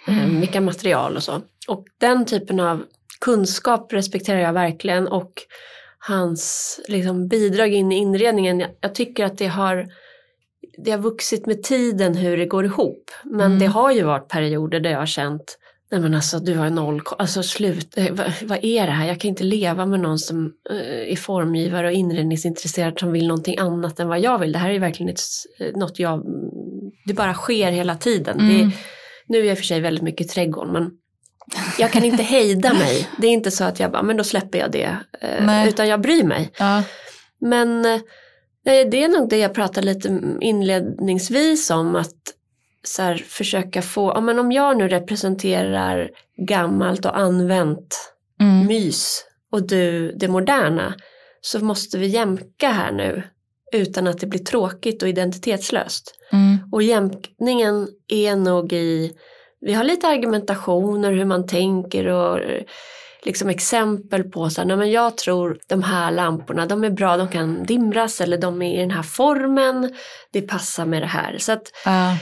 eh, 0.07 0.24
Mm. 0.24 0.39
vilka 0.39 0.62
material 0.62 1.16
och 1.16 1.24
så. 1.24 1.41
Och 1.68 1.86
den 1.97 2.26
typen 2.26 2.59
av 2.59 2.84
kunskap 3.22 3.93
respekterar 3.93 4.39
jag 4.39 4.53
verkligen 4.53 5.07
och 5.07 5.32
hans 6.08 6.80
liksom, 6.88 7.28
bidrag 7.28 7.74
in 7.74 7.91
i 7.91 7.95
inredningen, 7.97 8.60
jag, 8.60 8.70
jag 8.82 8.95
tycker 8.95 9.26
att 9.26 9.38
det 9.38 9.47
har 9.47 9.88
det 10.78 10.91
har 10.91 10.97
vuxit 10.97 11.45
med 11.45 11.64
tiden 11.64 12.16
hur 12.16 12.38
det 12.38 12.45
går 12.45 12.66
ihop. 12.66 13.12
Men 13.24 13.45
Mm. 13.45 13.60
det 13.60 13.66
har 13.66 13.91
ju 13.91 14.04
varit 14.04 14.28
perioder 14.28 14.80
där 14.80 14.89
jag 14.89 14.99
har 14.99 15.06
känt 15.06 15.58
Nej 15.91 16.02
men 16.02 16.16
alltså 16.16 16.39
du 16.39 16.56
har 16.58 16.70
noll, 16.70 17.02
alltså 17.20 17.43
slut, 17.43 17.97
eh, 17.97 18.12
vad, 18.12 18.32
vad 18.43 18.60
är 18.62 18.86
det 18.86 18.91
här? 18.91 19.08
Jag 19.08 19.20
kan 19.20 19.30
inte 19.30 19.43
leva 19.43 19.86
med 19.86 19.99
någon 19.99 20.20
som 20.20 20.54
eh, 20.70 21.12
är 21.12 21.16
formgivare 21.16 21.88
och 21.88 21.93
inredningsintresserad 21.93 22.99
som 22.99 23.12
vill 23.12 23.28
någonting 23.28 23.58
annat 23.58 23.99
än 23.99 24.08
vad 24.08 24.20
jag 24.20 24.39
vill. 24.39 24.52
Det 24.52 24.60
här 24.60 24.70
är 24.70 24.80
verkligen 24.80 25.10
ett, 25.10 25.20
eh, 25.60 25.78
något 25.80 25.99
jag, 25.99 26.26
det 27.06 27.14
bara 27.14 27.34
sker 27.34 27.72
hela 27.72 27.95
tiden. 27.95 28.39
Mm. 28.39 28.58
Det, 28.70 28.76
nu 29.28 29.38
är 29.38 29.43
jag 29.43 29.52
i 29.52 29.54
och 29.54 29.58
för 29.58 29.66
sig 29.66 29.80
väldigt 29.80 30.04
mycket 30.04 30.26
i 30.28 30.30
trädgården 30.30 30.74
men 30.74 30.91
jag 31.80 31.91
kan 31.91 32.04
inte 32.04 32.24
hejda 32.24 32.74
mig. 32.74 33.10
Det 33.18 33.28
är 33.28 33.32
inte 33.32 33.52
så 33.52 33.64
att 33.64 33.80
jag 33.80 33.91
bara, 33.91 34.04
men 34.04 34.18
då 34.18 34.24
släpper 34.24 34.58
jag 34.60 34.72
det. 34.72 34.97
eh, 35.22 35.45
Nej. 35.45 35.70
Utan 35.70 35.88
jag 35.88 36.02
bryr 36.02 36.24
mig. 36.24 36.52
Ja. 36.58 36.84
Men 37.41 37.86
eh, 37.86 38.02
det 38.64 39.04
är 39.04 39.20
nog 39.20 39.30
det 39.30 39.38
jag 39.38 39.54
pratade 39.54 39.88
lite 39.88 40.20
inledningsvis 40.41 41.70
om 41.70 41.95
att 41.95 42.16
så 42.84 43.02
här, 43.02 43.16
försöka 43.16 43.82
få, 43.82 44.12
ja, 44.16 44.22
men 44.22 44.39
om 44.39 44.52
jag 44.52 44.78
nu 44.78 44.88
representerar 44.88 46.10
gammalt 46.47 47.06
och 47.06 47.18
använt 47.18 48.08
Mm. 48.41 48.68
mys 48.68 49.26
och 49.52 49.68
du 49.68 50.12
det 50.12 50.28
moderna 50.28 50.93
så 51.41 51.60
måste 51.66 51.97
vi 51.97 52.08
jämka 52.08 52.70
här 52.70 52.91
nu 52.91 53.24
utan 53.74 54.08
att 54.08 54.20
det 54.20 54.28
blir 54.28 54.39
tråkigt 54.45 55.04
och 55.04 55.10
identitetslöst. 55.10 56.16
Mm. 56.32 56.58
Och 56.72 56.84
jämkningen 56.84 57.88
är 58.08 58.36
nog 58.36 58.74
i, 58.74 59.12
vi 59.62 59.74
har 59.74 59.84
lite 59.84 60.07
argumentationer 60.07 61.12
hur 61.12 61.26
man 61.26 61.47
tänker 61.47 62.07
och 62.07 62.39
liksom 63.24 63.49
exempel 63.49 64.24
på 64.24 64.49
så 64.49 64.62
här, 64.62 64.68
nej 64.68 64.78
men 64.78 64.91
jag 64.91 65.18
tror 65.18 65.59
de 65.68 65.84
här 65.84 66.12
lamporna, 66.12 66.66
de 66.66 66.84
är 66.84 66.89
bra, 66.89 67.18
de 67.18 67.28
kan 67.28 67.64
dimras 67.64 68.22
eller 68.22 68.38
de 68.38 68.62
är 68.62 68.78
i 68.78 68.82
den 68.82 68.91
här 68.91 69.03
formen, 69.03 69.93
det 70.32 70.41
passar 70.41 70.86
med 70.86 71.01
det 71.01 71.07
här. 71.07 71.38
Så 71.38 71.51
att 71.51 71.72
mm, 71.86 72.18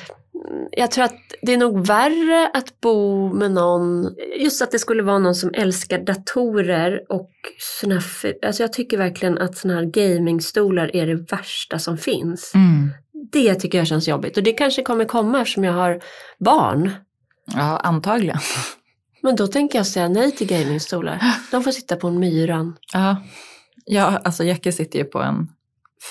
jag 0.71 0.91
tror 0.91 1.05
att 1.05 1.15
det 1.41 1.53
är 1.53 1.57
nog 1.57 1.87
värre 1.87 2.51
att 2.53 2.81
bo 2.81 3.33
med 3.33 3.51
någon, 3.51 4.15
just 4.39 4.61
att 4.61 4.71
det 4.71 4.79
skulle 4.79 5.03
vara 5.03 5.19
någon 5.19 5.35
som 5.35 5.51
älskar 5.53 5.99
datorer 5.99 7.01
och 7.09 7.31
såna 7.81 7.95
här, 7.95 8.45
alltså 8.45 8.63
jag 8.63 8.73
tycker 8.73 8.97
verkligen 8.97 9.37
att 9.37 9.57
såna 9.57 9.75
här 9.75 9.83
gamingstolar 9.83 10.95
är 10.95 11.07
det 11.07 11.15
värsta 11.15 11.79
som 11.79 11.97
finns. 11.97 12.51
Mm. 12.55 12.89
Det 13.31 13.55
tycker 13.55 13.77
jag 13.77 13.87
känns 13.87 14.07
jobbigt 14.07 14.37
och 14.37 14.43
det 14.43 14.53
kanske 14.53 14.81
kommer 14.81 15.05
komma 15.05 15.41
eftersom 15.41 15.63
jag 15.63 15.73
har 15.73 16.01
barn. 16.39 16.91
Ja, 17.55 17.77
antagligen. 17.77 18.39
Men 19.23 19.35
då 19.35 19.47
tänker 19.47 19.79
jag 19.79 19.87
säga 19.87 20.09
nej 20.09 20.31
till 20.31 20.47
gamingstolar. 20.47 21.21
De 21.51 21.63
får 21.63 21.71
sitta 21.71 21.95
på 21.95 22.07
en 22.07 22.19
myran. 22.19 22.75
Ja. 22.93 23.15
ja, 23.85 24.21
alltså 24.23 24.43
Jackie 24.43 24.71
sitter 24.71 24.99
ju 24.99 25.05
på 25.05 25.21
en 25.21 25.47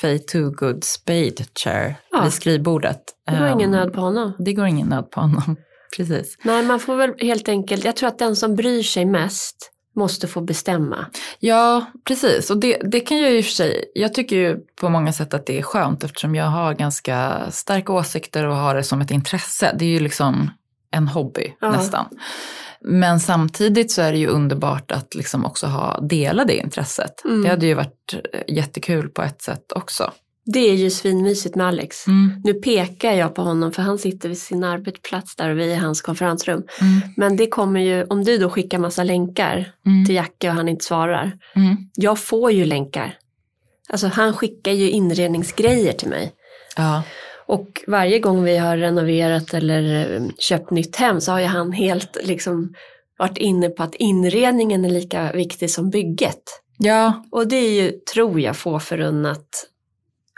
Fay 0.00 0.18
Too 0.18 0.50
Good 0.50 0.84
Spade 0.84 1.44
Chair 1.64 1.96
Ja. 2.10 2.22
vid 2.24 2.32
skrivbordet. 2.32 3.00
Det 3.30 3.40
var 3.40 3.48
ingen 3.48 3.74
Ehm, 3.74 3.80
nöd 3.80 3.92
på 3.92 4.00
honom. 4.00 4.32
Det 4.38 4.52
går 4.52 4.66
ingen 4.66 4.88
nöd 4.88 5.10
på 5.10 5.20
honom. 5.20 5.56
Precis. 5.96 6.36
Nej, 6.42 6.62
man 6.64 6.80
får 6.80 6.96
väl 6.96 7.14
helt 7.18 7.48
enkelt, 7.48 7.84
jag 7.84 7.96
tror 7.96 8.08
att 8.08 8.18
den 8.18 8.36
som 8.36 8.56
bryr 8.56 8.82
sig 8.82 9.04
mest 9.04 9.70
måste 9.96 10.26
få 10.28 10.40
bestämma. 10.40 11.06
Ja, 11.38 11.86
precis. 12.04 12.50
Och 12.50 12.58
det, 12.60 12.78
det 12.84 13.00
kan 13.00 13.18
jag 13.18 13.30
ju 13.30 13.38
i 13.38 13.40
och 13.40 13.44
för 13.44 13.52
sig, 13.52 13.84
jag 13.94 14.14
tycker 14.14 14.36
ju 14.36 14.56
på 14.80 14.88
många 14.88 15.12
sätt 15.12 15.34
att 15.34 15.46
det 15.46 15.58
är 15.58 15.62
skönt 15.62 16.04
eftersom 16.04 16.34
jag 16.34 16.44
har 16.44 16.74
ganska 16.74 17.46
starka 17.50 17.92
åsikter 17.92 18.44
och 18.46 18.56
har 18.56 18.74
det 18.74 18.82
som 18.82 19.00
ett 19.00 19.10
intresse. 19.10 19.74
Det 19.78 19.84
är 19.84 19.88
ju 19.88 20.00
liksom 20.00 20.50
en 20.90 21.08
hobby 21.08 21.54
Ja. 21.60 21.70
nästan. 21.70 22.06
Men 22.80 23.20
samtidigt 23.20 23.90
så 23.92 24.02
är 24.02 24.12
det 24.12 24.18
ju 24.18 24.26
underbart 24.26 24.92
att 24.92 25.14
liksom 25.14 25.44
också 25.44 25.66
ha 25.66 26.00
dela 26.00 26.44
det 26.44 26.56
intresset. 26.56 27.24
Mm. 27.24 27.42
Det 27.42 27.48
hade 27.48 27.66
ju 27.66 27.74
varit 27.74 28.14
eh, 28.32 28.54
jättekul 28.56 29.08
på 29.08 29.22
ett 29.22 29.42
sätt 29.42 29.72
också. 29.74 30.12
Det 30.52 30.58
är 30.70 30.74
ju 30.74 30.90
svinmysigt 30.90 31.54
med 31.54 31.66
Alex. 31.66 32.06
Mm. 32.06 32.40
Nu 32.44 32.54
pekar 32.54 33.12
jag 33.12 33.34
på 33.34 33.42
honom 33.42 33.72
för 33.72 33.82
han 33.82 33.98
sitter 33.98 34.28
vid 34.28 34.38
sin 34.38 34.64
arbetsplats 34.64 35.36
där 35.36 35.50
och 35.50 35.58
vi 35.58 35.64
är 35.72 35.76
i 35.76 35.78
hans 35.78 36.00
konferensrum. 36.02 36.62
Mm. 36.80 37.00
Men 37.16 37.36
det 37.36 37.46
kommer 37.46 37.80
ju, 37.80 38.04
om 38.04 38.24
du 38.24 38.38
då 38.38 38.50
skickar 38.50 38.78
massa 38.78 39.04
länkar 39.04 39.72
Mm. 39.86 40.06
till 40.06 40.14
Jacke 40.14 40.48
och 40.48 40.54
han 40.54 40.68
inte 40.68 40.84
svarar. 40.84 41.32
Mm. 41.54 41.76
Jag 41.94 42.18
får 42.18 42.52
ju 42.52 42.64
länkar. 42.64 43.14
Alltså 43.88 44.06
han 44.06 44.32
skickar 44.32 44.72
ju 44.72 44.90
inredningsgrejer 44.90 45.92
till 45.92 46.08
mig. 46.08 46.32
Ja. 46.76 47.02
Och 47.48 47.84
varje 47.86 48.18
gång 48.18 48.44
vi 48.44 48.56
har 48.56 48.76
renoverat 48.76 49.54
eller 49.54 50.14
eh, 50.14 50.22
köpt 50.38 50.70
nytt 50.70 50.96
hem 50.96 51.20
så 51.20 51.32
har 51.32 51.40
ju 51.40 51.46
han 51.46 51.72
helt 51.72 52.18
liksom 52.24 52.74
varit 53.18 53.38
inne 53.38 53.68
på 53.68 53.82
att 53.82 53.94
inredningen 53.94 54.84
är 54.84 54.88
lika 54.88 55.32
viktig 55.32 55.70
som 55.70 55.90
bygget. 55.90 56.42
ja, 56.78 57.24
Och 57.30 57.48
det 57.48 57.56
är 57.56 57.82
ju, 57.82 57.90
tror 57.90 58.40
jag, 58.40 58.56
få 58.56 58.78
förunnat, 58.78 59.66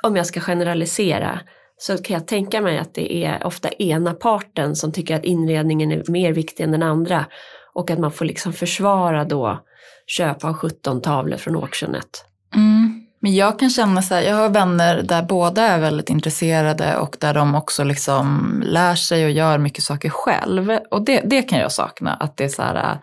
om 0.02 0.16
jag 0.16 0.26
ska 0.26 0.40
generalisera, 0.40 1.40
så 1.78 1.98
kan 1.98 2.14
jag 2.14 2.26
tänka 2.26 2.60
mig 2.60 2.78
att 2.78 2.94
det 2.94 3.24
är 3.24 3.46
ofta 3.46 3.68
ena 3.68 4.14
parten 4.14 4.76
som 4.76 4.92
tycker 4.92 5.16
att 5.16 5.24
inredningen 5.24 5.92
är 5.92 6.10
mer 6.10 6.32
viktig 6.32 6.64
än 6.64 6.70
den 6.70 6.82
andra. 6.82 7.26
Och 7.74 7.90
att 7.90 7.98
man 7.98 8.12
får 8.12 8.24
liksom 8.24 8.52
försvara 8.52 9.24
då 9.24 9.64
köp 10.06 10.44
av 10.44 10.54
17 10.54 11.02
tavlor 11.02 11.36
från 11.36 11.56
auktionet. 11.56 12.24
Mm. 12.54 12.99
Men 13.22 13.34
jag 13.34 13.58
kan 13.58 13.70
känna 13.70 14.02
så 14.02 14.14
här, 14.14 14.22
jag 14.22 14.36
har 14.36 14.48
vänner 14.48 15.02
där 15.02 15.22
båda 15.22 15.62
är 15.62 15.78
väldigt 15.78 16.10
intresserade 16.10 16.96
och 16.96 17.16
där 17.20 17.34
de 17.34 17.54
också 17.54 17.84
liksom 17.84 18.54
lär 18.66 18.94
sig 18.94 19.24
och 19.24 19.30
gör 19.30 19.58
mycket 19.58 19.84
saker 19.84 20.10
själv. 20.10 20.78
Och 20.90 21.04
det, 21.04 21.22
det 21.24 21.42
kan 21.42 21.58
jag 21.58 21.72
sakna, 21.72 22.14
att 22.14 22.36
det 22.36 22.44
är 22.44 22.48
så 22.48 22.62
här, 22.62 22.98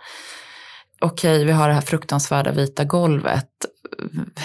okej 1.01 1.35
okej 1.35 1.45
vi 1.45 1.51
har 1.51 1.67
det 1.67 1.73
här 1.73 1.81
fruktansvärda 1.81 2.51
vita 2.51 2.83
golvet, 2.83 3.49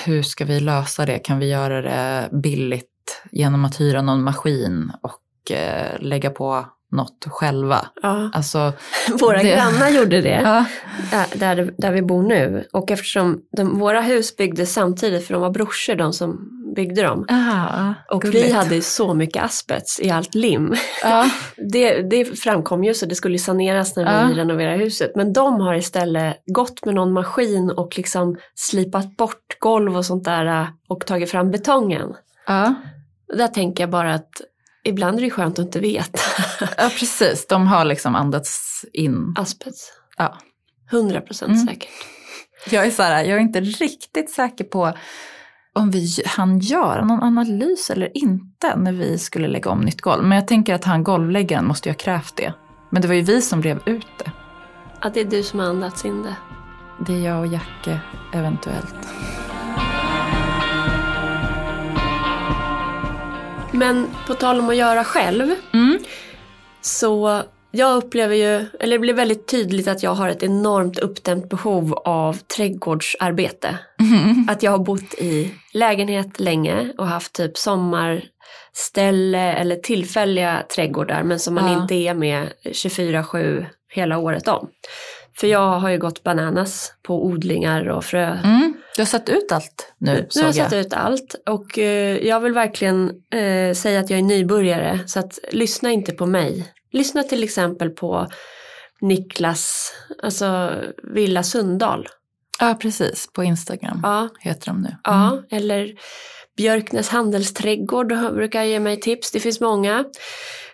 hur 0.05 0.23
ska 0.23 0.45
vi 0.45 0.61
lösa 0.61 1.07
det? 1.07 1.19
Kan 1.19 1.39
vi 1.39 1.51
göra 1.51 1.83
det 1.83 2.29
billigt 2.33 3.23
genom 3.31 3.65
att 3.65 3.81
hyra 3.81 4.03
någon 4.03 4.23
maskin 4.23 4.93
och 5.03 5.53
eh, 5.53 6.01
lägga 6.01 6.31
på 6.31 6.67
något 6.93 7.25
själva? 7.29 7.87
Ja, 8.03 8.31
Alltså, 8.35 8.73
våra 9.21 9.39
Det- 9.43 9.51
grannar 9.51 9.89
gjorde 9.89 10.21
det. 10.21 10.41
ja. 10.45 10.65
där, 11.35 11.75
där, 11.79 11.93
vi 11.93 12.03
bor 12.03 12.23
nu. 12.23 12.65
Och 12.73 12.91
eftersom 12.91 13.41
de, 13.57 13.79
våra 13.79 14.01
hus 14.01 14.37
byggdes 14.37 14.73
samtidigt, 14.73 15.27
för 15.27 15.35
de 15.35 15.43
var 15.43 15.51
brorsor 15.51 15.95
de 15.95 16.13
som 16.13 16.49
byggde 16.77 17.03
dem. 17.03 17.25
Ah, 17.29 17.95
Och 18.15 18.25
vi 18.25 18.29
gulligt. 18.31 18.55
hade 18.55 18.81
så 18.83 19.15
mycket 19.15 19.43
asbest 19.45 20.01
i 20.03 20.11
allt 20.11 20.35
lim. 20.35 20.75
Ja, 21.03 21.31
Det, 21.73 22.03
det 22.03 22.25
framkom 22.25 22.85
ju 22.85 22.95
så 22.95 23.07
det 23.07 23.15
skulle 23.15 23.39
saneras 23.39 23.97
när 23.97 24.21
Ja. 24.23 24.27
vi 24.29 24.35
renoverade 24.35 24.77
huset. 24.79 25.13
Men 25.17 25.33
de 25.33 25.61
har 25.61 25.75
istället 25.75 26.37
gått 26.47 26.85
med 26.85 26.95
någon 26.95 27.13
maskin 27.13 27.71
och 27.71 27.93
liksom 27.97 28.37
slipat 28.55 29.17
bort 29.17 29.57
golv 29.59 29.97
och 29.97 30.07
sånt 30.07 30.25
där 30.25 30.47
äh, 30.47 30.67
och 30.89 31.07
tagit 31.07 31.31
fram 31.31 31.51
betongen. 31.51 32.15
ja. 32.47 32.75
Där 33.37 33.49
tänker 33.49 33.83
jag 33.83 33.91
bara 33.91 34.15
att 34.15 34.31
ibland 34.85 35.19
är 35.19 35.23
det 35.23 35.31
skönt 35.31 35.59
att 35.59 35.65
inte 35.65 35.81
veta. 35.81 36.19
ja, 36.77 36.91
precis. 36.99 37.47
De 37.47 37.67
har 37.67 37.85
liksom 37.85 38.15
andats 38.15 38.85
in. 38.93 39.35
Asbest. 39.39 39.93
Ja. 40.17 40.39
100 40.93 41.21
procent 41.21 41.51
Mm. 41.53 41.67
säkert. 41.67 41.89
Jag 42.71 42.87
är, 42.87 42.91
så 42.91 43.03
här, 43.03 43.25
jag 43.25 43.37
är 43.37 43.41
inte 43.41 43.61
riktigt 43.61 44.31
säker 44.31 44.65
på 44.65 44.93
om 45.75 45.91
vi 45.91 46.09
hann 46.27 46.59
göra 46.59 47.05
någon 47.05 47.23
analys 47.23 47.91
eller 47.91 48.17
inte 48.17 48.77
när 48.77 48.93
vi 48.93 49.19
skulle 49.19 49.49
lägga 49.49 49.71
om 49.71 49.81
nytt 49.81 50.01
golv. 50.01 50.25
Men 50.25 50.39
jag 50.39 50.49
tänker 50.49 50.75
att 50.75 50.85
han 50.85 51.05
golvläggaren 51.05 51.67
måste 51.67 51.89
ju 51.89 51.93
ha 51.93 51.99
krävt 51.99 52.37
det. 52.37 52.55
Men 52.91 53.03
det 53.03 53.09
var 53.09 53.15
ju 53.15 53.23
vi 53.23 53.43
som 53.43 53.61
blev 53.61 53.81
ut 53.87 54.07
det. 54.19 54.31
Att 55.01 55.15
det 55.15 55.21
är 55.21 55.25
du 55.25 55.43
som 55.43 55.59
har 55.59 55.67
andats 55.67 56.05
in 56.05 56.23
det. 56.23 56.37
Det 57.07 57.13
är 57.13 57.21
jag 57.21 57.39
och 57.41 57.47
Jacke 57.47 58.01
eventuellt. 58.33 59.09
Men 63.83 64.07
på 64.27 64.35
tal 64.35 64.59
om 64.59 64.69
att 64.69 64.77
göra 64.77 65.05
själv 65.05 65.55
Mm. 65.75 65.99
så 66.81 67.43
jag 67.71 67.97
upplever 67.97 68.35
ju, 68.35 68.67
eller 68.81 68.97
det 68.97 68.99
blir 68.99 69.15
väldigt 69.15 69.49
tydligt 69.49 69.89
att 69.89 70.03
jag 70.03 70.15
har 70.15 70.29
ett 70.29 70.43
enormt 70.43 70.99
uppdämt 70.99 71.49
behov 71.49 71.95
av 72.05 72.35
trädgårdsarbete. 72.57 73.79
Att 74.49 74.63
jag 74.63 74.71
har 74.71 74.79
bott 74.79 75.15
i 75.15 75.55
lägenhet 75.73 76.41
länge 76.41 76.93
och 76.99 77.07
haft 77.07 77.33
typ 77.33 77.57
sommarställe 77.59 79.53
eller 79.53 79.77
tillfälliga 79.77 80.63
trädgårdar 80.75 81.23
men 81.23 81.39
som 81.41 81.55
man 81.55 81.73
Ja. 81.73 81.83
inte 81.83 81.95
är 81.95 82.15
med 82.15 82.53
24-7 82.73 83.67
hela 83.95 84.19
året 84.19 84.49
om. 84.49 84.69
För 85.41 85.47
jag 85.47 85.79
har 85.79 85.89
ju 85.89 85.99
gått 85.99 86.23
bananas 86.23 86.93
på 87.03 87.27
odlingar 87.27 87.89
och 87.89 88.05
frö. 88.05 88.39
Mm. 88.45 88.72
Du 88.97 89.03
har 89.03 89.07
satt 89.07 89.29
ut 89.29 89.53
allt 89.53 89.93
nu, 89.99 90.29
Nu 90.35 90.41
har 90.43 90.49
jag 90.49 90.55
satt 90.55 90.73
ut 90.73 90.93
allt 90.93 91.35
och 91.49 91.79
eh, 91.79 92.17
jag 92.27 92.41
vill 92.41 92.53
verkligen 92.53 93.11
eh, 93.35 93.75
säga 93.75 94.01
att 94.01 94.11
jag 94.11 94.19
är 94.19 94.23
nybörjare 94.23 94.99
så 95.07 95.19
att 95.19 95.39
lyssna 95.53 95.91
inte 95.91 96.13
på 96.13 96.27
mig. 96.27 96.73
Lyssna 96.93 97.23
till 97.23 97.45
exempel 97.45 97.91
på 97.91 98.27
Niklas, 99.01 99.93
alltså 100.23 100.73
Villa 101.15 101.43
Sundahl. 101.43 102.09
Ja, 102.61 102.75
precis. 102.81 103.29
På 103.33 103.45
Instagram 103.45 104.01
Ja, 104.03 104.29
heter 104.41 104.67
de 104.67 104.83
nu. 104.83 104.97
ja 105.05 105.29
Mm. 105.33 105.45
eller 105.51 105.93
Björknäs 106.57 107.09
handelsträdgård 107.09 108.09
brukar 108.35 108.63
ge 108.63 108.81
mig 108.81 109.01
tips, 109.01 109.31
det 109.31 109.41
finns 109.41 109.61
många. 109.61 110.05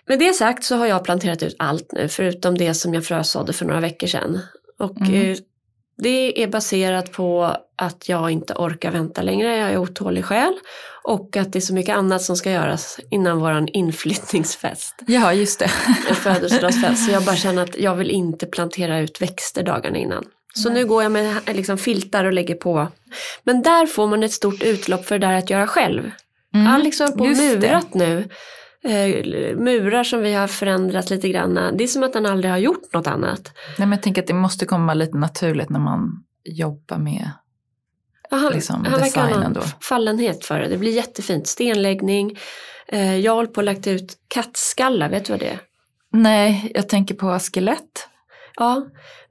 Med 0.07 0.19
det 0.19 0.33
sagt 0.33 0.63
så 0.63 0.75
har 0.75 0.85
jag 0.85 1.03
planterat 1.03 1.43
ut 1.43 1.55
allt 1.59 1.91
nu 1.91 2.07
förutom 2.07 2.57
det 2.57 2.73
som 2.73 2.93
jag 2.93 3.05
frösådde 3.05 3.53
för 3.53 3.65
några 3.65 3.79
veckor 3.79 4.07
sedan. 4.07 4.39
Och 4.79 5.01
Mm. 5.01 5.35
Det 5.99 6.43
är 6.43 6.47
baserat 6.47 7.11
på 7.11 7.55
att 7.75 8.09
jag 8.09 8.31
inte 8.31 8.53
orkar 8.53 8.91
vänta 8.91 9.21
längre, 9.21 9.57
jag 9.57 9.69
är 9.71 9.77
otålig 9.77 10.25
själ. 10.25 10.53
Och 11.03 11.37
att 11.37 11.53
det 11.53 11.59
är 11.59 11.61
så 11.61 11.73
mycket 11.73 11.95
annat 11.95 12.21
som 12.21 12.35
ska 12.37 12.51
göras 12.51 12.99
innan 13.11 13.39
våran 13.39 13.67
inflyttningsfest, 13.67 14.95
Ja, 15.07 15.33
just 15.33 15.59
det. 15.59 15.71
en 16.09 16.15
födelsedagsfest. 16.15 17.05
Så 17.05 17.11
jag 17.11 17.23
bara 17.23 17.35
känner 17.35 17.63
att 17.63 17.77
jag 17.77 17.95
vill 17.95 18.09
inte 18.09 18.45
plantera 18.45 18.99
ut 18.99 19.21
växter 19.21 19.63
dagarna 19.63 19.97
innan. 19.97 20.23
Så 20.53 20.69
nu 20.69 20.85
går 20.85 21.03
jag 21.03 21.11
med 21.11 21.35
liksom 21.45 21.77
filtar 21.77 22.25
och 22.25 22.33
lägger 22.33 22.55
på. 22.55 22.87
Men 23.43 23.61
där 23.61 23.85
får 23.85 24.07
man 24.07 24.23
ett 24.23 24.31
stort 24.31 24.63
utlopp 24.63 25.05
för 25.05 25.19
det 25.19 25.27
där 25.27 25.33
att 25.33 25.49
göra 25.49 25.67
själv. 25.67 26.11
Mm. 26.53 26.67
Alex 26.67 26.99
har 26.99 27.07
på 27.07 27.19
och 27.19 27.27
just 27.27 27.41
det. 27.41 27.47
murat 27.67 27.93
nu. 27.93 28.29
Eh, 28.83 29.25
murar 29.57 30.03
som 30.03 30.19
vi 30.21 30.33
har 30.33 30.47
förändrat 30.47 31.09
lite 31.09 31.29
grann. 31.29 31.53
Det 31.77 31.83
är 31.83 31.87
som 31.87 32.03
att 32.03 32.13
han 32.13 32.25
aldrig 32.25 32.51
har 32.51 32.57
gjort 32.57 32.93
något 32.93 33.07
annat. 33.07 33.51
Nej, 33.77 33.87
men 33.87 33.91
jag 33.91 34.01
tänker 34.03 34.21
att 34.21 34.27
det 34.27 34.33
måste 34.33 34.65
komma 34.65 34.93
lite 34.93 35.17
naturligt 35.17 35.69
när 35.69 35.79
man 35.79 36.23
jobbar 36.43 36.97
med 36.97 37.31
Ja, 38.29 38.37
Han, 38.37 38.53
Liksom, 38.53 38.85
han 38.85 38.99
verkar 38.99 39.21
ha 39.21 39.27
designen 39.27 39.57
fallenhet 39.81 40.45
för 40.45 40.59
det. 40.59 40.67
Det 40.67 40.77
blir 40.77 40.91
jättefint. 40.91 41.47
Stenläggning. 41.47 42.37
Eh, 42.87 43.17
jag 43.17 43.35
håller 43.35 43.49
på 43.49 43.61
att 43.61 43.65
lagt 43.65 43.87
ut 43.87 44.17
kattskallar, 44.27 45.09
vet 45.09 45.25
du 45.25 45.33
vad 45.33 45.39
det 45.39 45.47
är? 45.49 45.59
Nej, 46.11 46.71
jag 46.75 46.89
tänker 46.89 47.15
på 47.15 47.39
skelett. 47.39 48.07
Ja, 48.55 48.85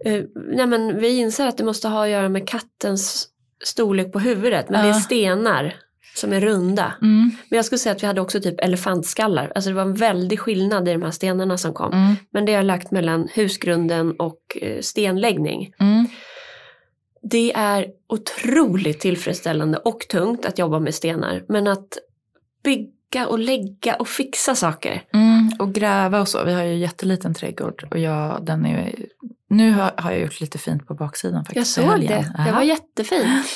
eh, 0.04 0.22
nej 0.54 0.66
men 0.66 1.00
vi 1.00 1.18
inser 1.18 1.46
att 1.46 1.56
det 1.56 1.64
måste 1.64 1.88
ha 1.88 2.04
att 2.04 2.10
göra 2.10 2.28
med 2.28 2.48
kattens 2.48 3.28
storlek 3.64 4.12
på 4.12 4.18
huvudet. 4.18 4.68
Men 4.70 4.82
det 4.82 4.88
är 4.88 4.92
Ja. 4.92 5.00
stenar 5.00 5.74
som 6.18 6.32
är 6.32 6.40
runda. 6.40 6.92
Mm. 7.02 7.30
Men 7.48 7.56
jag 7.56 7.64
skulle 7.64 7.78
säga 7.78 7.94
att 7.94 8.02
vi 8.02 8.06
hade 8.06 8.20
också 8.20 8.40
typ 8.40 8.60
elefantskallar. 8.60 9.52
Alltså 9.54 9.70
det 9.70 9.76
var 9.76 9.82
en 9.82 9.94
väldig 9.94 10.40
skillnad 10.40 10.88
i 10.88 10.92
de 10.92 11.02
här 11.02 11.10
stenarna 11.10 11.58
som 11.58 11.74
kom. 11.74 11.92
Mm. 11.92 12.16
Men 12.30 12.44
det 12.44 12.52
har 12.52 12.56
jag 12.56 12.66
lagt 12.66 12.90
mellan 12.90 13.28
husgrunden 13.34 14.12
och 14.12 14.40
eh, 14.62 14.80
stenläggning. 14.80 15.72
Mm. 15.80 16.06
Det 17.22 17.52
är 17.52 17.86
otroligt 18.08 19.00
tillfredsställande 19.00 19.78
och 19.78 20.00
tungt 20.00 20.46
att 20.46 20.58
jobba 20.58 20.78
med 20.78 20.94
stenar. 20.94 21.44
Men 21.48 21.66
att 21.66 21.98
bygga 22.64 23.26
och 23.26 23.38
lägga 23.38 23.94
och 23.94 24.08
fixa 24.08 24.54
saker. 24.54 25.02
Mm. 25.14 25.50
Och 25.58 25.74
gräva 25.74 26.20
och 26.20 26.28
så. 26.28 26.44
Vi 26.44 26.52
har 26.52 26.62
ju 26.62 26.74
jätteliten 26.74 27.34
trädgård 27.34 27.88
och 27.90 27.98
jag, 27.98 28.44
den 28.44 28.66
är, 28.66 28.94
nu 29.48 29.72
har, 29.72 29.92
har 29.96 30.10
jag 30.10 30.20
gjort 30.20 30.40
lite 30.40 30.58
fint 30.58 30.86
på 30.86 30.94
baksidan 30.94 31.44
faktiskt. 31.44 31.76
Jag 31.76 31.90
såg 31.90 32.00
det. 32.00 32.32
Det 32.46 32.52
var 32.52 32.62
jättefint. 32.62 33.46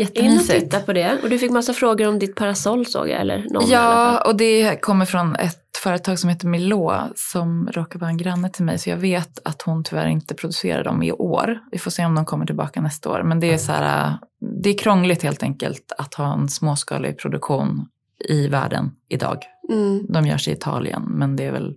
In 0.00 0.06
och 0.06 0.16
Jättemysigt. 0.16 0.60
titta 0.60 0.80
på 0.80 0.92
det. 0.92 1.18
Och 1.22 1.30
du 1.30 1.38
fick 1.38 1.50
massa 1.50 1.72
frågor 1.72 2.08
om 2.08 2.18
ditt 2.18 2.36
parasoll 2.36 2.86
såg 2.86 3.08
jag. 3.08 3.20
Eller 3.20 3.46
någon 3.50 3.70
Ja, 3.70 4.20
och 4.26 4.36
det 4.36 4.76
kommer 4.80 5.04
från 5.04 5.36
ett 5.36 5.76
företag 5.82 6.18
som 6.18 6.30
heter 6.30 6.46
Milå 6.46 7.02
som 7.14 7.68
råkar 7.72 7.98
vara 7.98 8.10
en 8.10 8.16
granne 8.16 8.50
till 8.50 8.64
mig. 8.64 8.78
Så 8.78 8.90
jag 8.90 8.96
vet 8.96 9.38
att 9.44 9.62
hon 9.62 9.84
tyvärr 9.84 10.06
inte 10.06 10.34
producerar 10.34 10.84
dem 10.84 11.02
i 11.02 11.12
år. 11.12 11.58
Vi 11.72 11.78
får 11.78 11.90
se 11.90 12.04
om 12.04 12.14
de 12.14 12.24
kommer 12.24 12.46
tillbaka 12.46 12.80
nästa 12.80 13.10
år. 13.10 13.22
Men 13.22 13.40
det 13.40 13.52
är, 13.52 13.58
så 13.58 13.72
här, 13.72 14.18
det 14.62 14.70
är 14.70 14.78
krångligt 14.78 15.22
helt 15.22 15.42
enkelt 15.42 15.92
att 15.98 16.14
ha 16.14 16.34
en 16.34 16.48
småskalig 16.48 17.18
produktion 17.18 17.86
i 18.28 18.48
världen 18.48 18.90
idag. 19.08 19.38
Mm. 19.70 20.06
De 20.08 20.26
görs 20.26 20.48
i 20.48 20.52
Italien, 20.52 21.02
men 21.08 21.36
det 21.36 21.44
är 21.44 21.52
väl... 21.52 21.74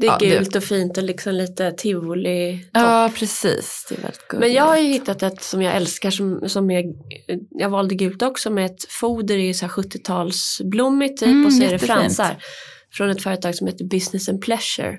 Det 0.00 0.06
är 0.06 0.10
Ja, 0.10 0.16
det- 0.20 0.26
gult 0.38 0.56
och 0.56 0.64
fint 0.64 0.96
och 0.98 1.02
liksom 1.04 1.34
lite 1.34 1.72
tivoli. 1.72 2.66
Ja, 2.72 3.10
precis. 3.14 3.86
Det 3.88 3.94
är 3.94 4.02
väldigt 4.02 4.28
gulligt. 4.28 4.40
Men 4.46 4.52
jag 4.52 4.64
har 4.64 4.76
ju 4.78 4.86
hittat 4.92 5.22
ett 5.22 5.42
som 5.42 5.62
jag 5.62 5.76
älskar 5.76 6.10
som, 6.10 6.48
som 6.48 6.70
är, 6.70 6.84
jag 7.50 7.68
valde 7.70 7.94
gult 7.94 8.22
också 8.22 8.50
med 8.50 8.66
ett 8.66 8.84
foder 8.88 9.38
i 9.38 9.54
så 9.54 9.66
här 9.66 9.72
70-talsblommigt 9.72 11.16
typ 11.16 11.22
Mm, 11.28 11.46
och 11.46 11.52
så 11.52 11.62
är 11.62 11.70
det 11.70 11.78
fransar. 11.78 12.36
Från 12.92 13.10
ett 13.10 13.22
företag 13.22 13.54
som 13.54 13.66
heter 13.66 13.84
Business 13.84 14.28
and 14.28 14.40
Pleasure. 14.42 14.98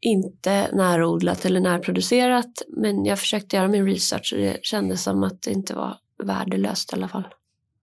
Inte 0.00 0.68
närodlat 0.72 1.44
eller 1.44 1.60
närproducerat 1.60 2.62
men 2.76 3.04
jag 3.04 3.18
försökte 3.18 3.56
göra 3.56 3.68
min 3.68 3.86
research 3.86 4.32
och 4.32 4.38
det 4.40 4.58
kändes 4.62 5.02
som 5.02 5.22
att 5.22 5.42
det 5.42 5.50
inte 5.50 5.74
var 5.74 5.96
värdelöst 6.24 6.92
i 6.92 6.96
alla 6.96 7.08
fall. 7.08 7.24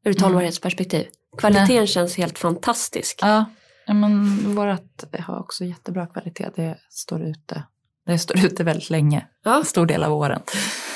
Ur 0.05 0.11
ett 0.11 0.17
Mm. 0.17 0.23
hållbarhetsperspektiv. 0.23 1.05
Kvaliteten 1.37 1.87
känns 1.87 2.17
helt 2.17 2.39
fantastisk. 2.39 3.19
Ja, 3.21 3.45
ja, 3.91 3.95
men 3.95 4.55
vårt 4.55 5.19
har 5.19 5.39
också 5.39 5.65
jättebra 5.65 6.07
kvalitet. 6.07 6.49
Det 6.55 6.77
står 6.89 7.21
ute. 7.21 7.63
Det 8.05 8.19
står 8.19 8.45
ute 8.45 8.63
väldigt 8.63 8.89
länge. 8.89 9.27
Ja. 9.43 9.63
Stor 9.63 9.85
del 9.85 10.03
av 10.03 10.13
åren. 10.13 10.41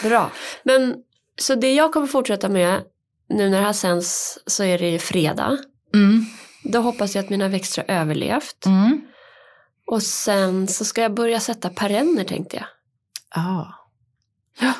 Bra. 0.04 0.32
Men 0.64 0.96
så 1.39 1.56
det 1.56 1.74
jag 1.74 1.93
kommer 1.93 2.08
fortsätta 2.08 2.50
med 2.50 2.84
nu 3.30 3.50
när 3.50 3.60
det 3.60 3.66
här 3.66 3.74
sänds 3.74 4.39
så 4.46 4.64
är 4.64 4.80
det 4.80 4.89
ju 4.89 5.00
fredag. 5.00 5.58
Mm. 5.93 6.26
Då 6.64 6.80
hoppas 6.80 7.16
jag 7.16 7.24
att 7.24 7.30
mina 7.30 7.48
växter 7.48 7.86
har 7.88 7.96
överlevt. 7.96 8.66
Mm. 8.66 9.02
Och 9.88 10.04
sen 10.04 10.68
så 10.68 10.86
ska 10.86 11.02
jag 11.02 11.14
börja 11.14 11.39
sätta 11.39 11.70
perenner 11.70 12.24
tänkte 12.24 12.58
jag. 12.58 12.66
Ja. 13.36 13.74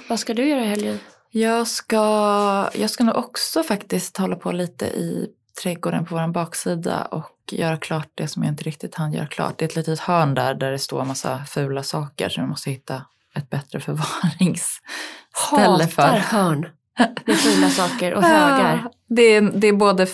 Vad 0.10 0.20
ska 0.20 0.34
du 0.34 0.48
göra 0.48 0.64
i 0.64 0.68
helgen? 0.68 1.00
Jag 1.32 1.68
ska, 1.68 1.98
jag 2.74 2.90
ska 2.90 3.04
nog 3.04 3.16
också 3.16 3.64
faktiskt 3.64 4.18
hålla 4.18 4.36
på 4.36 4.52
lite 4.52 4.86
i 4.86 5.30
trädgården 5.64 6.06
på 6.06 6.16
vår 6.16 6.28
baksida 6.28 7.06
och 7.06 7.32
göra 7.52 7.78
klart 7.78 8.08
det 8.16 8.28
som 8.28 8.44
jag 8.44 8.52
inte 8.52 8.64
riktigt 8.64 8.96
hann 8.96 9.14
göra 9.14 9.28
klart. 9.28 9.54
Det 9.58 9.66
är 9.66 9.70
ett 9.70 9.76
litet 9.76 10.00
hörn 10.00 10.34
där, 10.34 10.54
där 10.54 10.72
det 10.72 10.80
står 10.80 11.02
en 11.02 11.08
massa 11.08 11.46
fula 11.46 11.84
saker 11.84 12.30
som 12.30 12.42
jag 12.44 12.50
måste 12.50 12.70
hitta 12.70 13.02
ett 13.36 13.50
bättre 13.50 13.80
förvaringsställe 13.86 15.88
för. 15.88 16.02
Hatar 16.02 16.18
hörn 16.18 16.68
med 17.26 17.38
fula 17.38 17.70
saker 17.70 18.14
och 18.14 18.24
högar. 18.24 18.82
Ja, 18.84 18.92
det, 19.08 19.22
är, 19.22 19.42
det 19.42 19.68
är 19.68 19.74
både 19.74 20.08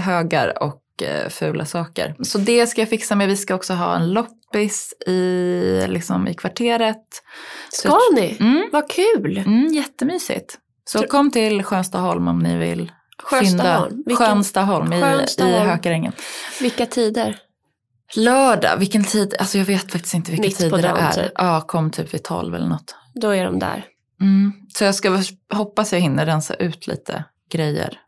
högar 0.00 0.62
och 0.62 0.82
eh, 1.02 1.28
fula 1.28 1.64
saker. 1.64 2.16
Så 2.22 2.38
det 2.38 2.66
ska 2.66 2.80
jag 2.80 2.88
fixa 2.88 3.14
med. 3.14 3.28
Vi 3.28 3.36
ska 3.36 3.54
också 3.54 3.74
ha 3.74 3.96
en 3.96 4.12
loppis 4.12 4.94
i, 5.06 5.84
liksom, 5.88 6.28
i 6.28 6.34
kvarteret. 6.34 7.22
Ska 7.72 7.98
ni? 8.14 8.36
Mm, 8.40 8.68
Vad 8.72 8.90
kul! 8.90 9.38
mm, 9.38 9.66
jättemysigt. 9.72 10.58
Så 10.84 10.98
Tror- 10.98 11.08
kom 11.08 11.30
till 11.30 11.62
Skönstaholm 11.62 12.28
om 12.28 12.38
ni 12.38 12.56
vill 12.56 12.92
Sjöstaholm. 13.30 14.02
Vilken- 14.06 14.26
Skönstaholm 14.26 14.92
i, 14.92 15.00
Skönstaholm. 15.02 15.54
i 15.54 15.58
Hökarängen. 15.58 16.12
Vilka 16.60 16.86
tider? 16.86 17.38
Lördag, 18.16 18.76
vilken 18.76 19.04
tid? 19.04 19.34
Alltså 19.38 19.58
jag 19.58 19.64
vet 19.64 19.92
faktiskt 19.92 20.14
inte 20.14 20.30
vilka 20.30 20.46
Mitt 20.46 20.58
tider 20.58 20.82
det 20.82 20.88
är. 20.88 21.12
typ. 21.12 21.32
Ja, 21.34 21.60
kom 21.60 21.90
typ 21.90 22.14
vid 22.14 22.22
tolv 22.22 22.54
eller 22.54 22.66
något. 22.66 22.94
Då 23.14 23.30
är 23.30 23.44
de 23.44 23.58
där. 23.58 23.84
Mm. 24.20 24.52
Så 24.74 24.84
jag 24.84 24.94
ska 24.94 25.22
hoppas 25.54 25.92
jag 25.92 26.00
hinner 26.00 26.26
rensa 26.26 26.54
ut 26.54 26.86
lite 26.86 27.24
grejer. 27.52 28.00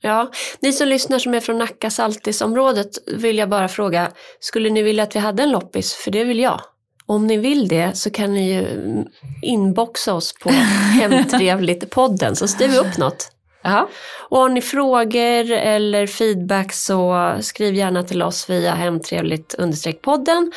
Ja, 0.00 0.30
ni 0.60 0.72
som 0.72 0.88
lyssnar 0.88 1.18
som 1.18 1.34
är 1.34 1.40
från 1.40 1.58
Nacka 1.58 1.90
Saltisområdet 1.90 2.88
vill 3.06 3.38
jag 3.38 3.48
bara 3.48 3.68
fråga, 3.68 4.10
skulle 4.40 4.70
ni 4.70 4.82
vilja 4.82 5.02
att 5.02 5.16
vi 5.16 5.20
hade 5.20 5.42
en 5.42 5.50
loppis? 5.50 5.92
För 5.94 6.10
det 6.10 6.24
vill 6.24 6.38
jag. 6.38 6.60
Om 7.06 7.26
ni 7.26 7.36
vill 7.36 7.68
det 7.68 7.96
så 7.96 8.10
kan 8.10 8.32
ni 8.34 8.52
ju 8.54 8.66
inboxa 9.42 10.14
oss 10.14 10.34
på 10.42 10.50
Hemtrevligt-podden 11.00 12.34
så 12.34 12.48
styr 12.48 12.68
vi 12.68 12.78
upp 12.78 12.96
något. 12.98 13.30
Jaha. 13.64 13.86
Och 14.28 14.38
har 14.38 14.48
ni 14.48 14.60
frågor 14.60 15.50
eller 15.50 16.06
feedback 16.06 16.72
så 16.72 17.32
skriv 17.40 17.74
gärna 17.74 18.02
till 18.02 18.22
oss 18.22 18.50
via 18.50 18.74
hemtrevligt-podden. 18.74 20.52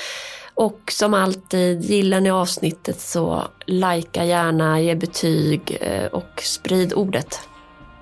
Och 0.54 0.82
som 0.92 1.14
alltid, 1.14 1.82
gillar 1.82 2.22
ni 2.22 2.32
avsnittet 2.32 3.00
så 3.00 3.44
likea 3.66 4.26
gärna, 4.26 4.82
ge 4.82 4.96
betyg 4.96 5.78
eh, 5.82 6.06
och 6.06 6.42
sprid 6.44 6.94
ordet. 6.94 7.40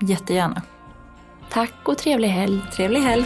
Jättegärna. 0.02 0.62
Tack 1.50 1.74
och 1.84 1.98
trevlig 1.98 2.28
helg. 2.28 2.62
Trevlig 2.76 3.00
helg. 3.02 3.26